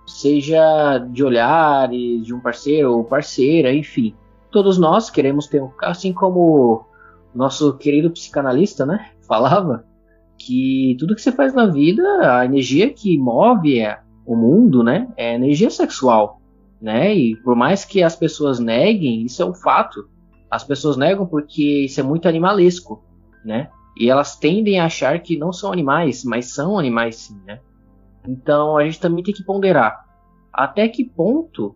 seja 0.06 1.00
de 1.00 1.24
olhares 1.24 2.24
de 2.24 2.34
um 2.34 2.40
parceiro 2.40 2.94
ou 2.94 3.04
parceira, 3.04 3.74
enfim, 3.74 4.16
todos 4.52 4.78
nós 4.78 5.10
queremos 5.10 5.48
ter 5.48 5.62
um, 5.62 5.72
assim 5.82 6.14
como 6.14 6.86
nosso 7.34 7.78
querido 7.78 8.12
psicanalista, 8.12 8.86
né, 8.86 9.12
falava 9.28 9.86
que 10.46 10.96
tudo 11.00 11.16
que 11.16 11.22
você 11.22 11.32
faz 11.32 11.54
na 11.54 11.68
vida, 11.68 12.04
a 12.38 12.46
energia 12.46 12.92
que 12.92 13.18
move 13.18 13.80
é 13.80 14.00
o 14.26 14.36
mundo, 14.36 14.84
né, 14.84 15.08
é 15.18 15.36
energia 15.36 15.70
sexual, 15.70 16.42
né? 16.82 17.14
E 17.14 17.36
por 17.38 17.56
mais 17.56 17.84
que 17.84 18.02
as 18.02 18.16
pessoas 18.16 18.60
neguem, 18.60 19.24
isso 19.24 19.42
é 19.42 19.46
um 19.46 19.54
fato. 19.54 20.08
As 20.50 20.64
pessoas 20.64 20.98
negam 20.98 21.26
porque 21.26 21.86
isso 21.86 22.00
é 22.00 22.04
muito 22.04 22.28
animalesco, 22.28 23.04
né? 23.44 23.70
E 23.98 24.10
elas 24.10 24.38
tendem 24.38 24.80
a 24.80 24.86
achar 24.86 25.20
que 25.20 25.38
não 25.38 25.52
são 25.52 25.72
animais, 25.72 26.24
mas 26.24 26.54
são 26.54 26.78
animais 26.78 27.16
sim, 27.18 27.40
né? 27.46 27.60
Então 28.28 28.78
a 28.78 28.84
gente 28.84 29.00
também 29.00 29.24
tem 29.24 29.34
que 29.34 29.44
ponderar 29.44 30.06
até 30.52 30.88
que 30.88 31.06
ponto 31.06 31.76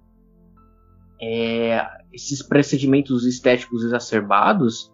é, 1.22 1.86
esses 2.12 2.42
procedimentos 2.42 3.26
estéticos 3.26 3.84
exacerbados 3.84 4.92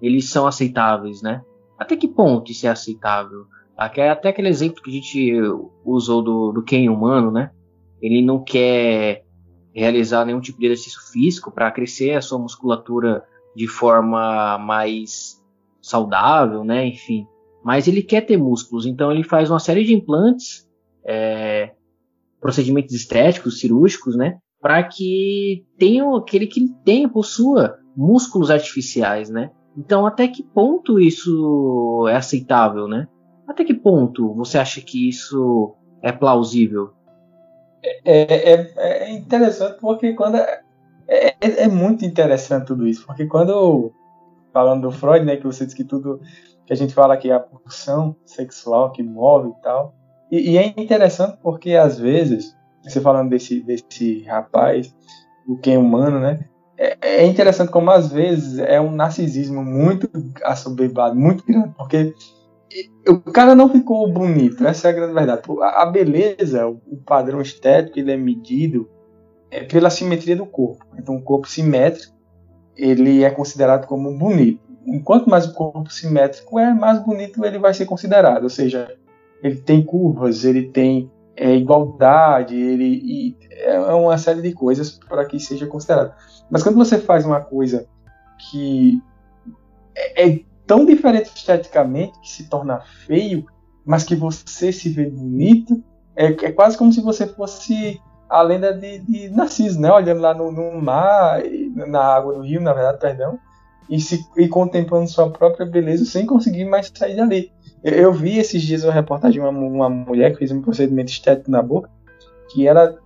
eles 0.00 0.28
são 0.28 0.46
aceitáveis, 0.46 1.22
né? 1.22 1.42
Até 1.78 1.96
que 1.96 2.08
ponto 2.08 2.50
isso 2.50 2.66
é 2.66 2.70
aceitável? 2.70 3.46
Até 3.76 4.10
aquele 4.10 4.48
exemplo 4.48 4.82
que 4.82 4.90
a 4.90 4.92
gente 4.92 5.32
usou 5.84 6.22
do, 6.22 6.52
do 6.52 6.62
Ken 6.62 6.88
humano, 6.88 7.30
né? 7.30 7.50
Ele 8.00 8.22
não 8.22 8.42
quer 8.42 9.24
realizar 9.74 10.24
nenhum 10.24 10.40
tipo 10.40 10.58
de 10.58 10.66
exercício 10.66 11.00
físico 11.12 11.50
para 11.50 11.70
crescer 11.70 12.14
a 12.14 12.22
sua 12.22 12.38
musculatura 12.38 13.22
de 13.54 13.68
forma 13.68 14.56
mais 14.58 15.42
saudável, 15.82 16.64
né? 16.64 16.86
Enfim. 16.86 17.26
Mas 17.62 17.86
ele 17.86 18.02
quer 18.02 18.22
ter 18.22 18.38
músculos, 18.38 18.86
então 18.86 19.12
ele 19.12 19.22
faz 19.22 19.50
uma 19.50 19.58
série 19.58 19.84
de 19.84 19.92
implantes, 19.92 20.66
é, 21.04 21.72
procedimentos 22.40 22.94
estéticos, 22.94 23.60
cirúrgicos, 23.60 24.16
né? 24.16 24.38
Para 24.60 24.82
que 24.84 25.66
tenha 25.76 26.04
aquele 26.16 26.46
que 26.46 26.60
ele 26.60 26.74
tenha, 26.84 27.08
possua 27.08 27.78
músculos 27.94 28.50
artificiais, 28.50 29.28
né? 29.28 29.50
Então, 29.76 30.06
até 30.06 30.26
que 30.26 30.42
ponto 30.42 30.98
isso 30.98 32.06
é 32.08 32.16
aceitável, 32.16 32.88
né? 32.88 33.06
Até 33.46 33.64
que 33.64 33.74
ponto 33.74 34.32
você 34.34 34.58
acha 34.58 34.80
que 34.80 35.08
isso 35.08 35.74
é 36.02 36.10
plausível? 36.10 36.92
É, 38.04 38.54
é, 38.54 38.72
é 38.76 39.10
interessante 39.10 39.78
porque 39.80 40.14
quando 40.14 40.36
é, 40.36 40.62
é, 41.08 41.36
é, 41.40 41.68
muito 41.68 42.04
interessante 42.04 42.66
tudo 42.66 42.86
isso, 42.86 43.06
porque 43.06 43.26
quando 43.26 43.92
falando 44.52 44.82
do 44.82 44.90
Freud, 44.90 45.24
né, 45.24 45.36
que 45.36 45.46
você 45.46 45.64
disse 45.64 45.76
que 45.76 45.84
tudo 45.84 46.20
que 46.64 46.72
a 46.72 46.76
gente 46.76 46.94
fala 46.94 47.14
aqui 47.14 47.30
é 47.30 47.34
a 47.34 47.40
pulsão 47.40 48.16
sexual 48.24 48.90
que 48.90 49.02
move 49.02 49.50
e 49.50 49.62
tal, 49.62 49.94
e, 50.32 50.52
e, 50.52 50.58
é 50.58 50.66
interessante 50.76 51.38
porque 51.40 51.74
às 51.74 51.98
vezes 51.98 52.56
você 52.82 53.00
falando 53.00 53.30
desse 53.30 53.60
desse 53.60 54.24
rapaz, 54.24 54.92
o 55.46 55.56
que 55.56 55.70
é 55.70 55.78
humano, 55.78 56.18
né, 56.18 56.48
é, 56.78 57.22
é 57.22 57.26
interessante 57.26 57.70
como 57.70 57.90
às 57.90 58.10
vezes 58.10 58.58
é 58.58 58.80
um 58.80 58.90
narcisismo 58.90 59.64
muito 59.64 60.08
assoberbado, 60.44 61.14
muito 61.14 61.44
grande, 61.46 61.74
porque 61.76 62.14
o 63.08 63.18
cara 63.32 63.54
não 63.54 63.68
ficou 63.68 64.10
bonito, 64.12 64.66
essa 64.66 64.88
é 64.88 64.90
a 64.90 64.94
grande 64.94 65.14
verdade. 65.14 65.42
A 65.60 65.86
beleza, 65.86 66.66
o 66.66 66.96
padrão 67.04 67.40
estético, 67.40 67.98
ele 67.98 68.12
é 68.12 68.16
medido 68.16 68.88
é 69.50 69.62
pela 69.62 69.90
simetria 69.90 70.36
do 70.36 70.44
corpo. 70.44 70.84
Então, 70.98 71.14
um 71.14 71.20
corpo 71.20 71.48
simétrico, 71.48 72.14
ele 72.76 73.22
é 73.22 73.30
considerado 73.30 73.86
como 73.86 74.16
bonito. 74.18 74.60
Enquanto 74.86 75.30
mais 75.30 75.46
o 75.46 75.54
corpo 75.54 75.90
simétrico 75.90 76.58
é, 76.58 76.72
mais 76.72 76.98
bonito 77.02 77.44
ele 77.44 77.58
vai 77.58 77.72
ser 77.72 77.86
considerado. 77.86 78.44
Ou 78.44 78.50
seja, 78.50 78.94
ele 79.42 79.56
tem 79.56 79.82
curvas, 79.82 80.44
ele 80.44 80.68
tem 80.70 81.10
é, 81.36 81.54
igualdade, 81.54 82.56
ele 82.56 83.36
é 83.50 83.78
uma 83.78 84.18
série 84.18 84.42
de 84.42 84.52
coisas 84.52 84.98
para 85.08 85.24
que 85.24 85.40
seja 85.40 85.66
considerado. 85.66 86.14
Mas 86.50 86.62
quando 86.62 86.76
você 86.76 86.98
faz 86.98 87.24
uma 87.24 87.40
coisa 87.40 87.86
que 88.38 89.02
é, 89.94 90.28
é 90.28 90.40
tão 90.66 90.84
diferente 90.84 91.30
esteticamente 91.34 92.18
que 92.20 92.28
se 92.28 92.48
torna 92.48 92.80
feio, 93.06 93.46
mas 93.84 94.04
que 94.04 94.16
você 94.16 94.72
se 94.72 94.88
vê 94.88 95.08
bonito, 95.08 95.82
é, 96.14 96.26
é 96.26 96.52
quase 96.52 96.76
como 96.76 96.92
se 96.92 97.00
você 97.00 97.26
fosse 97.26 98.00
a 98.28 98.42
lenda 98.42 98.72
de, 98.72 98.98
de 98.98 99.28
Narciso, 99.28 99.80
né? 99.80 99.92
Olhando 99.92 100.20
lá 100.20 100.34
no, 100.34 100.50
no, 100.50 100.80
mar, 100.80 101.40
na 101.74 102.02
água 102.02 102.34
do 102.34 102.40
rio, 102.40 102.60
na 102.60 102.72
verdade, 102.72 102.98
perdão, 102.98 103.38
e, 103.88 104.00
se, 104.00 104.26
e 104.36 104.48
contemplando 104.48 105.08
sua 105.08 105.30
própria 105.30 105.64
beleza 105.64 106.04
sem 106.04 106.26
conseguir 106.26 106.64
mais 106.64 106.90
sair 106.92 107.14
dali. 107.14 107.52
Eu, 107.84 107.92
eu 107.92 108.12
vi 108.12 108.38
esses 108.38 108.62
dias 108.62 108.82
uma 108.82 108.92
reportagem 108.92 109.40
de 109.40 109.46
uma, 109.46 109.50
uma 109.50 109.88
mulher 109.88 110.32
que 110.32 110.38
fez 110.38 110.50
um 110.50 110.62
procedimento 110.62 111.10
estético 111.10 111.50
na 111.50 111.62
boca, 111.62 111.88
que 112.50 112.66
ela 112.66 112.98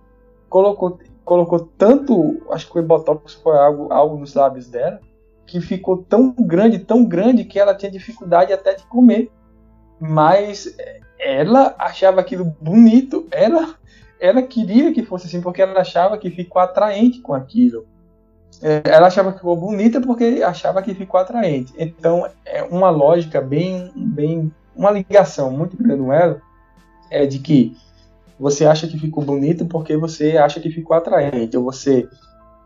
colocou, 0.49 0.97
colocou 1.23 1.59
tanto, 1.77 2.41
acho 2.51 2.67
que 2.67 2.73
foi 2.73 2.81
botox, 2.81 3.33
foi 3.35 3.57
algo, 3.57 3.91
algo 3.91 4.17
nos 4.17 4.33
lábios 4.33 4.67
dela, 4.67 4.99
que 5.45 5.59
ficou 5.61 5.97
tão 5.97 6.33
grande, 6.33 6.79
tão 6.79 7.03
grande, 7.05 7.45
que 7.45 7.59
ela 7.59 7.75
tinha 7.75 7.91
dificuldade 7.91 8.53
até 8.53 8.73
de 8.73 8.83
comer. 8.83 9.31
Mas 9.99 10.75
ela 11.19 11.75
achava 11.77 12.21
aquilo 12.21 12.55
bonito, 12.59 13.27
ela, 13.31 13.75
ela 14.19 14.41
queria 14.41 14.93
que 14.93 15.03
fosse 15.03 15.27
assim, 15.27 15.41
porque 15.41 15.61
ela 15.61 15.79
achava 15.79 16.17
que 16.17 16.31
ficou 16.31 16.61
atraente 16.61 17.21
com 17.21 17.33
aquilo. 17.33 17.85
É, 18.61 18.81
ela 18.85 19.07
achava 19.07 19.31
que 19.31 19.37
ficou 19.37 19.55
bonita 19.55 20.01
porque 20.01 20.41
achava 20.43 20.81
que 20.81 20.93
ficou 20.93 21.19
atraente. 21.19 21.73
Então, 21.77 22.27
é 22.45 22.63
uma 22.63 22.89
lógica 22.89 23.39
bem, 23.41 23.91
bem 23.95 24.51
uma 24.75 24.91
ligação 24.91 25.51
muito 25.51 25.77
grande 25.77 26.01
com 26.01 26.13
ela 26.13 26.41
é 27.09 27.25
de 27.25 27.39
que 27.39 27.75
você 28.41 28.65
acha 28.65 28.87
que 28.87 28.97
ficou 28.97 29.23
bonito 29.23 29.67
porque 29.67 29.95
você 29.95 30.35
acha 30.35 30.59
que 30.59 30.71
ficou 30.71 30.97
atraente, 30.97 31.55
ou 31.55 31.63
você 31.63 32.09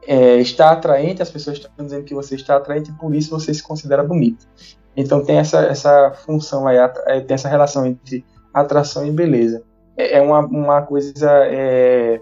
é, 0.08 0.38
está 0.38 0.72
atraente, 0.72 1.22
as 1.22 1.30
pessoas 1.30 1.58
estão 1.58 1.86
dizendo 1.86 2.06
que 2.06 2.16
você 2.16 2.36
está 2.36 2.56
atraente 2.56 2.92
e 2.92 2.94
por 2.94 3.14
isso 3.14 3.30
você 3.30 3.54
se 3.54 3.62
considera 3.62 4.02
bonito. 4.02 4.48
Então 4.96 5.22
tem 5.26 5.38
essa, 5.38 5.60
essa 5.66 6.14
função 6.26 6.66
aí, 6.66 6.78
é, 6.78 7.20
tem 7.20 7.36
essa 7.36 7.50
relação 7.50 7.86
entre 7.86 8.24
atração 8.54 9.06
e 9.06 9.12
beleza. 9.12 9.64
É, 9.98 10.20
é 10.20 10.22
uma, 10.22 10.40
uma 10.46 10.82
coisa 10.82 11.30
é, 11.44 12.22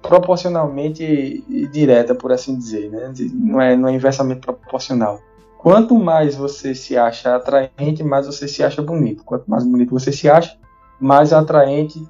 proporcionalmente 0.00 1.44
direta, 1.72 2.14
por 2.14 2.30
assim 2.30 2.56
dizer, 2.56 2.88
né? 2.88 3.12
não, 3.34 3.60
é, 3.60 3.76
não 3.76 3.88
é 3.88 3.92
inversamente 3.92 4.42
proporcional. 4.42 5.18
Quanto 5.58 5.96
mais 5.96 6.36
você 6.36 6.72
se 6.72 6.96
acha 6.96 7.34
atraente, 7.34 8.04
mais 8.04 8.26
você 8.26 8.46
se 8.46 8.62
acha 8.62 8.80
bonito. 8.80 9.24
Quanto 9.24 9.50
mais 9.50 9.64
bonito 9.64 9.90
você 9.90 10.12
se 10.12 10.30
acha, 10.30 10.56
mais 11.00 11.32
atraente 11.32 12.00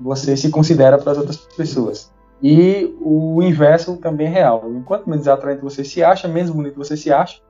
você 0.00 0.36
se 0.36 0.50
considera 0.50 0.98
para 0.98 1.12
as 1.12 1.18
outras 1.18 1.36
pessoas. 1.56 2.10
E 2.42 2.96
o 3.00 3.42
inverso 3.42 3.96
também 3.98 4.26
é 4.26 4.30
real. 4.30 4.64
Enquanto 4.74 5.08
menos 5.08 5.28
atraente 5.28 5.62
você 5.62 5.84
se 5.84 6.02
acha, 6.02 6.26
menos 6.26 6.50
bonito 6.50 6.76
você 6.76 6.96
se 6.96 7.12
acha. 7.12 7.40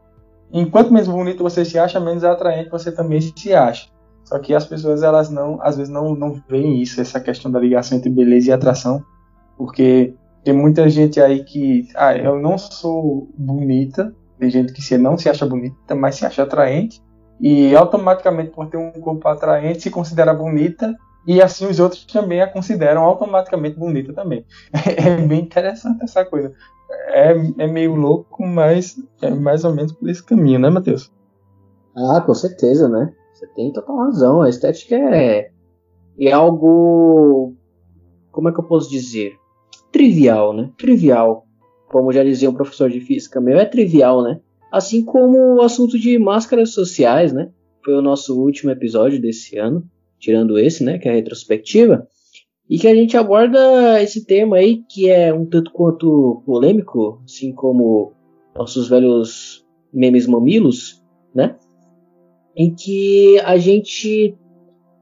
Enquanto 0.53 0.93
menos 0.93 1.09
bonito 1.09 1.43
você 1.43 1.65
se 1.65 1.79
acha, 1.79 2.01
menos 2.01 2.25
atraente 2.25 2.71
você 2.71 2.91
também 2.91 3.21
se 3.21 3.55
acha. 3.55 3.89
Só 4.25 4.39
que 4.39 4.55
as 4.55 4.65
pessoas 4.65 5.03
elas 5.03 5.31
não, 5.31 5.61
às 5.63 5.77
vezes 5.77 5.93
não, 5.93 6.15
não 6.15 6.43
veem 6.49 6.83
isso, 6.83 7.01
essa 7.01 7.21
questão 7.21 7.51
da 7.51 7.59
ligação 7.59 7.99
entre 7.99 8.11
beleza 8.11 8.51
e 8.51 8.53
atração, 8.53 9.05
porque 9.57 10.15
tem 10.45 10.55
muita 10.55 10.89
gente 10.89 11.21
aí 11.21 11.45
que, 11.45 11.89
ah, 11.97 12.17
eu 12.17 12.39
não 12.39 12.57
sou 12.57 13.29
bonita, 13.37 14.15
tem 14.39 14.51
gente 14.51 14.73
que 14.73 14.83
se 14.83 14.97
não 14.97 15.19
se 15.19 15.29
acha 15.29 15.47
bonita, 15.47 15.95
mas 15.95 16.17
se 16.17 16.27
acha 16.27 16.43
atraente, 16.43 17.03
e 17.41 17.75
automaticamente 17.75 18.51
por 18.51 18.69
ter 18.69 18.77
um 18.77 18.93
corpo 18.93 19.27
atraente 19.27 19.83
se 19.83 19.91
considera 19.91 20.33
bonita 20.35 20.95
e 21.27 21.41
assim 21.43 21.67
os 21.67 21.79
outros 21.79 22.05
também 22.05 22.41
a 22.41 22.47
consideram 22.47 23.03
automaticamente 23.03 23.79
bonita 23.79 24.13
também. 24.13 24.45
É, 24.97 25.17
bem 25.27 25.41
interessante 25.41 26.03
essa 26.03 26.25
coisa. 26.25 26.53
É, 27.09 27.33
é 27.59 27.67
meio 27.67 27.95
louco, 27.95 28.45
mas 28.47 28.97
é 29.23 29.31
mais 29.31 29.65
ou 29.65 29.75
menos 29.75 29.93
por 29.93 30.09
esse 30.09 30.23
caminho, 30.23 30.59
né, 30.59 30.71
Matheus? 30.71 31.13
Ah, 31.95 32.21
com 32.21 32.35
certeza, 32.35 32.89
né? 32.89 33.13
Você 33.35 33.47
tem 33.49 33.73
total 33.73 33.97
razão. 33.99 34.43
A 34.43 34.49
estética 34.49 34.97
é, 34.97 35.51
é 36.19 36.33
algo. 36.33 37.55
Como 38.33 38.49
é 38.49 38.53
que 38.53 38.61
eu 38.61 38.65
posso 38.65 38.91
dizer? 38.91 39.37
Trivial, 39.93 40.53
né? 40.53 40.71
Trivial. 40.77 41.47
Como 41.89 42.13
já 42.13 42.23
dizia 42.23 42.51
um 42.51 42.55
professor 42.55 42.89
de 42.89 43.01
física 43.01 43.41
meu, 43.41 43.59
é 43.59 43.65
trivial, 43.65 44.23
né? 44.23 44.41
Assim 44.71 45.05
como 45.05 45.57
o 45.57 45.63
assunto 45.63 45.99
de 45.99 46.19
máscaras 46.19 46.71
sociais, 46.73 47.33
né? 47.33 47.51
Foi 47.85 47.95
o 47.95 48.03
nosso 48.03 48.41
último 48.41 48.71
episódio 48.71 49.21
desse 49.21 49.59
ano 49.59 49.85
tirando 50.21 50.59
esse, 50.59 50.85
né, 50.85 50.99
que 50.99 51.09
é 51.09 51.13
a 51.13 51.15
retrospectiva, 51.15 52.07
e 52.69 52.79
que 52.79 52.87
a 52.87 52.95
gente 52.95 53.17
aborda 53.17 54.01
esse 54.01 54.25
tema 54.25 54.59
aí 54.59 54.85
que 54.89 55.11
é 55.11 55.35
um 55.35 55.45
tanto 55.45 55.73
quanto 55.73 56.41
polêmico, 56.47 57.21
assim 57.25 57.53
como 57.53 58.13
nossos 58.55 58.89
velhos 58.89 59.67
memes 59.93 60.27
mamilos, 60.29 61.03
né? 61.35 61.57
Em 62.55 62.73
que 62.73 63.41
a 63.41 63.57
gente 63.57 64.37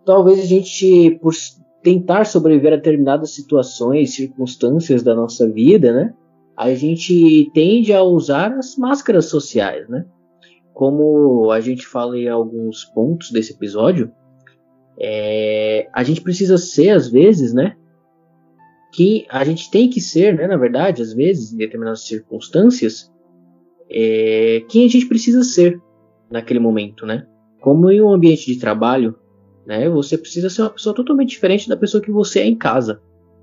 talvez 0.06 0.40
a 0.40 0.46
gente 0.46 1.18
por 1.20 1.34
tentar 1.82 2.24
sobreviver 2.24 2.72
a 2.72 2.76
determinadas 2.76 3.34
situações, 3.34 4.14
circunstâncias 4.14 5.02
da 5.02 5.14
nossa 5.14 5.46
vida, 5.46 5.92
né? 5.92 6.14
A 6.56 6.72
gente 6.74 7.50
tende 7.52 7.92
a 7.92 8.02
usar 8.02 8.52
as 8.52 8.76
máscaras 8.76 9.26
sociais, 9.26 9.86
né? 9.90 10.06
Como 10.72 11.50
a 11.50 11.60
gente 11.60 11.86
fala 11.86 12.18
em 12.18 12.28
alguns 12.28 12.84
pontos 12.86 13.30
desse 13.30 13.52
episódio, 13.52 14.10
é, 15.00 15.88
a 15.92 16.02
gente 16.02 16.20
precisa 16.20 16.58
ser, 16.58 16.90
às 16.90 17.08
vezes, 17.08 17.54
né? 17.54 17.76
Que 18.92 19.26
a 19.28 19.44
gente 19.44 19.70
tem 19.70 19.88
que 19.88 20.00
ser, 20.00 20.34
né? 20.34 20.46
Na 20.46 20.56
verdade, 20.56 21.02
às 21.02 21.12
vezes, 21.12 21.52
em 21.52 21.56
determinadas 21.56 22.06
circunstâncias, 22.06 23.12
é, 23.88 24.64
quem 24.68 24.84
a 24.84 24.88
gente 24.88 25.06
precisa 25.06 25.42
ser 25.44 25.80
naquele 26.30 26.58
momento, 26.58 27.06
né? 27.06 27.26
Como 27.60 27.90
em 27.90 28.02
um 28.02 28.12
ambiente 28.12 28.52
de 28.52 28.58
trabalho, 28.58 29.14
né? 29.66 29.88
Você 29.88 30.18
precisa 30.18 30.50
ser 30.50 30.62
uma 30.62 30.70
pessoa 30.70 30.94
totalmente 30.94 31.30
diferente 31.30 31.68
da 31.68 31.76
pessoa 31.76 32.02
que 32.02 32.10
você 32.10 32.40
é 32.40 32.46
em 32.46 32.56
casa, 32.56 33.00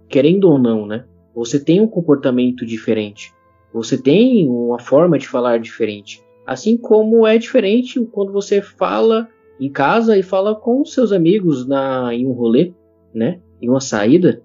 querendo 0.10 0.50
ou 0.50 0.60
não, 0.60 0.86
né? 0.86 1.06
Você 1.34 1.60
tem 1.60 1.80
um 1.80 1.88
comportamento 1.88 2.66
diferente, 2.66 3.34
você 3.74 3.98
tem 3.98 4.48
uma 4.48 4.80
forma 4.80 5.18
de 5.18 5.28
falar 5.28 5.60
diferente, 5.60 6.22
assim 6.46 6.78
como 6.78 7.28
é 7.28 7.38
diferente 7.38 8.00
quando 8.12 8.32
você 8.32 8.62
fala 8.62 9.28
em 9.60 9.72
casa 9.72 10.18
e 10.18 10.24
fala 10.24 10.56
com 10.56 10.84
seus 10.86 11.12
amigos 11.12 11.68
na, 11.68 12.14
em 12.14 12.26
um 12.26 12.32
rolê, 12.32 12.74
né? 13.14 13.40
Em 13.62 13.70
uma 13.70 13.80
saída. 13.80 14.42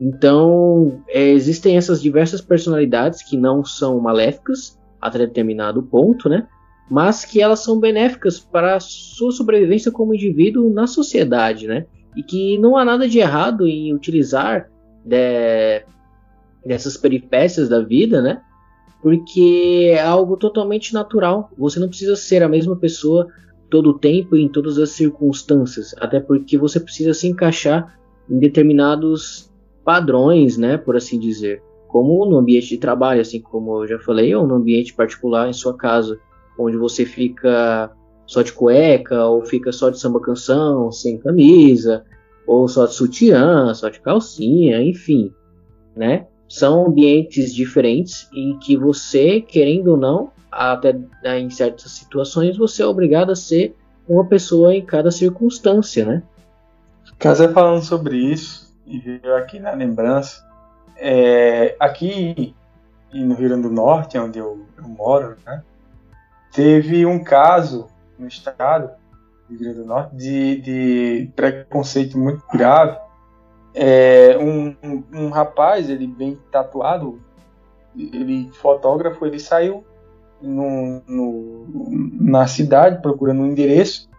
Então, 0.00 1.02
é, 1.08 1.30
existem 1.30 1.76
essas 1.76 2.02
diversas 2.02 2.40
personalidades 2.40 3.22
que 3.22 3.36
não 3.36 3.64
são 3.64 4.00
maléficas 4.00 4.78
até 5.00 5.18
determinado 5.18 5.82
ponto, 5.82 6.28
né? 6.28 6.46
Mas 6.90 7.24
que 7.24 7.40
elas 7.40 7.60
são 7.60 7.78
benéficas 7.78 8.38
para 8.38 8.76
a 8.76 8.80
sua 8.80 9.32
sobrevivência 9.32 9.90
como 9.90 10.14
indivíduo 10.14 10.72
na 10.72 10.86
sociedade, 10.86 11.66
né? 11.66 11.86
E 12.16 12.22
que 12.22 12.58
não 12.58 12.76
há 12.76 12.84
nada 12.84 13.08
de 13.08 13.18
errado 13.18 13.66
em 13.66 13.94
utilizar 13.94 14.68
de, 15.04 15.84
dessas 16.64 16.96
peripécias 16.96 17.68
da 17.68 17.80
vida, 17.80 18.20
né? 18.20 18.42
Porque 19.00 19.90
é 19.92 20.02
algo 20.02 20.36
totalmente 20.36 20.92
natural. 20.92 21.50
Você 21.56 21.80
não 21.80 21.88
precisa 21.88 22.14
ser 22.14 22.42
a 22.42 22.48
mesma 22.48 22.76
pessoa 22.76 23.28
todo 23.72 23.88
o 23.88 23.98
tempo 23.98 24.36
e 24.36 24.42
em 24.42 24.48
todas 24.50 24.76
as 24.76 24.90
circunstâncias, 24.90 25.94
até 25.98 26.20
porque 26.20 26.58
você 26.58 26.78
precisa 26.78 27.14
se 27.14 27.26
encaixar 27.26 27.98
em 28.28 28.38
determinados 28.38 29.50
padrões, 29.82 30.58
né, 30.58 30.76
por 30.76 30.94
assim 30.94 31.18
dizer, 31.18 31.62
como 31.88 32.26
no 32.26 32.36
ambiente 32.36 32.68
de 32.68 32.76
trabalho, 32.76 33.22
assim 33.22 33.40
como 33.40 33.82
eu 33.82 33.88
já 33.88 33.98
falei, 33.98 34.34
ou 34.34 34.46
no 34.46 34.56
ambiente 34.56 34.92
particular 34.92 35.48
em 35.48 35.54
sua 35.54 35.74
casa, 35.74 36.20
onde 36.58 36.76
você 36.76 37.06
fica 37.06 37.90
só 38.26 38.42
de 38.42 38.52
cueca, 38.52 39.24
ou 39.24 39.42
fica 39.42 39.72
só 39.72 39.88
de 39.88 39.98
samba 39.98 40.20
canção, 40.20 40.92
sem 40.92 41.16
camisa, 41.16 42.04
ou 42.46 42.68
só 42.68 42.84
de 42.84 42.92
sutiã, 42.92 43.72
só 43.72 43.88
de 43.88 44.00
calcinha, 44.00 44.82
enfim, 44.82 45.32
né? 45.96 46.26
São 46.46 46.88
ambientes 46.88 47.54
diferentes 47.54 48.28
em 48.34 48.58
que 48.58 48.76
você, 48.76 49.40
querendo 49.40 49.92
ou 49.92 49.96
não, 49.96 50.30
até 50.52 50.92
né, 51.22 51.40
em 51.40 51.48
certas 51.48 51.90
situações 51.92 52.58
você 52.58 52.82
é 52.82 52.86
obrigado 52.86 53.32
a 53.32 53.36
ser 53.36 53.74
uma 54.06 54.24
pessoa 54.26 54.74
em 54.74 54.84
cada 54.84 55.10
circunstância, 55.10 56.04
né? 56.04 56.22
Casé 57.18 57.48
falando 57.48 57.82
sobre 57.82 58.16
isso 58.16 58.70
e 58.86 58.98
veio 58.98 59.36
aqui 59.36 59.58
na 59.58 59.72
lembrança, 59.72 60.44
é, 60.96 61.74
aqui 61.80 62.54
no 63.12 63.34
Rio 63.34 63.48
Grande 63.48 63.68
do 63.68 63.72
Norte, 63.72 64.18
onde 64.18 64.38
eu, 64.38 64.66
eu 64.76 64.88
moro, 64.88 65.36
né, 65.46 65.62
teve 66.52 67.06
um 67.06 67.22
caso 67.22 67.86
no 68.18 68.26
estado 68.26 68.90
do 69.48 69.50
Rio 69.50 69.58
Grande 69.58 69.78
do 69.78 69.86
Norte 69.86 70.16
de, 70.16 70.60
de 70.60 71.30
preconceito 71.34 72.18
muito 72.18 72.42
grave. 72.52 72.98
É, 73.74 74.36
um, 74.38 74.76
um, 74.82 75.04
um 75.12 75.28
rapaz, 75.30 75.88
ele 75.88 76.06
bem 76.06 76.38
tatuado, 76.50 77.22
ele 77.96 78.50
fotógrafo, 78.52 79.24
ele 79.24 79.38
saiu 79.38 79.84
no, 80.42 81.02
no, 81.06 81.66
na 82.20 82.46
cidade 82.46 83.00
procurando 83.00 83.42
um 83.42 83.46
endereço 83.46 84.10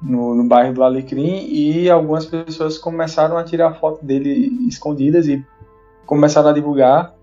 no, 0.00 0.34
no, 0.34 0.44
bairro 0.44 0.74
do 0.74 0.82
Alecrim 0.82 1.46
e 1.48 1.90
algumas 1.90 2.24
pessoas 2.24 2.78
começaram 2.78 3.36
a 3.36 3.44
tirar 3.44 3.74
foto 3.74 4.04
dele 4.04 4.66
escondidas 4.68 5.26
e 5.26 5.44
começaram 6.06 6.50
a 6.50 6.52
divulgar 6.52 7.14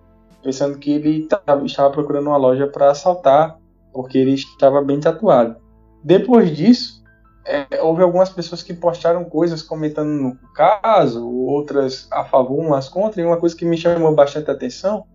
pensando 0.44 0.78
que 0.78 0.92
ele 0.92 1.28
tava, 1.28 1.66
estava 1.66 1.90
procurando 1.90 2.28
uma 2.28 2.38
loja 2.38 2.68
para 2.68 2.92
assaltar 2.92 3.58
porque 3.92 4.18
ele 4.18 4.34
estava 4.34 4.82
bem 4.82 5.00
tatuado. 5.00 5.56
Depois 6.04 6.56
disso, 6.56 7.02
é, 7.46 7.82
houve 7.82 8.04
algumas 8.04 8.30
pessoas 8.30 8.62
que 8.62 8.74
postaram 8.74 9.24
coisas 9.24 9.62
comentando 9.62 10.10
no 10.10 10.36
caso, 10.54 11.28
outras 11.28 12.08
a 12.12 12.26
favor, 12.26 12.60
umas 12.60 12.90
contra, 12.90 13.22
e 13.22 13.26
uma 13.26 13.38
coisa 13.38 13.56
que 13.56 13.66
me 13.66 13.78
chamou 13.78 14.14
bastante 14.14 14.52
atenção 14.52 15.06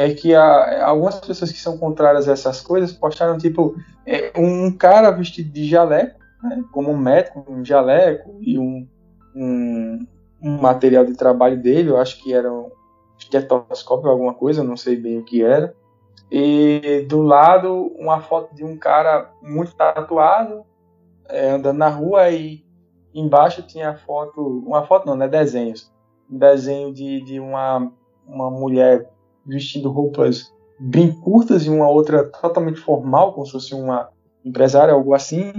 é 0.00 0.14
que 0.14 0.34
há, 0.34 0.86
algumas 0.86 1.20
pessoas 1.20 1.52
que 1.52 1.58
são 1.58 1.76
contrárias 1.76 2.26
a 2.26 2.32
essas 2.32 2.62
coisas 2.62 2.90
postaram 2.90 3.36
tipo 3.36 3.76
é, 4.06 4.32
um 4.34 4.72
cara 4.72 5.10
vestido 5.10 5.52
de 5.52 5.68
jaleco, 5.68 6.18
né, 6.42 6.64
como 6.72 6.90
um 6.90 6.96
médico, 6.96 7.44
um 7.46 7.62
jaleco 7.62 8.38
e 8.40 8.58
um, 8.58 8.88
um, 9.36 10.06
um, 10.42 10.56
material 10.58 11.04
de 11.04 11.12
trabalho 11.12 11.60
dele, 11.60 11.90
eu 11.90 11.98
acho 11.98 12.22
que 12.22 12.32
era 12.32 12.50
um 12.50 12.70
estetoscópio 13.18 14.06
ou 14.06 14.12
alguma 14.12 14.32
coisa, 14.32 14.64
não 14.64 14.74
sei 14.74 14.96
bem 14.96 15.18
o 15.18 15.22
que 15.22 15.44
era. 15.44 15.74
E 16.32 17.04
do 17.06 17.20
lado 17.20 17.92
uma 17.98 18.22
foto 18.22 18.54
de 18.54 18.64
um 18.64 18.78
cara 18.78 19.30
muito 19.42 19.74
tatuado 19.74 20.64
é, 21.28 21.50
andando 21.50 21.76
na 21.76 21.88
rua 21.90 22.30
e 22.30 22.64
embaixo 23.14 23.62
tinha 23.64 23.94
foto, 23.96 24.40
uma 24.66 24.86
foto 24.86 25.04
não, 25.06 25.14
né, 25.14 25.28
desenhos, 25.28 25.92
um 26.30 26.38
desenho 26.38 26.90
de, 26.90 27.20
de 27.22 27.38
uma, 27.38 27.92
uma 28.26 28.50
mulher 28.50 29.10
vestindo 29.50 29.90
roupas 29.90 30.52
bem 30.78 31.12
curtas 31.12 31.66
e 31.66 31.70
uma 31.70 31.88
outra 31.88 32.24
totalmente 32.24 32.80
formal, 32.80 33.34
como 33.34 33.44
se 33.44 33.52
fosse 33.52 33.74
uma 33.74 34.08
empresária, 34.44 34.94
algo 34.94 35.12
assim. 35.12 35.52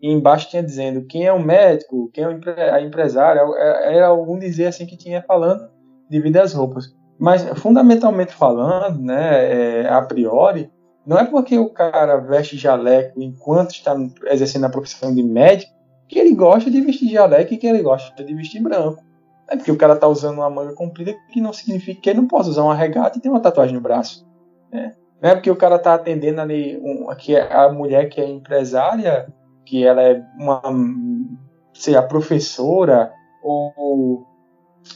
E 0.00 0.10
embaixo 0.10 0.48
tinha 0.48 0.62
dizendo 0.62 1.04
quem 1.04 1.26
é 1.26 1.32
o 1.32 1.42
médico, 1.42 2.10
quem 2.12 2.24
é 2.24 2.70
a 2.70 2.80
empresária, 2.80 3.40
é, 3.40 3.96
era 3.96 4.06
algum 4.06 4.38
dizer 4.38 4.66
assim 4.66 4.86
que 4.86 4.96
tinha 4.96 5.22
falando 5.22 5.68
devido 6.08 6.36
às 6.36 6.52
roupas. 6.52 6.94
Mas 7.18 7.42
fundamentalmente 7.58 8.32
falando, 8.32 9.00
né, 9.02 9.82
é, 9.82 9.88
a 9.88 10.00
priori, 10.00 10.70
não 11.04 11.18
é 11.18 11.24
porque 11.24 11.58
o 11.58 11.68
cara 11.68 12.16
veste 12.16 12.56
jaleco 12.56 13.20
enquanto 13.20 13.72
está 13.72 13.94
exercendo 14.26 14.64
a 14.64 14.70
profissão 14.70 15.14
de 15.14 15.22
médico 15.22 15.72
que 16.08 16.18
ele 16.18 16.34
gosta 16.34 16.70
de 16.70 16.80
vestir 16.80 17.10
jaleco 17.10 17.54
e 17.54 17.56
que 17.56 17.66
ele 17.66 17.82
gosta 17.82 18.24
de 18.24 18.34
vestir 18.34 18.62
branco. 18.62 19.02
É 19.50 19.56
porque 19.56 19.72
o 19.72 19.76
cara 19.76 19.96
tá 19.96 20.06
usando 20.06 20.38
uma 20.38 20.48
manga 20.48 20.72
comprida 20.74 21.12
que 21.32 21.40
não 21.40 21.52
significa 21.52 22.00
que 22.00 22.10
ele 22.10 22.20
não 22.20 22.28
possa 22.28 22.50
usar 22.50 22.62
uma 22.62 22.74
regata 22.74 23.18
e 23.18 23.20
ter 23.20 23.28
uma 23.28 23.40
tatuagem 23.40 23.74
no 23.74 23.80
braço. 23.80 24.24
Né? 24.72 24.94
Não 25.20 25.30
é 25.30 25.34
porque 25.34 25.50
o 25.50 25.56
cara 25.56 25.76
tá 25.76 25.94
atendendo 25.94 26.40
ali 26.40 26.78
um, 26.78 27.12
que 27.16 27.34
é 27.34 27.52
a 27.52 27.70
mulher 27.70 28.08
que 28.08 28.20
é 28.20 28.28
empresária, 28.28 29.26
que 29.66 29.84
ela 29.84 30.02
é 30.02 30.22
uma, 30.38 30.62
sei, 31.74 31.96
a 31.96 32.02
professora 32.02 33.12
ou 33.42 34.24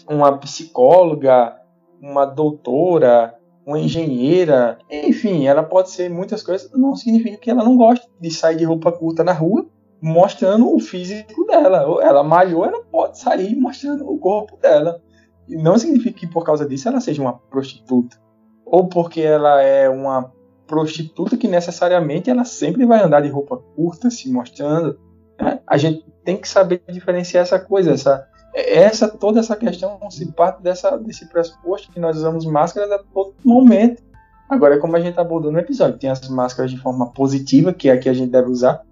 uma 0.09 0.39
psicóloga, 0.39 1.57
uma 2.01 2.25
doutora, 2.25 3.35
uma 3.67 3.79
engenheira, 3.79 4.79
enfim, 4.91 5.47
ela 5.47 5.63
pode 5.63 5.91
ser 5.91 6.09
muitas 6.09 6.43
coisas, 6.43 6.71
não 6.73 6.95
significa 6.95 7.39
que 7.39 7.51
ela 7.51 7.65
não 7.65 7.77
gosta 7.77 8.07
de 8.21 8.31
sair 8.31 8.57
de 8.57 8.65
roupa 8.65 8.93
curta 8.93 9.25
na 9.25 9.33
rua 9.33 9.67
mostrando 10.05 10.71
o 10.71 10.79
físico 10.79 11.47
dela. 11.47 11.79
Ela 12.03 12.23
malhou, 12.23 12.67
ela 12.67 12.85
pode 12.85 13.19
sair 13.19 13.57
mostrando 13.57 14.07
o 14.07 14.19
corpo 14.19 14.55
dela. 14.59 15.01
E 15.49 15.57
não 15.57 15.79
significa 15.79 16.21
que 16.21 16.27
por 16.27 16.45
causa 16.45 16.69
disso 16.69 16.89
ela 16.89 17.01
seja 17.01 17.23
uma 17.23 17.39
prostituta. 17.39 18.21
Ou 18.67 18.87
porque 18.87 19.23
ela 19.23 19.63
é 19.63 19.89
uma 19.89 20.31
prostituta 20.67 21.39
que 21.39 21.49
necessariamente 21.49 22.29
ela 22.29 22.45
sempre 22.45 22.85
vai 22.85 23.03
andar 23.03 23.23
de 23.23 23.29
roupa 23.29 23.57
curta, 23.57 24.11
se 24.11 24.31
mostrando. 24.31 25.01
Né? 25.41 25.59
A 25.67 25.79
gente 25.79 26.05
tem 26.23 26.37
que 26.37 26.49
saber 26.49 26.83
diferenciar 26.87 27.43
essa 27.43 27.59
coisa, 27.59 27.93
essa, 27.93 28.27
essa 28.55 29.09
toda 29.09 29.41
essa 29.41 29.57
questão 29.57 29.99
se 30.11 30.31
parte 30.33 30.63
dessa, 30.63 30.99
desse 30.99 31.27
pressuposto 31.31 31.91
que 31.91 32.01
nós 32.01 32.19
usamos 32.19 32.45
máscaras 32.45 32.93
a 32.93 32.99
todo 32.99 33.35
momento. 33.43 34.03
Agora, 34.51 34.79
como 34.79 34.97
a 34.97 35.01
gente 35.01 35.19
abordou 35.19 35.51
no 35.51 35.59
episódio, 35.59 35.99
tem 35.99 36.11
as 36.11 36.29
máscaras 36.29 36.71
de 36.71 36.77
forma 36.79 37.11
positiva, 37.13 37.73
que 37.73 37.89
é 37.89 37.93
a 37.93 37.99
que 37.99 38.11
a 38.11 38.13
gente 38.13 38.31
deve 38.31 38.51
usar, 38.51 38.83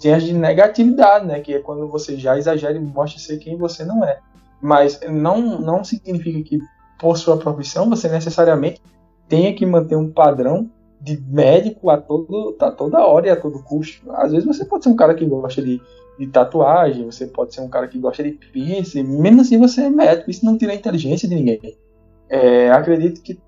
tem 0.00 0.14
as 0.14 0.22
de 0.22 0.32
negatividade, 0.32 1.26
né? 1.26 1.40
Que 1.40 1.54
é 1.54 1.58
quando 1.58 1.88
você 1.88 2.16
já 2.16 2.36
exagera 2.36 2.76
e 2.76 2.80
mostra 2.80 3.20
ser 3.20 3.38
quem 3.38 3.56
você 3.56 3.84
não 3.84 4.04
é. 4.04 4.18
Mas 4.60 5.00
não, 5.08 5.60
não 5.60 5.82
significa 5.82 6.42
que, 6.42 6.58
por 6.98 7.16
sua 7.16 7.38
profissão, 7.38 7.88
você 7.88 8.08
necessariamente 8.08 8.80
tenha 9.28 9.54
que 9.54 9.64
manter 9.64 9.96
um 9.96 10.10
padrão 10.10 10.68
de 11.00 11.18
médico 11.18 11.88
a, 11.88 11.96
todo, 11.96 12.56
a 12.60 12.70
toda 12.70 13.06
hora 13.06 13.28
e 13.28 13.30
a 13.30 13.40
todo 13.40 13.62
custo. 13.62 14.10
Às 14.12 14.32
vezes 14.32 14.46
você 14.46 14.64
pode 14.64 14.84
ser 14.84 14.90
um 14.90 14.96
cara 14.96 15.14
que 15.14 15.24
gosta 15.24 15.62
de, 15.62 15.80
de 16.18 16.26
tatuagem, 16.26 17.06
você 17.06 17.26
pode 17.26 17.54
ser 17.54 17.62
um 17.62 17.68
cara 17.68 17.88
que 17.88 17.98
gosta 17.98 18.22
de 18.22 18.32
piercing, 18.32 19.04
mesmo 19.04 19.40
assim 19.40 19.58
você 19.58 19.84
é 19.84 19.90
médico, 19.90 20.30
isso 20.30 20.44
não 20.44 20.58
tira 20.58 20.72
a 20.72 20.74
inteligência 20.74 21.26
de 21.26 21.34
ninguém. 21.34 21.78
É, 22.28 22.70
acredito 22.70 23.22
que 23.22 23.40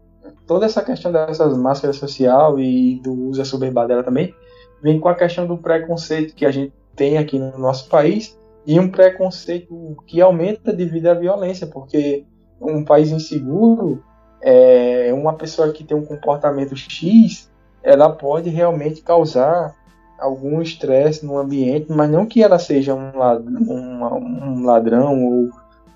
toda 0.47 0.65
essa 0.65 0.83
questão 0.83 1.13
dessas 1.13 1.57
máscaras 1.59 1.97
social 1.97 2.59
e 2.59 2.99
do 3.03 3.13
uso 3.29 3.59
dela 3.59 4.03
também 4.03 4.35
vem 4.83 4.99
com 4.99 5.09
a 5.09 5.15
questão 5.15 5.47
do 5.47 5.57
preconceito 5.57 6.35
que 6.35 6.45
a 6.45 6.51
gente 6.51 6.73
tem 6.97 7.17
aqui 7.17 7.39
no 7.39 7.57
nosso 7.57 7.89
país 7.89 8.37
e 8.67 8.79
um 8.79 8.91
preconceito 8.91 9.97
que 10.07 10.21
aumenta 10.21 10.73
devido 10.73 11.07
à 11.07 11.15
violência, 11.15 11.67
porque 11.67 12.25
um 12.61 12.85
país 12.85 13.11
inseguro, 13.11 14.03
é, 14.41 15.11
uma 15.15 15.35
pessoa 15.35 15.73
que 15.73 15.85
tem 15.85 15.97
um 15.97 16.05
comportamento 16.05 16.77
X, 16.77 17.51
ela 17.83 18.11
pode 18.11 18.51
realmente 18.51 19.03
causar 19.03 19.75
algum 20.19 20.63
estresse 20.63 21.27
no 21.27 21.39
ambiente, 21.39 21.87
mas 21.91 22.11
não 22.11 22.27
que 22.27 22.43
ela 22.43 22.59
seja 22.59 22.95
um 22.95 23.17
ladrão, 23.17 23.61
um 23.61 24.65
ladrão 24.65 25.25
ou 25.25 25.51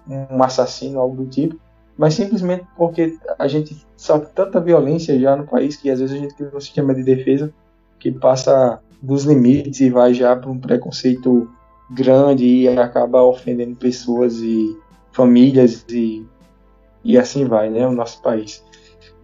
um 0.09 0.43
assassino, 0.43 1.01
algo 1.01 1.24
do 1.24 1.26
tipo, 1.26 1.57
mas 1.97 2.14
simplesmente 2.14 2.64
porque 2.76 3.16
a 3.39 3.47
gente 3.47 3.76
sofre 3.97 4.28
tanta 4.34 4.61
violência 4.61 5.18
já 5.18 5.37
no 5.37 5.47
país 5.47 5.76
que 5.76 5.91
às 5.91 6.01
vezes 6.01 6.16
a 6.16 6.18
gente 6.18 6.34
tem 6.34 6.49
um 6.53 6.61
sistema 6.61 6.95
de 6.95 7.03
defesa 7.03 7.53
que 7.99 8.13
passa 8.13 8.81
dos 9.03 9.25
limites 9.25 9.81
e 9.81 9.91
vai 9.91 10.15
já 10.15 10.35
para 10.35 10.51
um 10.51 10.59
preconceito 10.59 11.51
grande 11.91 12.45
e 12.45 12.69
acaba 12.69 13.23
ofendendo 13.23 13.77
pessoas 13.77 14.39
e 14.41 14.77
famílias 15.13 15.85
e, 15.89 16.27
e 17.05 17.17
assim 17.17 17.45
vai, 17.45 17.71
né, 17.71 17.87
o 17.87 17.93
nosso 17.93 18.21
país. 18.23 18.65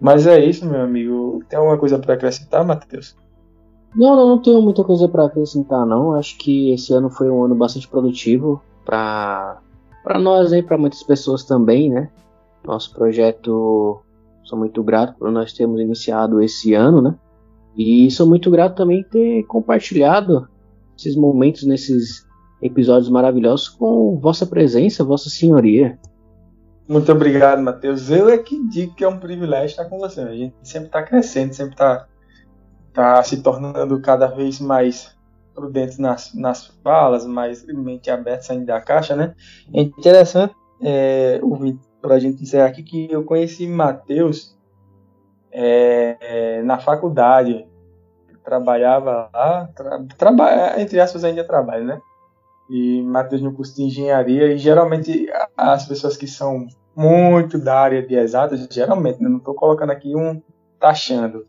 Mas 0.01 0.27
é 0.27 0.45
isso, 0.45 0.67
meu 0.67 0.81
amigo. 0.81 1.43
Tem 1.49 1.59
alguma 1.59 1.79
coisa 1.79 1.99
para 1.99 2.15
acrescentar, 2.15 2.65
Matheus? 2.65 3.17
Não, 3.95 4.17
não, 4.17 4.29
não 4.31 4.43
tenho 4.43 4.61
muita 4.61 4.83
coisa 4.83 5.09
para 5.09 5.27
acrescentar, 5.27 5.87
não. 5.87 6.15
Acho 6.15 6.37
que 6.39 6.73
esse 6.73 6.93
ano 6.93 7.11
foi 7.11 7.31
um 7.31 7.45
ano 7.45 7.55
bastante 7.55 7.87
produtivo 7.87 8.61
para 8.85 9.61
para 10.03 10.19
nós 10.19 10.53
e 10.53 10.61
para 10.61 10.77
muitas 10.77 11.03
pessoas 11.05 11.45
também, 11.45 11.89
né? 11.89 12.11
Nosso 12.67 12.93
projeto, 12.93 14.03
sou 14.43 14.59
muito 14.59 14.83
grato 14.83 15.15
por 15.17 15.31
nós 15.31 15.53
termos 15.53 15.81
iniciado 15.81 16.43
esse 16.43 16.75
ano, 16.75 17.01
né? 17.01 17.15
E 17.77 18.11
sou 18.11 18.27
muito 18.27 18.51
grato 18.51 18.77
também 18.77 19.03
ter 19.03 19.45
compartilhado 19.45 20.49
esses 20.97 21.17
momentos 21.17 21.65
nesses 21.65 22.27
episódios 22.61 23.09
maravilhosos 23.09 23.69
com 23.69 24.19
vossa 24.19 24.47
presença, 24.47 25.03
vossa 25.03 25.29
senhoria. 25.29 25.99
Muito 26.87 27.11
obrigado, 27.11 27.63
Matheus. 27.63 28.11
Eu 28.11 28.29
é 28.29 28.39
que 28.39 28.63
digo 28.69 28.95
que 28.95 29.05
é 29.05 29.09
um 29.09 29.19
privilégio 29.19 29.67
estar 29.67 29.85
com 29.87 29.99
você. 29.99 30.21
A 30.21 30.35
gente 30.35 30.55
sempre 30.63 30.87
está 30.87 31.03
crescendo, 31.03 31.55
sempre 31.55 31.75
está 31.75 32.07
tá 32.93 33.23
se 33.23 33.43
tornando 33.43 34.01
cada 34.01 34.27
vez 34.27 34.61
mais 34.61 35.17
prudente 35.55 36.01
nas, 36.01 36.35
nas 36.35 36.67
falas, 36.83 37.27
mais 37.27 37.65
mente 37.67 38.11
aberta, 38.11 38.43
saindo 38.43 38.67
da 38.67 38.81
caixa, 38.81 39.15
né? 39.15 39.35
É 39.73 39.81
interessante 39.81 40.55
é, 40.83 41.41
ouvir 41.43 41.79
para 42.01 42.17
a 42.17 42.19
gente 42.19 42.43
dizer 42.43 42.61
aqui 42.61 42.83
que 42.83 43.11
eu 43.11 43.25
conheci 43.25 43.67
Matheus 43.67 44.57
é, 45.53 46.63
na 46.63 46.79
faculdade. 46.79 47.67
Trabalhava 48.45 49.31
lá, 49.33 49.69
tra, 49.75 50.05
trabalha, 50.19 50.81
entre 50.81 50.99
aspas, 50.99 51.23
ainda 51.23 51.45
trabalho, 51.45 51.85
né? 51.85 52.01
E 52.69 53.03
Matheus 53.03 53.43
no 53.43 53.53
curso 53.53 53.77
de 53.77 53.83
engenharia, 53.83 54.53
e 54.53 54.59
geralmente 54.59 55.29
as 55.57 55.87
pessoas 55.87 56.17
que 56.17 56.27
são 56.27 56.67
muito 56.97 57.59
da 57.59 57.79
área 57.79 58.05
de 58.05 58.15
exatas, 58.15 58.67
geralmente, 58.71 59.23
né? 59.23 59.29
não 59.29 59.39
estou 59.39 59.55
colocando 59.55 59.91
aqui 59.91 60.17
um 60.17 60.43
taxando, 60.81 61.47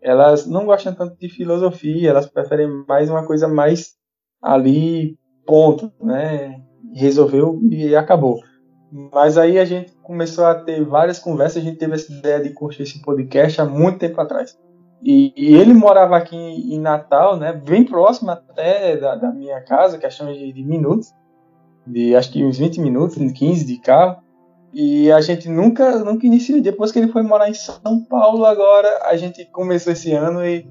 elas 0.00 0.46
não 0.46 0.64
gostam 0.64 0.94
tanto 0.94 1.18
de 1.18 1.28
filosofia, 1.28 2.10
elas 2.10 2.26
preferem 2.26 2.84
mais 2.86 3.10
uma 3.10 3.26
coisa 3.26 3.48
mais 3.48 3.96
ali, 4.40 5.18
ponto, 5.44 5.92
né? 6.00 6.60
Resolveu 6.94 7.58
e 7.70 7.96
acabou. 7.96 8.40
Mas 8.90 9.36
aí 9.36 9.58
a 9.58 9.64
gente 9.64 9.92
começou 10.02 10.46
a 10.46 10.54
ter 10.54 10.82
várias 10.84 11.18
conversas, 11.18 11.62
a 11.62 11.64
gente 11.64 11.78
teve 11.78 11.94
essa 11.94 12.10
ideia 12.12 12.40
de 12.40 12.50
curtir 12.50 12.82
esse 12.82 13.02
podcast 13.02 13.60
há 13.60 13.64
muito 13.64 13.98
tempo 13.98 14.20
atrás. 14.20 14.58
E, 15.02 15.32
e 15.36 15.54
ele 15.54 15.74
morava 15.74 16.16
aqui 16.16 16.34
em, 16.34 16.74
em, 16.74 16.80
Natal, 16.80 17.36
né, 17.36 17.52
bem 17.52 17.84
próximo 17.84 18.30
até 18.30 18.96
da, 18.96 19.14
da 19.14 19.30
minha 19.30 19.60
casa, 19.60 19.98
questão 19.98 20.32
de, 20.32 20.52
de, 20.52 20.64
minutos, 20.64 21.12
de 21.86 22.16
acho 22.16 22.32
que 22.32 22.44
uns 22.44 22.58
20 22.58 22.80
minutos, 22.80 23.16
15 23.16 23.64
de 23.64 23.78
carro. 23.78 24.22
E 24.72 25.10
a 25.10 25.20
gente 25.20 25.48
nunca, 25.48 25.98
nunca 26.00 26.26
iniciou. 26.26 26.60
Depois 26.60 26.92
que 26.92 26.98
ele 26.98 27.12
foi 27.12 27.22
morar 27.22 27.48
em 27.48 27.54
São 27.54 28.04
Paulo, 28.04 28.44
agora 28.44 29.02
a 29.04 29.16
gente 29.16 29.44
começou 29.46 29.92
esse 29.92 30.12
ano 30.12 30.44
e 30.44 30.68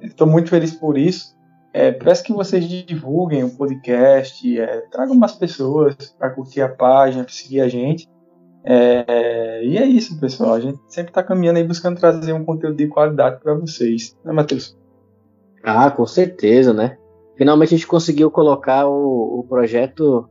estou 0.00 0.26
muito 0.26 0.50
feliz 0.50 0.72
por 0.72 0.98
isso. 0.98 1.35
É, 1.78 1.92
peço 1.92 2.24
que 2.24 2.32
vocês 2.32 2.66
divulguem 2.66 3.44
o 3.44 3.54
podcast, 3.54 4.58
é, 4.58 4.80
tragam 4.90 5.14
mais 5.14 5.32
pessoas 5.32 5.94
para 6.18 6.30
curtir 6.30 6.62
a 6.62 6.70
página, 6.70 7.22
para 7.22 7.32
seguir 7.34 7.60
a 7.60 7.68
gente. 7.68 8.08
É, 8.64 9.62
e 9.62 9.76
é 9.76 9.84
isso, 9.84 10.18
pessoal. 10.18 10.54
A 10.54 10.60
gente 10.60 10.78
sempre 10.88 11.10
está 11.10 11.22
caminhando 11.22 11.58
aí 11.58 11.64
buscando 11.64 12.00
trazer 12.00 12.32
um 12.32 12.46
conteúdo 12.46 12.78
de 12.78 12.88
qualidade 12.88 13.42
para 13.42 13.52
vocês, 13.52 14.16
né, 14.24 14.32
Matheus? 14.32 14.74
Ah, 15.62 15.90
com 15.90 16.06
certeza, 16.06 16.72
né? 16.72 16.96
Finalmente 17.36 17.74
a 17.74 17.76
gente 17.76 17.86
conseguiu 17.86 18.30
colocar 18.30 18.86
o, 18.88 19.40
o 19.40 19.44
projeto 19.46 20.26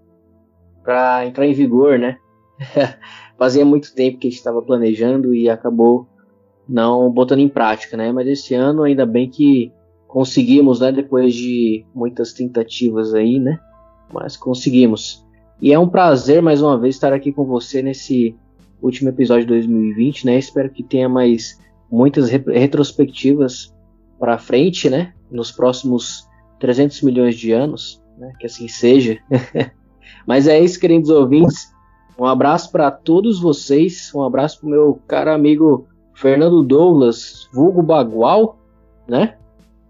para 0.84 1.28
entrar 1.28 1.46
em 1.46 1.54
vigor, 1.54 2.00
né? 2.00 2.18
Fazia 3.38 3.64
muito 3.64 3.94
tempo 3.94 4.18
que 4.18 4.26
a 4.26 4.32
gente 4.32 4.40
estava 4.40 4.64
planejando 4.64 5.36
e 5.36 5.48
acabou 5.48 6.08
não 6.68 7.12
botando 7.12 7.42
em 7.42 7.50
prática, 7.50 7.96
né? 7.96 8.12
Mas 8.12 8.28
esse 8.28 8.56
ano, 8.56 8.82
ainda 8.82 9.06
bem 9.06 9.30
que 9.30 9.72
conseguimos, 10.16 10.80
né? 10.80 10.94
Depois 10.94 11.34
de 11.36 11.86
muitas 11.94 12.32
tentativas 12.32 13.14
aí, 13.14 13.38
né? 13.38 13.60
Mas 14.14 14.38
conseguimos. 14.38 15.28
E 15.62 15.74
é 15.74 15.78
um 15.78 15.90
prazer 15.90 16.42
mais 16.42 16.62
uma 16.62 16.80
vez 16.80 16.96
estar 16.96 17.12
aqui 17.12 17.34
com 17.34 17.44
você 17.44 17.82
nesse 17.82 18.34
último 18.82 19.10
episódio 19.10 19.42
de 19.42 19.50
2020, 19.50 20.26
né? 20.26 20.38
Espero 20.40 20.70
que 20.70 20.84
tenha 20.84 21.10
mais 21.10 21.60
muitas 21.92 22.30
retrospectivas 22.30 23.76
para 24.18 24.38
frente, 24.38 24.90
né? 24.90 25.14
Nos 25.30 25.52
próximos 25.52 26.26
300 26.62 27.02
milhões 27.02 27.36
de 27.36 27.52
anos, 27.52 28.02
né? 28.18 28.32
Que 28.40 28.46
assim 28.46 28.70
seja. 28.70 29.20
Mas 30.26 30.48
é 30.48 30.58
isso, 30.58 30.80
queridos 30.80 31.10
ouvintes. 31.10 31.74
Um 32.18 32.24
abraço 32.24 32.72
para 32.72 32.90
todos 32.90 33.42
vocês. 33.42 34.14
Um 34.16 34.24
abraço 34.24 34.62
para 34.62 34.68
o 34.68 34.72
meu 34.72 35.02
caro 35.10 35.34
amigo 35.34 35.90
Fernando 36.14 36.64
Douglas, 36.64 37.50
vulgo 37.52 37.84
Bagual, 37.84 38.58
né? 39.10 39.36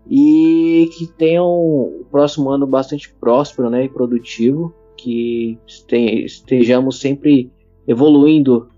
E 0.09 0.89
que 0.97 1.07
tenham 1.07 1.47
o 1.47 2.05
próximo 2.11 2.49
ano 2.49 2.67
bastante 2.67 3.13
próspero 3.13 3.69
né, 3.69 3.85
e 3.85 3.89
produtivo. 3.89 4.73
Que 4.97 5.57
estejamos 5.67 6.99
sempre 6.99 7.51
evoluindo, 7.87 8.69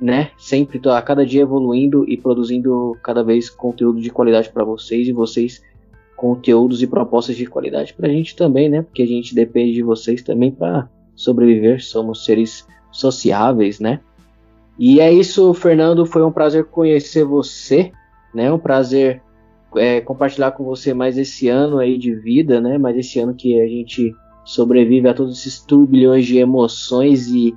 né? 0.00 0.30
Sempre 0.38 0.80
a 0.88 1.02
cada 1.02 1.24
dia 1.24 1.42
evoluindo 1.42 2.04
e 2.08 2.16
produzindo 2.16 2.96
cada 3.02 3.22
vez 3.22 3.50
conteúdo 3.50 4.00
de 4.00 4.10
qualidade 4.10 4.50
para 4.50 4.64
vocês 4.64 5.06
e 5.06 5.12
vocês 5.12 5.62
conteúdos 6.16 6.82
e 6.82 6.86
propostas 6.86 7.36
de 7.36 7.46
qualidade 7.46 7.92
para 7.92 8.08
a 8.08 8.10
gente 8.10 8.34
também, 8.34 8.68
né? 8.68 8.82
Porque 8.82 9.02
a 9.02 9.06
gente 9.06 9.34
depende 9.34 9.74
de 9.74 9.82
vocês 9.82 10.22
também 10.22 10.50
para 10.50 10.88
sobreviver, 11.14 11.82
somos 11.84 12.24
seres 12.24 12.66
sociáveis, 12.90 13.80
né? 13.80 14.00
E 14.78 15.00
é 15.00 15.12
isso, 15.12 15.52
Fernando. 15.54 16.06
Foi 16.06 16.24
um 16.24 16.32
prazer 16.32 16.64
conhecer 16.64 17.24
você, 17.24 17.92
né? 18.34 18.50
Um 18.52 18.58
prazer 18.58 19.22
é, 19.76 20.00
compartilhar 20.00 20.52
com 20.52 20.64
você 20.64 20.94
mais 20.94 21.18
esse 21.18 21.48
ano 21.48 21.78
aí 21.78 21.98
de 21.98 22.14
vida, 22.14 22.60
né? 22.60 22.78
Mais 22.78 22.96
esse 22.96 23.18
ano 23.18 23.34
que 23.34 23.60
a 23.60 23.66
gente 23.66 24.14
sobrevive 24.44 25.08
a 25.08 25.14
todos 25.14 25.38
esses 25.38 25.60
turbilhões 25.60 26.26
de 26.26 26.38
emoções 26.38 27.28
e 27.28 27.56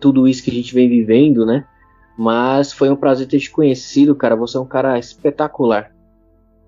tudo 0.00 0.26
isso 0.28 0.42
que 0.42 0.50
a 0.50 0.54
gente 0.54 0.74
vem 0.74 0.88
vivendo, 0.88 1.46
né? 1.46 1.64
Mas 2.16 2.72
foi 2.72 2.90
um 2.90 2.96
prazer 2.96 3.26
ter 3.26 3.38
te 3.38 3.50
conhecido, 3.50 4.14
cara. 4.14 4.36
Você 4.36 4.56
é 4.56 4.60
um 4.60 4.66
cara 4.66 4.98
espetacular. 4.98 5.92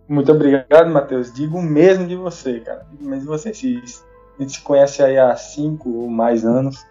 Muito 0.08 0.30
obrigado, 0.32 0.88
Matheus. 0.90 1.32
Digo 1.32 1.60
mesmo 1.60 2.06
de 2.06 2.16
você, 2.16 2.60
cara. 2.60 2.86
Digo 2.90 3.04
mesmo 3.08 3.22
de 3.22 3.26
você. 3.26 3.50
A 3.50 3.52
gente 3.52 4.52
se 4.52 4.60
conhece 4.60 5.02
aí 5.02 5.18
há 5.18 5.34
cinco 5.36 5.90
ou 5.90 6.08
mais 6.08 6.44
anos 6.44 6.84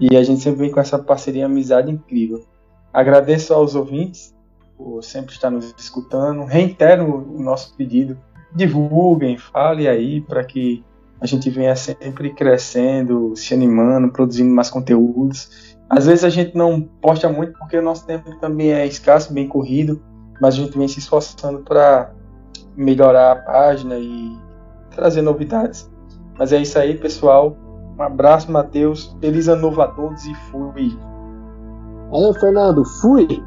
e 0.00 0.16
a 0.16 0.22
gente 0.22 0.42
sempre 0.42 0.60
vem 0.60 0.70
com 0.70 0.80
essa 0.80 0.98
parceria 0.98 1.42
e 1.42 1.44
amizade 1.44 1.90
incrível. 1.90 2.44
Agradeço 2.92 3.54
aos 3.54 3.74
ouvintes 3.74 4.35
por 4.76 5.02
sempre 5.02 5.32
estar 5.32 5.50
nos 5.50 5.74
escutando. 5.78 6.44
Reitero 6.44 7.04
o 7.06 7.42
nosso 7.42 7.74
pedido. 7.74 8.18
Divulguem, 8.54 9.36
fale 9.36 9.88
aí 9.88 10.20
para 10.20 10.44
que 10.44 10.84
a 11.20 11.26
gente 11.26 11.48
venha 11.50 11.74
sempre 11.74 12.32
crescendo, 12.32 13.34
se 13.34 13.54
animando, 13.54 14.10
produzindo 14.12 14.54
mais 14.54 14.70
conteúdos. 14.70 15.76
Às 15.88 16.06
vezes 16.06 16.24
a 16.24 16.28
gente 16.28 16.56
não 16.56 16.82
posta 16.82 17.28
muito 17.28 17.58
porque 17.58 17.78
o 17.78 17.82
nosso 17.82 18.06
tempo 18.06 18.34
também 18.38 18.72
é 18.72 18.86
escasso, 18.86 19.32
bem 19.32 19.48
corrido, 19.48 20.02
mas 20.40 20.54
a 20.54 20.58
gente 20.58 20.76
vem 20.76 20.88
se 20.88 20.98
esforçando 20.98 21.60
para 21.60 22.12
melhorar 22.76 23.32
a 23.32 23.36
página 23.36 23.96
e 23.96 24.36
trazer 24.90 25.22
novidades. 25.22 25.90
Mas 26.38 26.52
é 26.52 26.58
isso 26.58 26.78
aí, 26.78 26.96
pessoal. 26.98 27.56
Um 27.98 28.02
abraço, 28.02 28.50
Matheus. 28.52 29.16
Feliz 29.20 29.48
ano 29.48 29.62
novo 29.62 29.80
a 29.80 29.88
todos 29.88 30.24
e 30.26 30.34
fui. 30.50 30.98
Valeu, 32.10 32.34
Fernando. 32.34 32.84
Fui. 33.00 33.42